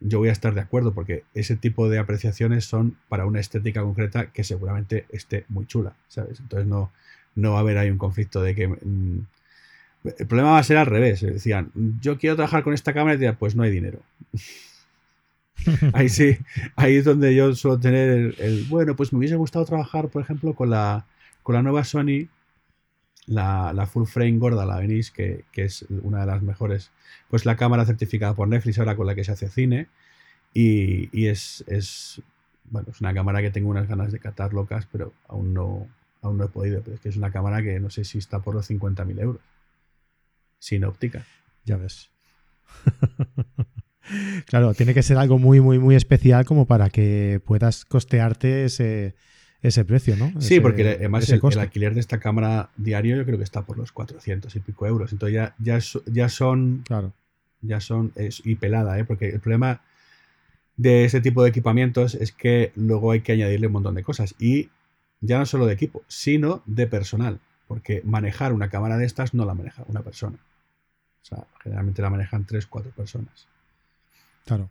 yo 0.00 0.18
voy 0.18 0.28
a 0.28 0.32
estar 0.32 0.54
de 0.54 0.60
acuerdo 0.60 0.92
porque 0.92 1.24
ese 1.34 1.56
tipo 1.56 1.88
de 1.88 1.98
apreciaciones 1.98 2.64
son 2.64 2.96
para 3.08 3.26
una 3.26 3.40
estética 3.40 3.82
concreta 3.82 4.30
que 4.32 4.44
seguramente 4.44 5.06
esté 5.10 5.44
muy 5.48 5.66
chula, 5.66 5.94
¿sabes? 6.08 6.40
Entonces 6.40 6.66
no, 6.66 6.90
no 7.34 7.52
va 7.52 7.58
a 7.58 7.60
haber 7.60 7.78
ahí 7.78 7.90
un 7.90 7.98
conflicto 7.98 8.42
de 8.42 8.54
que... 8.54 8.68
Mm, 8.68 9.26
el 10.04 10.26
problema 10.26 10.52
va 10.52 10.58
a 10.58 10.62
ser 10.62 10.76
al 10.76 10.86
revés. 10.86 11.20
Decían, 11.20 11.72
yo 12.00 12.18
quiero 12.18 12.36
trabajar 12.36 12.62
con 12.62 12.72
esta 12.72 12.92
cámara 12.92 13.14
y 13.14 13.18
decían, 13.18 13.36
pues 13.36 13.56
no 13.56 13.64
hay 13.64 13.70
dinero. 13.70 14.00
ahí 15.92 16.08
sí, 16.08 16.38
ahí 16.76 16.96
es 16.96 17.04
donde 17.04 17.34
yo 17.34 17.54
suelo 17.54 17.80
tener 17.80 18.08
el, 18.08 18.34
el, 18.38 18.64
bueno, 18.64 18.94
pues 18.94 19.12
me 19.12 19.18
hubiese 19.18 19.36
gustado 19.36 19.64
trabajar, 19.64 20.08
por 20.08 20.22
ejemplo, 20.22 20.54
con 20.54 20.70
la, 20.70 21.04
con 21.42 21.56
la 21.56 21.62
nueva 21.62 21.84
Sony 21.84 22.28
la, 23.28 23.86
full 23.86 24.06
frame 24.06 24.38
gorda, 24.38 24.64
la 24.66 24.78
venís, 24.78 25.10
que, 25.10 25.44
es 25.54 25.84
una 26.02 26.20
de 26.20 26.26
las 26.26 26.42
mejores, 26.42 26.90
pues 27.28 27.44
la 27.46 27.56
cámara 27.56 27.84
certificada 27.84 28.34
por 28.34 28.48
Netflix 28.48 28.78
ahora 28.78 28.96
con 28.96 29.06
la 29.06 29.14
que 29.14 29.24
se 29.24 29.32
hace 29.32 29.48
cine. 29.48 29.88
Y, 30.54 31.26
es, 31.26 31.62
es, 31.66 32.22
bueno, 32.64 32.88
es 32.90 33.00
una 33.00 33.14
cámara 33.14 33.40
que 33.42 33.50
tengo 33.50 33.70
unas 33.70 33.86
ganas 33.86 34.12
de 34.12 34.18
catar 34.18 34.52
locas, 34.54 34.88
pero 34.90 35.12
aún 35.28 35.54
no, 35.54 35.86
aún 36.22 36.38
no 36.38 36.44
he 36.44 36.48
podido. 36.48 36.82
Pero 36.82 36.94
es 36.94 37.00
que 37.00 37.08
es 37.10 37.16
una 37.16 37.30
cámara 37.30 37.62
que 37.62 37.78
no 37.80 37.90
sé 37.90 38.04
si 38.04 38.18
está 38.18 38.40
por 38.40 38.54
los 38.54 38.68
50.000 38.70 39.20
euros. 39.20 39.42
Sin 40.58 40.84
óptica. 40.84 41.24
Ya 41.64 41.76
ves. 41.76 42.10
claro, 44.46 44.74
tiene 44.74 44.94
que 44.94 45.02
ser 45.02 45.18
algo 45.18 45.38
muy, 45.38 45.60
muy, 45.60 45.78
muy 45.78 45.94
especial 45.94 46.44
como 46.44 46.66
para 46.66 46.90
que 46.90 47.40
puedas 47.44 47.84
costearte 47.84 48.64
ese, 48.64 49.14
ese 49.62 49.84
precio, 49.84 50.16
¿no? 50.16 50.40
Sí, 50.40 50.60
porque 50.60 50.88
además 50.88 51.28
el, 51.30 51.58
alquiler 51.58 51.94
de 51.94 52.00
esta 52.00 52.20
cámara 52.20 52.70
diario 52.76 53.16
yo 53.16 53.24
creo 53.24 53.38
que 53.38 53.44
está 53.44 53.62
por 53.62 53.76
los 53.76 53.90
400 53.90 54.54
y 54.54 54.60
pico 54.60 54.86
euros. 54.86 55.12
Entonces 55.12 55.34
ya, 55.34 55.54
ya, 55.58 55.78
ya 56.06 56.28
son... 56.28 56.84
Claro. 56.86 57.12
Ya 57.60 57.80
son... 57.80 58.12
Es, 58.14 58.40
y 58.44 58.54
pelada, 58.54 58.98
¿eh? 58.98 59.04
Porque 59.04 59.30
el 59.30 59.40
problema 59.40 59.82
de 60.76 61.04
ese 61.04 61.20
tipo 61.20 61.42
de 61.42 61.50
equipamientos 61.50 62.14
es 62.14 62.30
que 62.30 62.72
luego 62.76 63.10
hay 63.10 63.20
que 63.20 63.32
añadirle 63.32 63.66
un 63.66 63.72
montón 63.72 63.96
de 63.96 64.04
cosas. 64.04 64.36
Y 64.38 64.70
ya 65.20 65.38
no 65.38 65.46
solo 65.46 65.66
de 65.66 65.74
equipo, 65.74 66.02
sino 66.06 66.62
de 66.66 66.86
personal. 66.86 67.40
Porque 67.66 68.00
manejar 68.04 68.52
una 68.52 68.70
cámara 68.70 68.96
de 68.96 69.06
estas 69.06 69.34
no 69.34 69.44
la 69.44 69.54
maneja 69.54 69.84
una 69.88 70.02
persona. 70.02 70.38
O 71.22 71.24
sea, 71.24 71.46
generalmente 71.62 72.00
la 72.00 72.10
manejan 72.10 72.46
tres, 72.46 72.66
cuatro 72.66 72.92
personas. 72.92 73.48
Claro. 74.46 74.70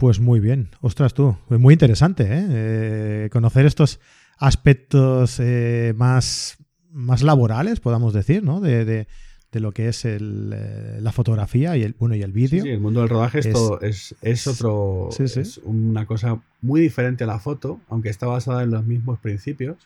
Pues 0.00 0.18
muy 0.18 0.40
bien, 0.40 0.70
ostras 0.80 1.12
tú, 1.12 1.36
muy 1.50 1.74
interesante 1.74 2.22
¿eh? 2.22 2.46
Eh, 2.48 3.28
conocer 3.30 3.66
estos 3.66 4.00
aspectos 4.38 5.38
eh, 5.40 5.92
más, 5.94 6.56
más 6.90 7.20
laborales, 7.20 7.80
podamos 7.80 8.14
decir, 8.14 8.42
¿no? 8.42 8.62
De, 8.62 9.06
lo 9.52 9.72
que 9.72 9.88
es 9.88 10.06
la 10.06 11.12
fotografía 11.12 11.76
y 11.76 11.82
el, 11.82 11.96
bueno, 11.98 12.14
y 12.14 12.22
el 12.22 12.32
vídeo. 12.32 12.62
Sí, 12.62 12.70
el 12.70 12.80
mundo 12.80 13.00
del 13.00 13.10
rodaje 13.10 13.40
es, 13.40 13.52
todo, 13.52 13.78
es, 13.82 14.46
otro, 14.46 15.10
es 15.18 15.60
una 15.64 16.06
cosa 16.06 16.40
muy 16.62 16.80
diferente 16.80 17.24
a 17.24 17.26
la 17.26 17.38
foto, 17.38 17.78
aunque 17.90 18.08
está 18.08 18.26
basada 18.26 18.62
en 18.62 18.70
los 18.70 18.86
mismos 18.86 19.18
principios, 19.18 19.76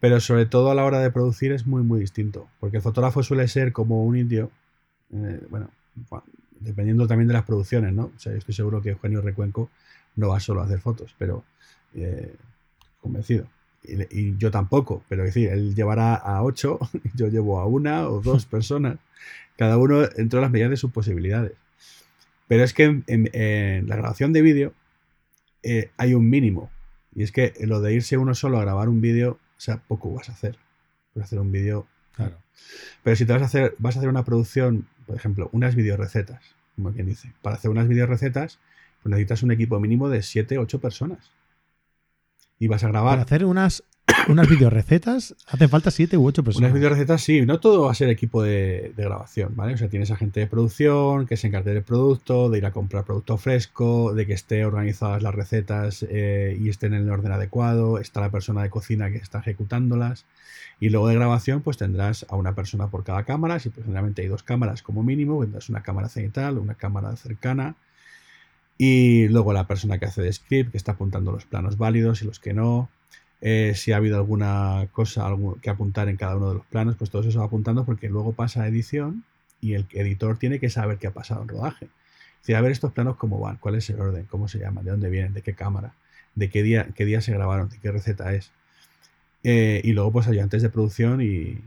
pero 0.00 0.20
sobre 0.20 0.46
todo 0.46 0.70
a 0.70 0.74
la 0.74 0.86
hora 0.86 1.00
de 1.00 1.10
producir 1.10 1.52
es 1.52 1.66
muy, 1.66 1.82
muy 1.82 2.00
distinto, 2.00 2.48
porque 2.60 2.78
el 2.78 2.82
fotógrafo 2.82 3.22
suele 3.22 3.46
ser 3.48 3.74
como 3.74 4.06
un 4.06 4.16
indio, 4.16 4.50
bueno, 5.50 5.68
dependiendo 6.60 7.06
también 7.06 7.28
de 7.28 7.34
las 7.34 7.44
producciones, 7.44 7.92
¿no? 7.92 8.12
O 8.14 8.18
sea, 8.18 8.32
yo 8.32 8.38
estoy 8.38 8.54
seguro 8.54 8.82
que 8.82 8.90
Eugenio 8.90 9.20
Recuenco 9.20 9.70
no 10.16 10.28
va 10.28 10.40
solo 10.40 10.60
a 10.60 10.64
hacer 10.64 10.80
fotos, 10.80 11.14
pero 11.18 11.44
eh, 11.94 12.34
convencido. 13.00 13.46
Y, 13.84 14.36
yo 14.36 14.50
tampoco, 14.50 15.04
pero 15.08 15.22
es 15.22 15.34
decir, 15.34 15.50
él 15.50 15.74
llevará 15.74 16.14
a 16.14 16.42
ocho, 16.42 16.78
yo 17.14 17.28
llevo 17.28 17.60
a 17.60 17.66
una 17.66 18.08
o 18.08 18.20
dos 18.20 18.46
personas, 18.56 18.98
cada 19.56 19.78
uno 19.78 20.00
dentro 20.00 20.38
de 20.38 20.42
las 20.42 20.50
medidas 20.50 20.70
de 20.70 20.76
sus 20.76 20.90
posibilidades. 20.90 21.52
Pero 22.48 22.64
es 22.64 22.72
que 22.72 23.02
en, 23.06 23.88
la 23.88 23.96
grabación 23.96 24.32
de 24.32 24.42
vídeo 24.42 24.72
eh, 25.62 25.90
hay 25.96 26.14
un 26.14 26.28
mínimo. 26.28 26.70
Y 27.14 27.22
es 27.22 27.32
que 27.32 27.52
lo 27.60 27.80
de 27.80 27.94
irse 27.94 28.16
uno 28.16 28.34
solo 28.34 28.58
a 28.58 28.62
grabar 28.62 28.88
un 28.88 29.00
vídeo, 29.00 29.32
o 29.32 29.60
sea, 29.60 29.82
poco 29.86 30.12
vas 30.12 30.28
a 30.28 30.32
hacer. 30.32 30.56
Vas 31.14 31.22
a 31.22 31.26
hacer 31.26 31.40
un 31.40 31.52
vídeo. 31.52 31.86
Claro. 32.14 32.38
Pero 33.02 33.16
si 33.16 33.24
te 33.24 33.32
vas 33.32 33.42
a 33.42 33.46
hacer, 33.46 33.74
vas 33.78 33.96
a 33.96 33.98
hacer 34.00 34.08
una 34.08 34.24
producción 34.24 34.86
por 35.08 35.16
ejemplo, 35.16 35.48
unas 35.52 35.74
videorecetas, 35.74 36.54
como 36.76 36.92
quien 36.92 37.06
dice. 37.06 37.32
Para 37.40 37.56
hacer 37.56 37.70
unas 37.70 37.88
videorecetas, 37.88 38.58
pues 39.02 39.10
necesitas 39.10 39.42
un 39.42 39.52
equipo 39.52 39.80
mínimo 39.80 40.10
de 40.10 40.22
7, 40.22 40.58
8 40.58 40.80
personas. 40.80 41.30
Y 42.58 42.68
vas 42.68 42.84
a 42.84 42.88
grabar. 42.88 43.12
Para 43.12 43.22
hacer 43.22 43.46
unas, 43.46 43.84
unas 44.28 44.48
videorecetas 44.48 45.34
hace 45.46 45.68
falta 45.68 45.90
7 45.90 46.16
u 46.16 46.26
8 46.26 46.44
personas. 46.44 46.70
Unas 46.70 46.74
videorecetas, 46.74 47.22
sí. 47.22 47.44
No 47.44 47.60
todo 47.60 47.82
va 47.82 47.92
a 47.92 47.94
ser 47.94 48.08
equipo 48.08 48.42
de, 48.42 48.92
grabación, 48.96 49.54
¿vale? 49.56 49.74
O 49.74 49.76
sea, 49.76 49.88
tienes 49.88 50.10
a 50.10 50.16
gente 50.16 50.40
de 50.40 50.46
producción 50.46 51.26
que 51.26 51.36
se 51.36 51.46
encargue 51.46 51.72
del 51.72 51.82
producto, 51.82 52.50
de 52.50 52.58
ir 52.58 52.66
a 52.66 52.72
comprar 52.72 53.04
producto 53.04 53.36
fresco, 53.38 54.14
de 54.14 54.26
que 54.26 54.34
esté 54.34 54.64
organizadas 54.64 55.22
las 55.22 55.34
recetas 55.34 56.06
eh, 56.08 56.56
y 56.60 56.68
estén 56.68 56.94
en 56.94 57.02
el 57.02 57.10
orden 57.10 57.32
adecuado. 57.32 57.98
Está 57.98 58.20
la 58.20 58.30
persona 58.30 58.62
de 58.62 58.70
cocina 58.70 59.10
que 59.10 59.18
está 59.18 59.38
ejecutándolas. 59.38 60.26
Y 60.80 60.90
luego 60.90 61.08
de 61.08 61.14
grabación, 61.14 61.62
pues 61.62 61.76
tendrás 61.76 62.24
a 62.28 62.36
una 62.36 62.54
persona 62.54 62.88
por 62.88 63.04
cada 63.04 63.24
cámara. 63.24 63.58
Si 63.58 63.70
pues, 63.70 63.84
generalmente 63.84 64.22
hay 64.22 64.28
dos 64.28 64.42
cámaras 64.42 64.82
como 64.82 65.02
mínimo, 65.02 65.40
tendrás 65.42 65.68
una 65.68 65.82
cámara 65.82 66.08
cenital, 66.08 66.58
una 66.58 66.74
cámara 66.74 67.14
cercana. 67.16 67.76
Y 68.76 69.26
luego 69.28 69.52
la 69.52 69.66
persona 69.66 69.98
que 69.98 70.06
hace 70.06 70.22
de 70.22 70.32
script, 70.32 70.70
que 70.70 70.76
está 70.76 70.92
apuntando 70.92 71.32
los 71.32 71.44
planos 71.44 71.78
válidos 71.78 72.22
y 72.22 72.26
los 72.26 72.38
que 72.38 72.54
no. 72.54 72.88
Eh, 73.40 73.72
si 73.76 73.92
ha 73.92 73.96
habido 73.96 74.16
alguna 74.16 74.88
cosa 74.92 75.28
que 75.62 75.70
apuntar 75.70 76.08
en 76.08 76.16
cada 76.16 76.36
uno 76.36 76.48
de 76.48 76.54
los 76.56 76.66
planos, 76.66 76.96
pues 76.96 77.10
todo 77.10 77.22
eso 77.22 77.38
va 77.38 77.46
apuntando 77.46 77.84
porque 77.84 78.08
luego 78.08 78.32
pasa 78.32 78.62
a 78.62 78.68
edición 78.68 79.24
y 79.60 79.74
el 79.74 79.86
editor 79.92 80.38
tiene 80.38 80.58
que 80.58 80.70
saber 80.70 80.98
qué 80.98 81.06
ha 81.06 81.12
pasado 81.12 81.42
en 81.42 81.48
rodaje. 81.48 81.84
Es 81.86 82.42
decir, 82.42 82.56
a 82.56 82.60
ver 82.60 82.72
estos 82.72 82.92
planos 82.92 83.16
cómo 83.16 83.38
van, 83.38 83.56
cuál 83.56 83.76
es 83.76 83.88
el 83.90 84.00
orden, 84.00 84.26
cómo 84.30 84.48
se 84.48 84.58
llaman, 84.58 84.84
de 84.84 84.90
dónde 84.90 85.10
vienen, 85.10 85.34
de 85.34 85.42
qué 85.42 85.54
cámara, 85.54 85.94
de 86.34 86.50
qué 86.50 86.62
día, 86.62 86.88
qué 86.94 87.04
día 87.04 87.20
se 87.20 87.32
grabaron, 87.32 87.68
de 87.68 87.78
qué 87.78 87.92
receta 87.92 88.32
es. 88.34 88.50
Eh, 89.44 89.80
y 89.84 89.92
luego, 89.92 90.12
pues 90.12 90.28
ayudantes 90.28 90.62
de 90.62 90.68
producción 90.68 91.20
y, 91.22 91.60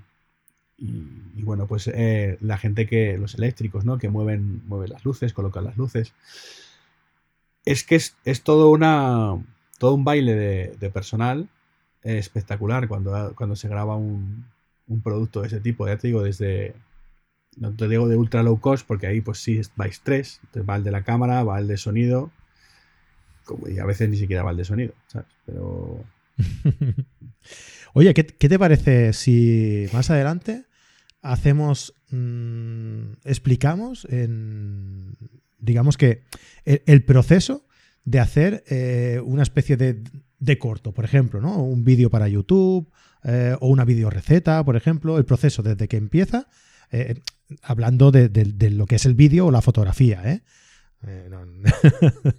y, 0.81 1.43
bueno, 1.43 1.67
pues 1.67 1.87
eh, 1.87 2.37
la 2.41 2.57
gente 2.57 2.87
que, 2.87 3.17
los 3.17 3.35
eléctricos, 3.35 3.85
¿no? 3.85 3.99
Que 3.99 4.09
mueven, 4.09 4.67
mueven 4.67 4.89
las 4.89 5.05
luces, 5.05 5.31
colocan 5.31 5.63
las 5.63 5.77
luces. 5.77 6.13
Es 7.65 7.83
que 7.83 7.95
es, 7.95 8.43
todo 8.43 8.69
una 8.69 9.37
todo 9.77 9.93
un 9.93 10.03
baile 10.03 10.35
de, 10.79 10.89
personal 10.89 11.49
espectacular 12.03 12.87
cuando, 12.87 13.33
cuando 13.35 13.55
se 13.55 13.67
graba 13.67 13.95
un, 13.95 14.45
un, 14.87 15.01
producto 15.01 15.41
de 15.41 15.47
ese 15.47 15.59
tipo. 15.59 15.87
Ya 15.87 15.97
te 15.97 16.07
digo, 16.07 16.23
desde. 16.23 16.75
No 17.57 17.73
te 17.75 17.87
digo 17.87 18.07
de 18.07 18.15
ultra 18.15 18.43
low 18.43 18.59
cost, 18.59 18.87
porque 18.87 19.07
ahí 19.07 19.21
pues 19.21 19.39
sí 19.39 19.59
vais 19.75 20.01
tres. 20.01 20.39
Entonces 20.43 20.69
va 20.69 20.77
el 20.77 20.83
de 20.83 20.91
la 20.91 21.03
cámara, 21.03 21.43
va 21.43 21.59
el 21.59 21.67
de 21.67 21.77
sonido. 21.77 22.31
Y 23.67 23.79
a 23.79 23.85
veces 23.85 24.09
ni 24.09 24.17
siquiera 24.17 24.43
va 24.43 24.51
el 24.51 24.57
de 24.57 24.65
sonido, 24.65 24.93
¿sabes? 25.07 25.27
Pero 25.45 26.05
Oye, 27.93 28.13
¿qué, 28.13 28.23
te 28.23 28.59
parece 28.59 29.13
si 29.13 29.87
más 29.93 30.09
adelante 30.09 30.65
hacemos, 31.21 31.93
mm, 32.09 33.13
explicamos 33.25 34.07
en, 34.09 35.15
digamos 35.59 35.97
que 35.97 36.23
el, 36.65 37.03
proceso 37.03 37.65
de 38.05 38.19
hacer 38.19 38.63
eh, 38.67 39.21
una 39.23 39.43
especie 39.43 39.77
de, 39.77 40.01
corto, 40.59 40.93
por 40.93 41.05
ejemplo, 41.05 41.41
¿no? 41.41 41.63
Un 41.63 41.83
vídeo 41.83 42.09
para 42.09 42.27
YouTube 42.27 42.91
eh, 43.23 43.55
o 43.59 43.67
una 43.67 43.85
video 43.85 44.09
receta, 44.09 44.63
por 44.63 44.75
ejemplo, 44.75 45.17
el 45.17 45.25
proceso 45.25 45.61
desde 45.61 45.87
que 45.87 45.97
empieza 45.97 46.47
eh, 46.91 47.21
hablando 47.61 48.11
de, 48.11 48.29
de, 48.29 48.69
lo 48.69 48.85
que 48.85 48.95
es 48.95 49.05
el 49.05 49.15
vídeo 49.15 49.47
o 49.47 49.51
la 49.51 49.61
fotografía, 49.61 50.21
¿eh? 50.25 50.41
eh. 51.07 51.29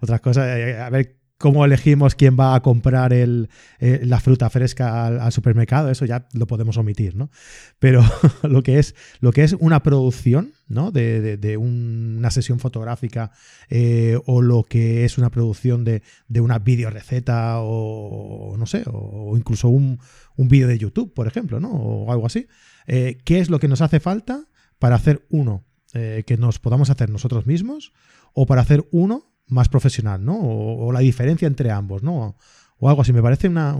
Otras 0.00 0.20
cosas, 0.20 0.46
a 0.78 0.90
ver 0.90 1.16
cómo 1.44 1.62
elegimos 1.66 2.14
quién 2.14 2.38
va 2.40 2.54
a 2.54 2.62
comprar 2.62 3.12
el, 3.12 3.50
eh, 3.78 4.00
la 4.02 4.18
fruta 4.18 4.48
fresca 4.48 5.04
al, 5.04 5.30
supermercado, 5.30 5.90
eso 5.90 6.06
ya 6.06 6.26
lo 6.32 6.46
podemos 6.46 6.78
omitir, 6.78 7.16
¿no? 7.16 7.30
Pero 7.78 8.02
lo 8.42 8.62
que 8.62 8.78
es, 8.78 8.94
lo 9.20 9.30
que 9.30 9.44
es 9.44 9.52
una 9.52 9.82
producción, 9.82 10.54
¿no? 10.68 10.90
De, 10.90 11.58
una 11.58 12.30
sesión 12.30 12.60
fotográfica 12.60 13.30
eh, 13.68 14.18
o 14.24 14.40
lo 14.40 14.62
que 14.62 15.04
es 15.04 15.18
una 15.18 15.28
producción 15.28 15.84
de, 15.84 16.00
una 16.40 16.60
video 16.60 16.88
receta 16.88 17.56
o, 17.58 18.56
no 18.58 18.64
sé, 18.64 18.82
o, 18.86 19.36
incluso 19.36 19.68
un, 19.68 19.98
un 20.36 20.48
vídeo 20.48 20.66
de 20.66 20.78
YouTube, 20.78 21.12
por 21.12 21.26
ejemplo, 21.26 21.60
¿no? 21.60 21.72
O 21.72 22.10
algo 22.10 22.24
así. 22.24 22.46
Eh, 22.86 23.18
¿Qué 23.22 23.40
es 23.40 23.50
lo 23.50 23.58
que 23.58 23.68
nos 23.68 23.82
hace 23.82 24.00
falta 24.00 24.48
para 24.78 24.96
hacer 24.96 25.26
uno 25.28 25.62
que 25.92 26.36
nos 26.36 26.58
podamos 26.58 26.90
hacer 26.90 27.08
nosotros 27.08 27.46
mismos 27.46 27.92
o 28.32 28.46
para 28.46 28.62
hacer 28.62 28.84
uno 28.90 29.33
más 29.48 29.68
profesional, 29.68 30.24
¿no? 30.24 30.38
O, 30.38 30.92
la 30.92 31.00
diferencia 31.00 31.46
entre 31.46 31.70
ambos, 31.70 32.02
¿no? 32.02 32.36
O, 32.78 32.88
algo 32.88 33.02
así. 33.02 33.12
Me 33.12 33.22
parece 33.22 33.48
una, 33.48 33.76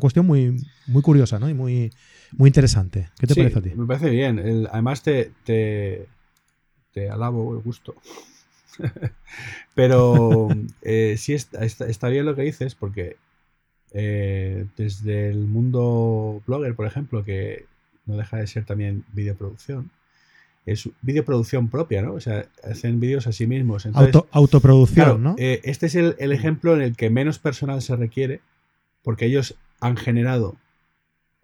cuestión 0.00 0.26
muy, 0.26 0.56
muy 0.86 1.02
curiosa, 1.02 1.38
¿no? 1.38 1.48
Y 1.48 1.54
muy, 1.54 1.90
muy 2.32 2.48
interesante. 2.48 3.08
¿Qué 3.18 3.26
te 3.26 3.34
parece 3.34 3.58
a 3.58 3.62
ti? 3.62 3.70
Me 3.74 3.86
parece 3.86 4.10
bien. 4.10 4.68
además, 4.70 5.02
te, 5.02 5.32
te, 5.44 6.06
alabo 7.10 7.56
el 7.56 7.62
gusto. 7.62 7.94
Pero 9.74 10.48
eh, 10.82 11.16
sí 11.16 11.34
está, 11.34 12.08
bien 12.08 12.26
lo 12.26 12.34
que 12.34 12.42
dices, 12.42 12.74
porque 12.74 13.16
eh, 13.92 14.66
desde 14.76 15.30
el 15.30 15.46
mundo 15.46 16.42
blogger, 16.46 16.74
por 16.74 16.86
ejemplo, 16.86 17.24
que 17.24 17.66
no 18.06 18.16
deja 18.16 18.38
de 18.38 18.46
ser 18.46 18.64
también 18.64 19.04
videoproducción, 19.12 19.90
es 20.72 20.88
videoproducción 21.02 21.68
propia, 21.68 22.02
¿no? 22.02 22.12
O 22.12 22.20
sea, 22.20 22.46
hacen 22.62 23.00
vídeos 23.00 23.26
a 23.26 23.32
sí 23.32 23.46
mismos. 23.46 23.88
autoproducción, 24.30 25.22
¿no? 25.22 25.34
Eh, 25.38 25.60
este 25.64 25.86
es 25.86 25.94
el, 25.94 26.14
ejemplo 26.32 26.74
en 26.74 26.82
el 26.82 26.96
que 26.96 27.10
menos 27.10 27.38
personal 27.38 27.80
se 27.80 27.96
requiere, 27.96 28.40
porque 29.02 29.26
ellos 29.26 29.56
han 29.80 29.96
generado 29.96 30.56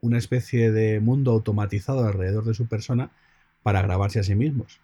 una 0.01 0.19
especie 0.19 0.71
de 0.71 1.01
mundo 1.01 1.31
automatizado 1.31 2.07
alrededor 2.07 2.45
de 2.45 2.55
su 2.55 2.67
persona 2.67 3.11
para 3.63 3.81
grabarse 3.81 4.21
a 4.21 4.25
sí 4.25 4.35
mismos. 4.35 4.81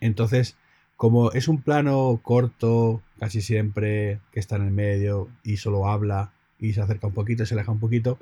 Entonces, 0.00 0.56
como 0.96 1.32
es 1.32 1.48
un 1.48 1.62
plano 1.62 2.20
corto, 2.22 3.02
casi 3.18 3.40
siempre, 3.40 4.20
que 4.30 4.38
está 4.38 4.56
en 4.56 4.62
el 4.62 4.70
medio 4.70 5.28
y 5.42 5.56
solo 5.56 5.88
habla 5.88 6.32
y 6.58 6.74
se 6.74 6.80
acerca 6.80 7.08
un 7.08 7.14
poquito, 7.14 7.44
se 7.44 7.54
aleja 7.54 7.72
un 7.72 7.80
poquito, 7.80 8.18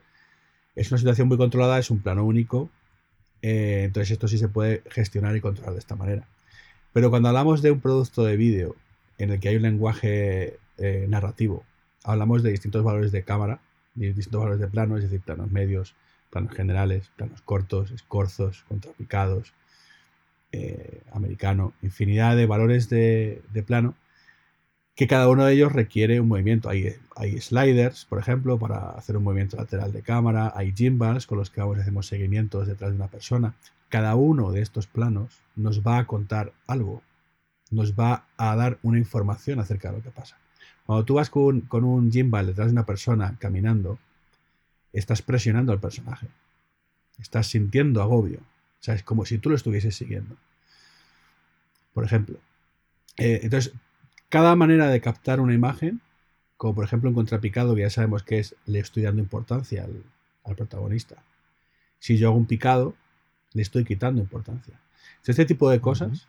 es 0.74 0.90
una 0.90 0.98
situación 0.98 1.28
muy 1.28 1.36
controlada, 1.36 1.78
es 1.78 1.90
un 1.90 2.00
plano 2.00 2.24
único 2.24 2.70
eh, 3.42 3.82
entonces 3.84 4.10
esto 4.12 4.28
sí 4.28 4.38
se 4.38 4.48
puede 4.48 4.82
gestionar 4.90 5.36
y 5.36 5.40
controlar 5.40 5.72
de 5.74 5.78
esta 5.78 5.96
manera. 5.96 6.26
Pero 6.92 7.10
cuando 7.10 7.28
hablamos 7.28 7.62
de 7.62 7.70
un 7.70 7.80
producto 7.80 8.24
de 8.24 8.36
vídeo 8.36 8.76
en 9.18 9.30
el 9.30 9.40
que 9.40 9.48
hay 9.48 9.56
un 9.56 9.62
lenguaje 9.62 10.58
eh, 10.78 11.06
narrativo, 11.08 11.64
hablamos 12.04 12.42
de 12.42 12.50
distintos 12.50 12.82
valores 12.84 13.12
de 13.12 13.22
cámara, 13.22 13.60
distintos 13.94 14.40
valores 14.40 14.60
de 14.60 14.68
plano, 14.68 14.96
es 14.96 15.04
decir, 15.04 15.20
planos 15.20 15.50
medios, 15.50 15.94
planos 16.30 16.54
generales, 16.54 17.10
planos 17.16 17.42
cortos, 17.42 17.90
escorzos, 17.90 18.64
contrapicados, 18.68 19.52
eh, 20.52 21.02
americano, 21.12 21.74
infinidad 21.82 22.36
de 22.36 22.46
valores 22.46 22.88
de 22.88 23.64
plano 23.66 23.94
que 24.94 25.06
cada 25.06 25.28
uno 25.28 25.44
de 25.44 25.54
ellos 25.54 25.72
requiere 25.72 26.20
un 26.20 26.28
movimiento. 26.28 26.68
Hay, 26.68 27.40
sliders, 27.40 28.04
por 28.04 28.18
ejemplo, 28.18 28.58
para 28.58 28.90
hacer 28.90 29.16
un 29.16 29.24
movimiento 29.24 29.56
lateral 29.56 29.92
de 29.92 30.02
cámara, 30.02 30.52
hay 30.54 30.72
gimbals 30.72 31.26
con 31.26 31.38
los 31.38 31.50
que 31.50 31.60
hacemos 31.60 32.06
seguimientos 32.06 32.66
detrás 32.66 32.90
de 32.90 32.96
una 32.96 33.08
persona. 33.08 33.54
Cada 33.88 34.14
uno 34.14 34.52
de 34.52 34.62
estos 34.62 34.86
planos 34.86 35.40
nos 35.56 35.82
va 35.82 35.98
a 35.98 36.06
contar 36.06 36.52
algo, 36.66 37.02
nos 37.70 37.94
va 37.94 38.26
a 38.36 38.54
dar 38.56 38.78
una 38.82 38.98
información 38.98 39.58
acerca 39.58 39.90
de 39.90 39.98
lo 39.98 40.02
que 40.02 40.10
pasa. 40.10 40.36
Cuando 40.86 41.04
tú 41.04 41.14
vas 41.14 41.30
con, 41.30 41.62
con 41.62 41.84
un 41.84 42.10
gimbal 42.10 42.46
detrás 42.46 42.68
de 42.68 42.72
una 42.72 42.86
persona 42.86 43.36
caminando, 43.38 43.98
estás 44.92 45.22
presionando 45.22 45.72
al 45.72 45.80
personaje, 45.80 46.28
estás 47.18 47.46
sintiendo 47.46 48.02
agobio, 48.02 48.40
o 48.80 48.82
sea, 48.82 48.94
es 48.94 49.02
como 49.02 49.26
si 49.26 49.38
tú 49.38 49.50
lo 49.50 49.56
estuvieses 49.56 49.94
siguiendo. 49.94 50.36
Por 51.92 52.04
ejemplo. 52.04 52.38
Eh, 53.18 53.40
entonces, 53.42 53.74
cada 54.30 54.54
manera 54.56 54.88
de 54.88 55.00
captar 55.00 55.40
una 55.40 55.52
imagen, 55.52 56.00
como 56.56 56.74
por 56.74 56.84
ejemplo 56.84 57.10
en 57.10 57.14
contrapicado, 57.14 57.74
que 57.74 57.82
ya 57.82 57.90
sabemos 57.90 58.22
que 58.22 58.38
es 58.38 58.56
le 58.64 58.78
estoy 58.78 59.02
dando 59.02 59.20
importancia 59.20 59.84
al, 59.84 60.04
protagonista. 60.56 61.22
Si 61.98 62.16
yo 62.16 62.28
hago 62.28 62.38
un 62.38 62.46
picado, 62.46 62.94
le 63.52 63.62
estoy 63.62 63.84
quitando 63.84 64.20
importancia. 64.20 64.80
Este 65.24 65.44
tipo 65.44 65.70
de 65.70 65.80
cosas, 65.80 66.26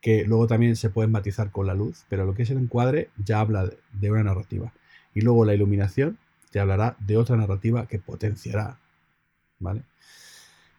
que 0.00 0.24
luego 0.24 0.48
también 0.48 0.74
se 0.74 0.90
pueden 0.90 1.12
matizar 1.12 1.52
con 1.52 1.66
la 1.66 1.74
luz, 1.74 2.04
pero 2.08 2.24
lo 2.24 2.34
que 2.34 2.42
es 2.42 2.50
el 2.50 2.58
encuadre 2.58 3.10
ya 3.16 3.38
habla 3.40 3.70
de, 3.92 4.10
una 4.10 4.24
narrativa. 4.24 4.72
Y 5.14 5.20
luego 5.20 5.44
la 5.44 5.54
iluminación 5.54 6.18
te 6.50 6.58
hablará 6.58 6.96
de 6.98 7.16
otra 7.16 7.36
narrativa 7.36 7.86
que 7.86 8.00
potenciará. 8.00 8.80
¿Vale? 9.60 9.82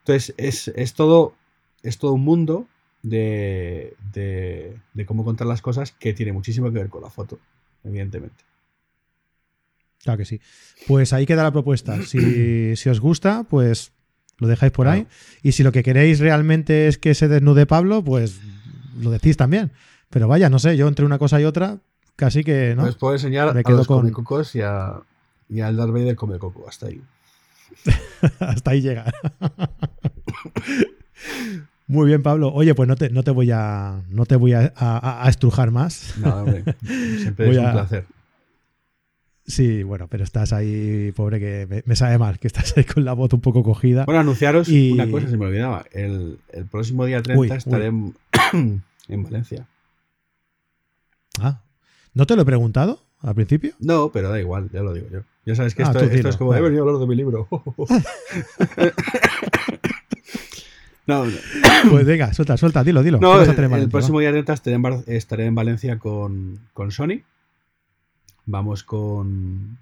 Entonces, 0.00 0.34
es, 0.36 0.68
es, 0.68 0.92
todo, 0.94 1.34
es 1.82 1.98
todo 1.98 2.12
un 2.12 2.24
mundo 2.24 2.66
de, 3.08 3.96
de, 4.12 5.06
cómo 5.06 5.24
contar 5.24 5.46
las 5.46 5.62
cosas 5.62 5.92
que 5.92 6.12
tiene 6.12 6.32
muchísimo 6.32 6.72
que 6.72 6.78
ver 6.78 6.88
con 6.88 7.02
la 7.02 7.10
foto, 7.10 7.38
evidentemente. 7.84 8.44
Claro 10.02 10.18
que 10.18 10.24
sí. 10.24 10.40
Pues 10.86 11.12
ahí 11.12 11.26
queda 11.26 11.42
la 11.42 11.52
propuesta. 11.52 11.98
Si, 12.02 12.88
os 12.88 13.00
gusta, 13.00 13.44
pues 13.48 13.92
lo 14.38 14.48
dejáis 14.48 14.72
por 14.72 14.88
ahí. 14.88 15.06
Y 15.42 15.52
si 15.52 15.62
lo 15.62 15.72
que 15.72 15.82
queréis 15.82 16.18
realmente 16.18 16.88
es 16.88 16.98
que 16.98 17.14
se 17.14 17.28
desnude 17.28 17.66
Pablo, 17.66 18.02
pues 18.02 18.40
lo 18.98 19.10
decís 19.10 19.36
también. 19.36 19.72
Pero 20.10 20.28
vaya, 20.28 20.50
no 20.50 20.58
sé, 20.58 20.76
yo 20.76 20.88
entre 20.88 21.04
una 21.04 21.18
cosa 21.18 21.40
y 21.40 21.44
otra, 21.44 21.78
casi 22.16 22.44
que 22.44 22.74
no. 22.76 22.82
Pues 22.82 22.96
puedo 22.96 23.14
enseñar 23.14 23.54
Me 23.54 23.62
quedo 23.62 23.76
a 23.76 23.78
los 23.78 23.86
con... 23.86 24.10
cocos 24.10 24.54
y, 24.56 24.62
a, 24.62 25.00
y 25.48 25.60
al 25.60 25.76
Darth 25.76 25.92
Vader 25.92 26.16
come 26.16 26.38
coco, 26.38 26.68
hasta 26.68 26.86
ahí. 26.86 27.00
hasta 28.40 28.70
ahí 28.72 28.80
llega. 28.80 29.12
Muy 31.88 32.08
bien, 32.08 32.22
Pablo. 32.22 32.52
Oye, 32.52 32.74
pues 32.74 32.88
no 32.88 32.96
te, 32.96 33.10
no 33.10 33.22
te 33.22 33.30
voy 33.30 33.50
a 33.52 34.02
no 34.08 34.26
te 34.26 34.36
voy 34.36 34.52
a, 34.54 35.22
estrujar 35.28 35.70
más. 35.70 36.14
No, 36.18 36.36
hombre. 36.36 36.64
Siempre 36.84 37.50
es 37.50 37.58
un 37.58 37.72
placer. 37.72 38.04
Sí, 39.46 39.84
bueno, 39.84 40.08
pero 40.08 40.24
estás 40.24 40.52
ahí, 40.52 41.12
pobre, 41.12 41.38
que 41.38 41.84
me, 41.86 41.94
sabe 41.94 42.18
mal, 42.18 42.40
que 42.40 42.48
estás 42.48 42.76
ahí 42.76 42.82
con 42.82 43.04
la 43.04 43.12
voz 43.12 43.32
un 43.32 43.40
poco 43.40 43.62
cogida. 43.62 44.04
Bueno, 44.04 44.20
anunciaros 44.20 44.68
una 44.68 45.08
cosa, 45.08 45.28
se 45.28 45.36
me 45.36 45.46
olvidaba. 45.46 45.84
El, 45.92 46.40
próximo 46.70 47.04
día 47.04 47.22
30 47.22 47.54
estaré 47.54 47.86
En, 49.08 49.22
Valencia. 49.22 49.68
Ah, 51.40 51.62
¿no 52.12 52.26
te 52.26 52.34
lo 52.34 52.42
he 52.42 52.44
preguntado 52.44 53.04
al 53.20 53.36
principio? 53.36 53.74
No, 53.78 54.10
pero 54.10 54.30
da 54.30 54.40
igual, 54.40 54.68
ya 54.72 54.82
lo 54.82 54.92
digo 54.92 55.06
yo. 55.12 55.20
Ya 55.44 55.54
sabes 55.54 55.76
que 55.76 55.84
ah, 55.84 55.92
esto, 55.92 56.00
esto, 56.00 56.28
es 56.28 56.36
como, 56.36 56.52
he 56.52 56.60
venido 56.60 56.82
a 56.82 56.86
hablar 56.86 57.00
de 57.00 57.06
mi 57.06 57.14
libro. 57.14 57.46
No, 61.06 61.24
Pues 61.90 62.04
venga, 62.04 62.32
suelta, 62.32 62.56
suelta, 62.56 62.82
dilo, 62.82 63.02
dilo. 63.02 63.18
No, 63.18 63.40
el, 63.40 63.88
próximo 63.88 64.20
día 64.20 64.30
30 64.30 64.52
estaré 65.06 65.46
en, 65.46 65.54
Valencia 65.54 65.98
con, 65.98 66.60
Sony. 66.90 67.22
Vamos 68.44 68.82
con. 68.82 69.78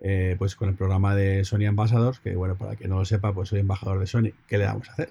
Eh, 0.00 0.36
pues 0.38 0.54
con 0.54 0.68
el 0.68 0.74
programa 0.74 1.14
de 1.14 1.44
Sony 1.44 1.66
Ambassadors, 1.66 2.20
que 2.20 2.34
bueno, 2.36 2.56
para 2.56 2.76
quien 2.76 2.90
no 2.90 2.98
lo 2.98 3.04
sepa, 3.06 3.32
pues 3.32 3.48
soy 3.48 3.60
embajador 3.60 4.00
de 4.00 4.06
Sony. 4.06 4.32
¿Qué 4.46 4.58
le 4.58 4.66
vamos 4.66 4.88
a 4.88 4.92
hacer? 4.92 5.10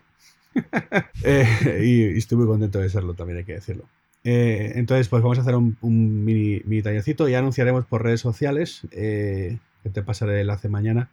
Eh, 1.24 1.82
y, 1.84 2.18
estoy 2.18 2.38
muy 2.38 2.46
contento 2.46 2.80
de 2.80 2.90
serlo, 2.90 3.14
también 3.14 3.40
hay 3.40 3.44
que 3.44 3.54
decirlo. 3.54 3.86
Eh, 4.24 4.74
entonces, 4.76 5.08
pues 5.08 5.24
vamos 5.24 5.40
a 5.40 5.42
hacer 5.42 5.56
un, 5.56 5.76
mini, 5.82 6.62
mini 6.66 6.82
tallercito. 6.84 7.28
Ya 7.28 7.40
anunciaremos 7.40 7.86
por 7.86 8.04
redes 8.04 8.22
sociales. 8.22 8.82
que 8.92 9.58
te 9.92 10.04
pasaré 10.04 10.34
el 10.34 10.42
enlace 10.42 10.70
mañana, 10.70 11.10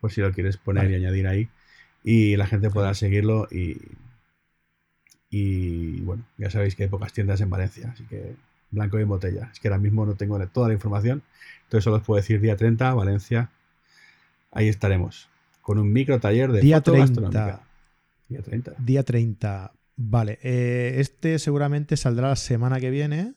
por 0.00 0.12
si 0.12 0.20
lo 0.20 0.32
quieres 0.32 0.56
poner 0.56 0.90
y 0.90 0.94
añadir 0.94 1.26
ahí 1.26 1.48
y 2.04 2.36
la 2.36 2.46
gente 2.46 2.70
podrá 2.70 2.92
seguirlo 2.92 3.48
y, 3.50 3.80
y 5.30 6.00
bueno, 6.02 6.24
ya 6.36 6.50
sabéis 6.50 6.76
que 6.76 6.84
hay 6.84 6.88
pocas 6.90 7.14
tiendas 7.14 7.40
en 7.40 7.48
Valencia, 7.48 7.90
así 7.92 8.04
que 8.04 8.36
blanco 8.70 8.98
y 8.98 9.02
en 9.02 9.08
botella. 9.08 9.48
Es 9.50 9.58
que 9.58 9.68
ahora 9.68 9.80
mismo 9.80 10.04
no 10.04 10.14
tengo 10.14 10.38
toda 10.48 10.68
la 10.68 10.74
información, 10.74 11.22
entonces 11.64 11.82
solo 11.82 11.96
os 11.96 12.02
puedo 12.02 12.20
decir 12.20 12.40
día 12.40 12.56
30, 12.56 12.92
Valencia, 12.92 13.50
ahí 14.52 14.68
estaremos, 14.68 15.30
con 15.62 15.78
un 15.78 15.92
micro 15.92 16.20
taller 16.20 16.52
de 16.52 16.60
día 16.60 16.82
30. 16.82 17.62
Día 18.28 18.42
30. 18.42 18.74
Día 18.78 19.02
30. 19.02 19.72
Vale, 19.96 20.38
eh, 20.42 20.96
este 20.98 21.38
seguramente 21.38 21.96
saldrá 21.96 22.28
la 22.28 22.36
semana 22.36 22.80
que 22.80 22.90
viene. 22.90 23.34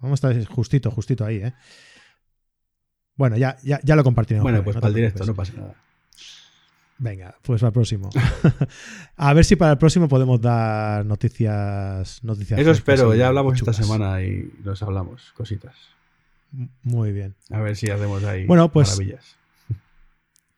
Vamos 0.00 0.24
a 0.24 0.30
estar 0.30 0.44
justito, 0.46 0.90
justito 0.90 1.24
ahí, 1.24 1.36
¿eh? 1.36 1.54
Bueno, 3.18 3.36
ya, 3.36 3.56
ya, 3.62 3.80
ya 3.82 3.96
lo 3.96 4.04
compartiremos. 4.04 4.44
Bueno, 4.44 4.62
pues 4.64 4.76
para 4.76 4.88
el 4.88 4.94
directo, 4.94 5.26
no 5.26 5.34
pasa 5.34 5.52
nada. 5.56 5.74
Venga, 6.98 7.36
pues 7.42 7.62
el 7.62 7.72
próximo. 7.72 8.10
a 9.16 9.34
ver 9.34 9.44
si 9.44 9.56
para 9.56 9.72
el 9.72 9.78
próximo 9.78 10.08
podemos 10.08 10.40
dar 10.40 11.04
noticias. 11.04 12.22
noticias 12.24 12.58
Eso 12.58 12.70
espero, 12.70 13.14
ya 13.14 13.28
hablamos 13.28 13.58
esta 13.58 13.72
semana 13.72 14.22
y 14.22 14.50
nos 14.64 14.82
hablamos 14.82 15.32
cositas. 15.34 15.74
Muy 16.82 17.12
bien. 17.12 17.34
A 17.50 17.60
ver 17.60 17.76
si 17.76 17.90
hacemos 17.90 18.24
ahí 18.24 18.46
bueno, 18.46 18.72
pues, 18.72 18.88
maravillas. 18.88 19.36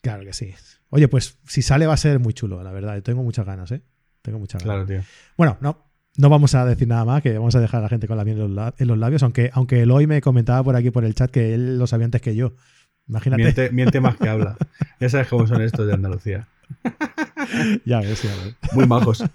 Claro 0.02 0.22
que 0.24 0.32
sí. 0.32 0.54
Oye, 0.90 1.08
pues 1.08 1.38
si 1.46 1.62
sale 1.62 1.86
va 1.86 1.94
a 1.94 1.98
ser 1.98 2.20
muy 2.20 2.34
chulo, 2.34 2.62
la 2.62 2.72
verdad. 2.72 3.02
Tengo 3.02 3.22
muchas 3.22 3.46
ganas, 3.46 3.72
¿eh? 3.72 3.82
Tengo 4.22 4.38
muchas 4.38 4.62
ganas. 4.62 4.86
Claro, 4.86 5.02
tío. 5.02 5.10
Bueno, 5.36 5.58
no, 5.60 5.89
no 6.16 6.28
vamos 6.28 6.54
a 6.54 6.64
decir 6.64 6.88
nada 6.88 7.04
más, 7.04 7.22
que 7.22 7.36
vamos 7.38 7.54
a 7.54 7.60
dejar 7.60 7.80
a 7.80 7.82
la 7.84 7.88
gente 7.88 8.06
con 8.06 8.16
la 8.16 8.24
miel 8.24 8.40
en 8.40 8.88
los, 8.88 8.98
labios, 8.98 9.22
aunque, 9.22 9.50
aunque 9.52 9.82
Eloy 9.82 10.06
me 10.06 10.20
comentaba 10.20 10.62
por 10.62 10.76
aquí 10.76 10.90
por 10.90 11.04
el 11.04 11.14
chat 11.14 11.30
que 11.30 11.54
él 11.54 11.78
lo 11.78 11.86
sabía 11.86 12.06
antes 12.06 12.20
que 12.20 12.34
yo. 12.34 12.52
Imagínate. 13.08 13.42
Miente, 13.42 13.70
miente 13.70 14.00
más 14.00 14.16
que 14.16 14.28
habla. 14.28 14.56
Ya 15.00 15.08
sabes 15.08 15.28
cómo 15.28 15.46
son 15.46 15.62
estos 15.62 15.86
de 15.86 15.94
Andalucía. 15.94 16.48
Ya 17.84 18.00
ves, 18.00 18.22
ya 18.22 18.30
ves. 18.44 18.54
Muy 18.74 18.86
majos. 18.86 19.24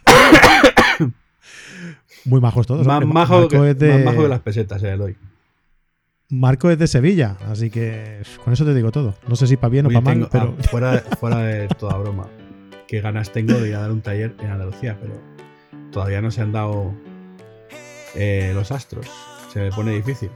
Muy 2.26 2.40
majos 2.40 2.66
todos. 2.66 2.88
más, 2.88 3.06
majo 3.06 3.48
que, 3.48 3.58
de, 3.74 3.94
más 3.96 4.06
majo 4.06 4.24
que 4.24 4.30
las 4.30 4.40
pesetas, 4.40 4.82
eh, 4.84 4.94
Eloy. 4.94 5.18
Marco 6.30 6.72
es 6.72 6.80
de 6.80 6.88
Sevilla, 6.88 7.38
así 7.48 7.70
que 7.70 8.22
con 8.44 8.54
eso 8.54 8.66
te 8.66 8.74
digo 8.74 8.92
todo. 8.92 9.16
No 9.28 9.36
sé 9.36 9.46
si 9.48 9.58
para 9.58 9.70
bien 9.70 9.86
o 9.86 9.90
para 9.90 10.02
mal, 10.02 10.14
tengo- 10.14 10.30
pero 10.32 10.56
ah, 10.58 10.64
fuera, 10.70 11.00
fuera 11.20 11.38
de 11.40 11.68
toda 11.68 11.98
broma, 11.98 12.28
qué 12.88 13.02
ganas 13.02 13.32
tengo 13.32 13.54
de 13.60 13.70
ir 13.70 13.76
a 13.76 13.82
dar 13.82 13.92
un 13.92 14.02
taller 14.02 14.36
en 14.40 14.50
Andalucía, 14.50 14.98
pero 15.00 15.22
todavía 15.96 16.20
no 16.20 16.30
se 16.30 16.42
han 16.42 16.52
dado 16.52 16.94
eh, 18.16 18.52
los 18.54 18.70
astros. 18.74 19.08
Se 19.54 19.62
me 19.62 19.72
pone 19.72 19.94
difícil. 19.94 20.30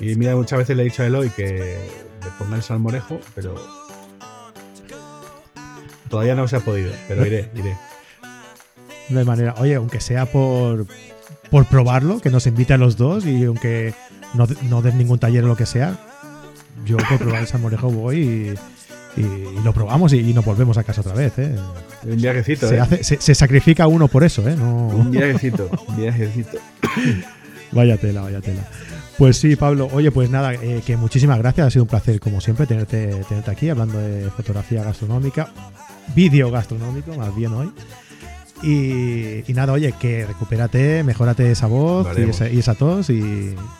Y 0.00 0.14
mira, 0.14 0.34
muchas 0.34 0.60
veces 0.60 0.74
le 0.74 0.84
he 0.84 0.86
dicho 0.86 1.02
a 1.02 1.06
Eloy 1.06 1.28
que 1.28 1.76
le 2.24 2.30
ponga 2.38 2.56
el 2.56 2.62
salmorejo, 2.62 3.20
pero 3.34 3.54
todavía 6.08 6.34
no 6.34 6.48
se 6.48 6.56
ha 6.56 6.60
podido. 6.60 6.90
Pero 7.08 7.26
iré, 7.26 7.50
iré. 7.54 7.76
no 9.10 9.18
hay 9.18 9.26
manera. 9.26 9.54
Oye, 9.58 9.74
aunque 9.74 10.00
sea 10.00 10.24
por, 10.24 10.86
por 11.50 11.66
probarlo, 11.66 12.18
que 12.20 12.30
nos 12.30 12.46
invite 12.46 12.72
a 12.72 12.78
los 12.78 12.96
dos 12.96 13.26
y 13.26 13.44
aunque 13.44 13.92
no, 14.32 14.46
no 14.70 14.80
ningún 14.80 15.18
taller 15.18 15.44
o 15.44 15.48
lo 15.48 15.56
que 15.56 15.66
sea, 15.66 15.98
yo 16.86 16.96
por 16.96 17.18
probar 17.18 17.42
el 17.42 17.46
salmorejo 17.46 17.90
voy 17.90 18.16
y, 18.16 18.54
y- 19.16 19.20
y 19.20 19.62
lo 19.64 19.72
probamos 19.72 20.12
y, 20.12 20.18
y 20.20 20.32
nos 20.34 20.44
volvemos 20.44 20.76
a 20.78 20.84
casa 20.84 21.00
otra 21.02 21.14
vez. 21.14 21.32
¿eh? 21.38 21.54
Un 22.04 22.16
viajecito, 22.16 22.68
Se, 22.68 22.76
¿eh? 22.76 22.80
hace- 22.80 23.04
se- 23.04 23.20
se 23.20 23.34
sacrifica 23.34 23.86
uno 23.86 24.08
por 24.08 24.24
eso, 24.24 24.46
¿eh? 24.48 24.56
No, 24.56 24.88
Un 24.88 25.10
viajecito, 25.10 25.68
un 25.88 25.96
viajecito. 25.96 26.58
Vaya 27.72 27.96
tela, 27.96 28.20
vaya 28.20 28.40
tela. 28.42 28.62
Pues 29.16 29.38
sí, 29.38 29.56
Pablo. 29.56 29.88
Oye, 29.92 30.10
pues 30.10 30.28
nada, 30.28 30.52
eh, 30.54 30.82
que 30.84 30.96
muchísimas 30.98 31.38
gracias. 31.38 31.66
Ha 31.66 31.70
sido 31.70 31.84
un 31.84 31.88
placer, 31.88 32.20
como 32.20 32.40
siempre, 32.40 32.66
tenerte, 32.66 33.08
tenerte 33.28 33.50
aquí 33.50 33.68
hablando 33.70 33.98
de 33.98 34.28
fotografía 34.30 34.82
gastronómica, 34.84 35.48
vídeo 36.14 36.50
gastronómico, 36.50 37.14
más 37.16 37.34
bien 37.34 37.52
hoy. 37.54 37.70
Y, 38.62 39.42
y 39.50 39.54
nada, 39.54 39.72
oye, 39.72 39.92
que 39.98 40.24
recupérate, 40.24 41.02
mejórate 41.02 41.50
esa 41.50 41.66
voz 41.66 42.06
y 42.16 42.22
esa, 42.22 42.48
y 42.48 42.58
esa 42.60 42.74
tos 42.74 43.10
y, 43.10 43.18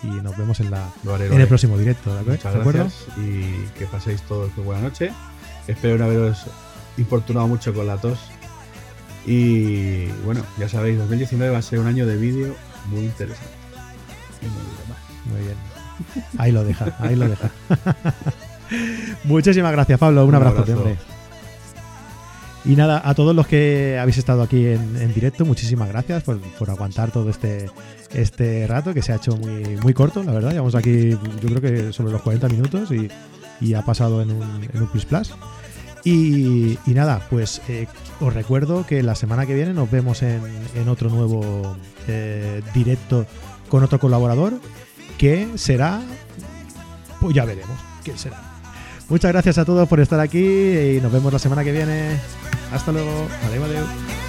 y 0.03 0.07
nos 0.23 0.37
vemos 0.37 0.59
en, 0.61 0.71
la, 0.73 0.89
haré, 1.15 1.27
en 1.27 1.41
el 1.41 1.47
próximo 1.47 1.79
directo, 1.79 2.13
¿de 2.13 2.21
acuerdo? 2.21 2.39
Muchas 2.53 2.75
gracias 2.75 3.07
y 3.19 3.79
que 3.79 3.87
paséis 3.87 4.23
todos 4.23 4.51
muy 4.57 4.67
buena 4.67 4.83
noche. 4.83 5.13
Espero 5.69 5.99
no 5.99 6.05
haberos 6.07 6.47
importunado 6.97 7.47
mucho 7.47 7.73
con 7.73 7.87
la 7.87 7.97
tos. 7.97 8.19
Y 9.25 10.07
bueno, 10.25 10.43
ya 10.59 10.69
sabéis, 10.69 10.99
2019 10.99 11.53
va 11.53 11.59
a 11.59 11.63
ser 11.63 11.79
un 11.79 11.87
año 11.87 12.05
de 12.07 12.17
vídeo 12.17 12.55
muy 12.89 13.03
interesante. 13.05 13.53
Y 14.43 14.47
no 14.47 14.53
digo 14.53 14.83
más. 14.89 15.33
Muy 15.33 15.41
bien. 15.43 15.57
Ahí 16.39 16.51
lo 16.51 16.65
deja, 16.65 16.97
ahí 16.99 17.15
lo 17.15 17.29
deja. 17.29 17.51
Muchísimas 19.25 19.71
gracias, 19.71 19.99
Pablo. 20.01 20.23
Un, 20.23 20.31
Un 20.31 20.35
abrazo, 20.35 20.59
abrazo. 20.63 20.79
hombre. 20.79 20.97
Y 22.65 22.77
nada, 22.77 23.03
a 23.05 23.15
todos 23.15 23.35
los 23.35 23.49
que 23.49 23.99
habéis 24.01 24.19
estado 24.19 24.43
aquí 24.43 24.67
en, 24.67 25.13
directo, 25.13 25.45
muchísimas 25.45 25.89
gracias 25.89 26.23
por, 26.23 26.39
por 26.41 26.71
aguantar 26.71 27.11
todo 27.11 27.29
este, 27.29 27.69
este 28.15 28.67
rato 28.69 28.95
que 28.95 29.03
se 29.03 29.13
ha 29.13 29.17
hecho 29.17 29.37
muy, 29.37 29.77
muy 29.83 29.95
corto, 29.95 30.23
la 30.23 30.33
verdad. 30.33 30.53
Llevamos 30.53 30.77
aquí, 30.77 31.11
yo 31.11 31.49
creo 31.49 31.61
que 31.61 31.93
sobre 31.93 32.13
los 32.13 32.23
40 32.23 32.49
minutos 32.49 32.91
y, 32.93 33.11
y 33.61 33.75
ha 33.75 33.83
pasado 33.83 34.23
en 34.23 34.31
un, 34.31 34.69
en 34.73 34.81
un 34.81 34.87
plus 34.89 35.05
plus. 35.05 35.33
Y, 36.05 36.79
y 36.87 36.95
nada, 36.95 37.27
pues 37.31 37.63
eh, 37.69 37.87
os 38.21 38.33
recuerdo 38.33 38.87
que 38.87 39.03
la 39.03 39.15
semana 39.15 39.47
que 39.47 39.55
viene 39.55 39.73
nos 39.73 39.91
vemos 39.91 40.23
en, 40.23 40.41
en 40.75 40.89
otro 40.89 41.11
nuevo 41.11 41.77
eh, 42.09 42.63
directo 42.75 43.27
con 43.69 43.83
otro 43.83 43.99
colaborador 43.99 44.55
que 45.19 45.49
será, 45.57 46.01
pues 47.21 47.35
ya 47.35 47.45
veremos 47.45 47.79
quién 48.05 48.19
será. 48.19 48.41
Muchas 49.09 49.33
gracias 49.33 49.59
a 49.59 49.65
todos 49.65 49.89
por 49.89 50.01
estar 50.01 50.19
aquí 50.21 50.39
y 50.39 51.01
nos 51.01 51.13
vemos 51.13 51.33
la 51.33 51.39
semana 51.39 51.63
que 51.63 51.73
viene. 51.73 52.19
Hasta 52.73 52.93
luego. 52.93 53.29
Adiós, 53.47 53.65
adiós. 53.65 54.22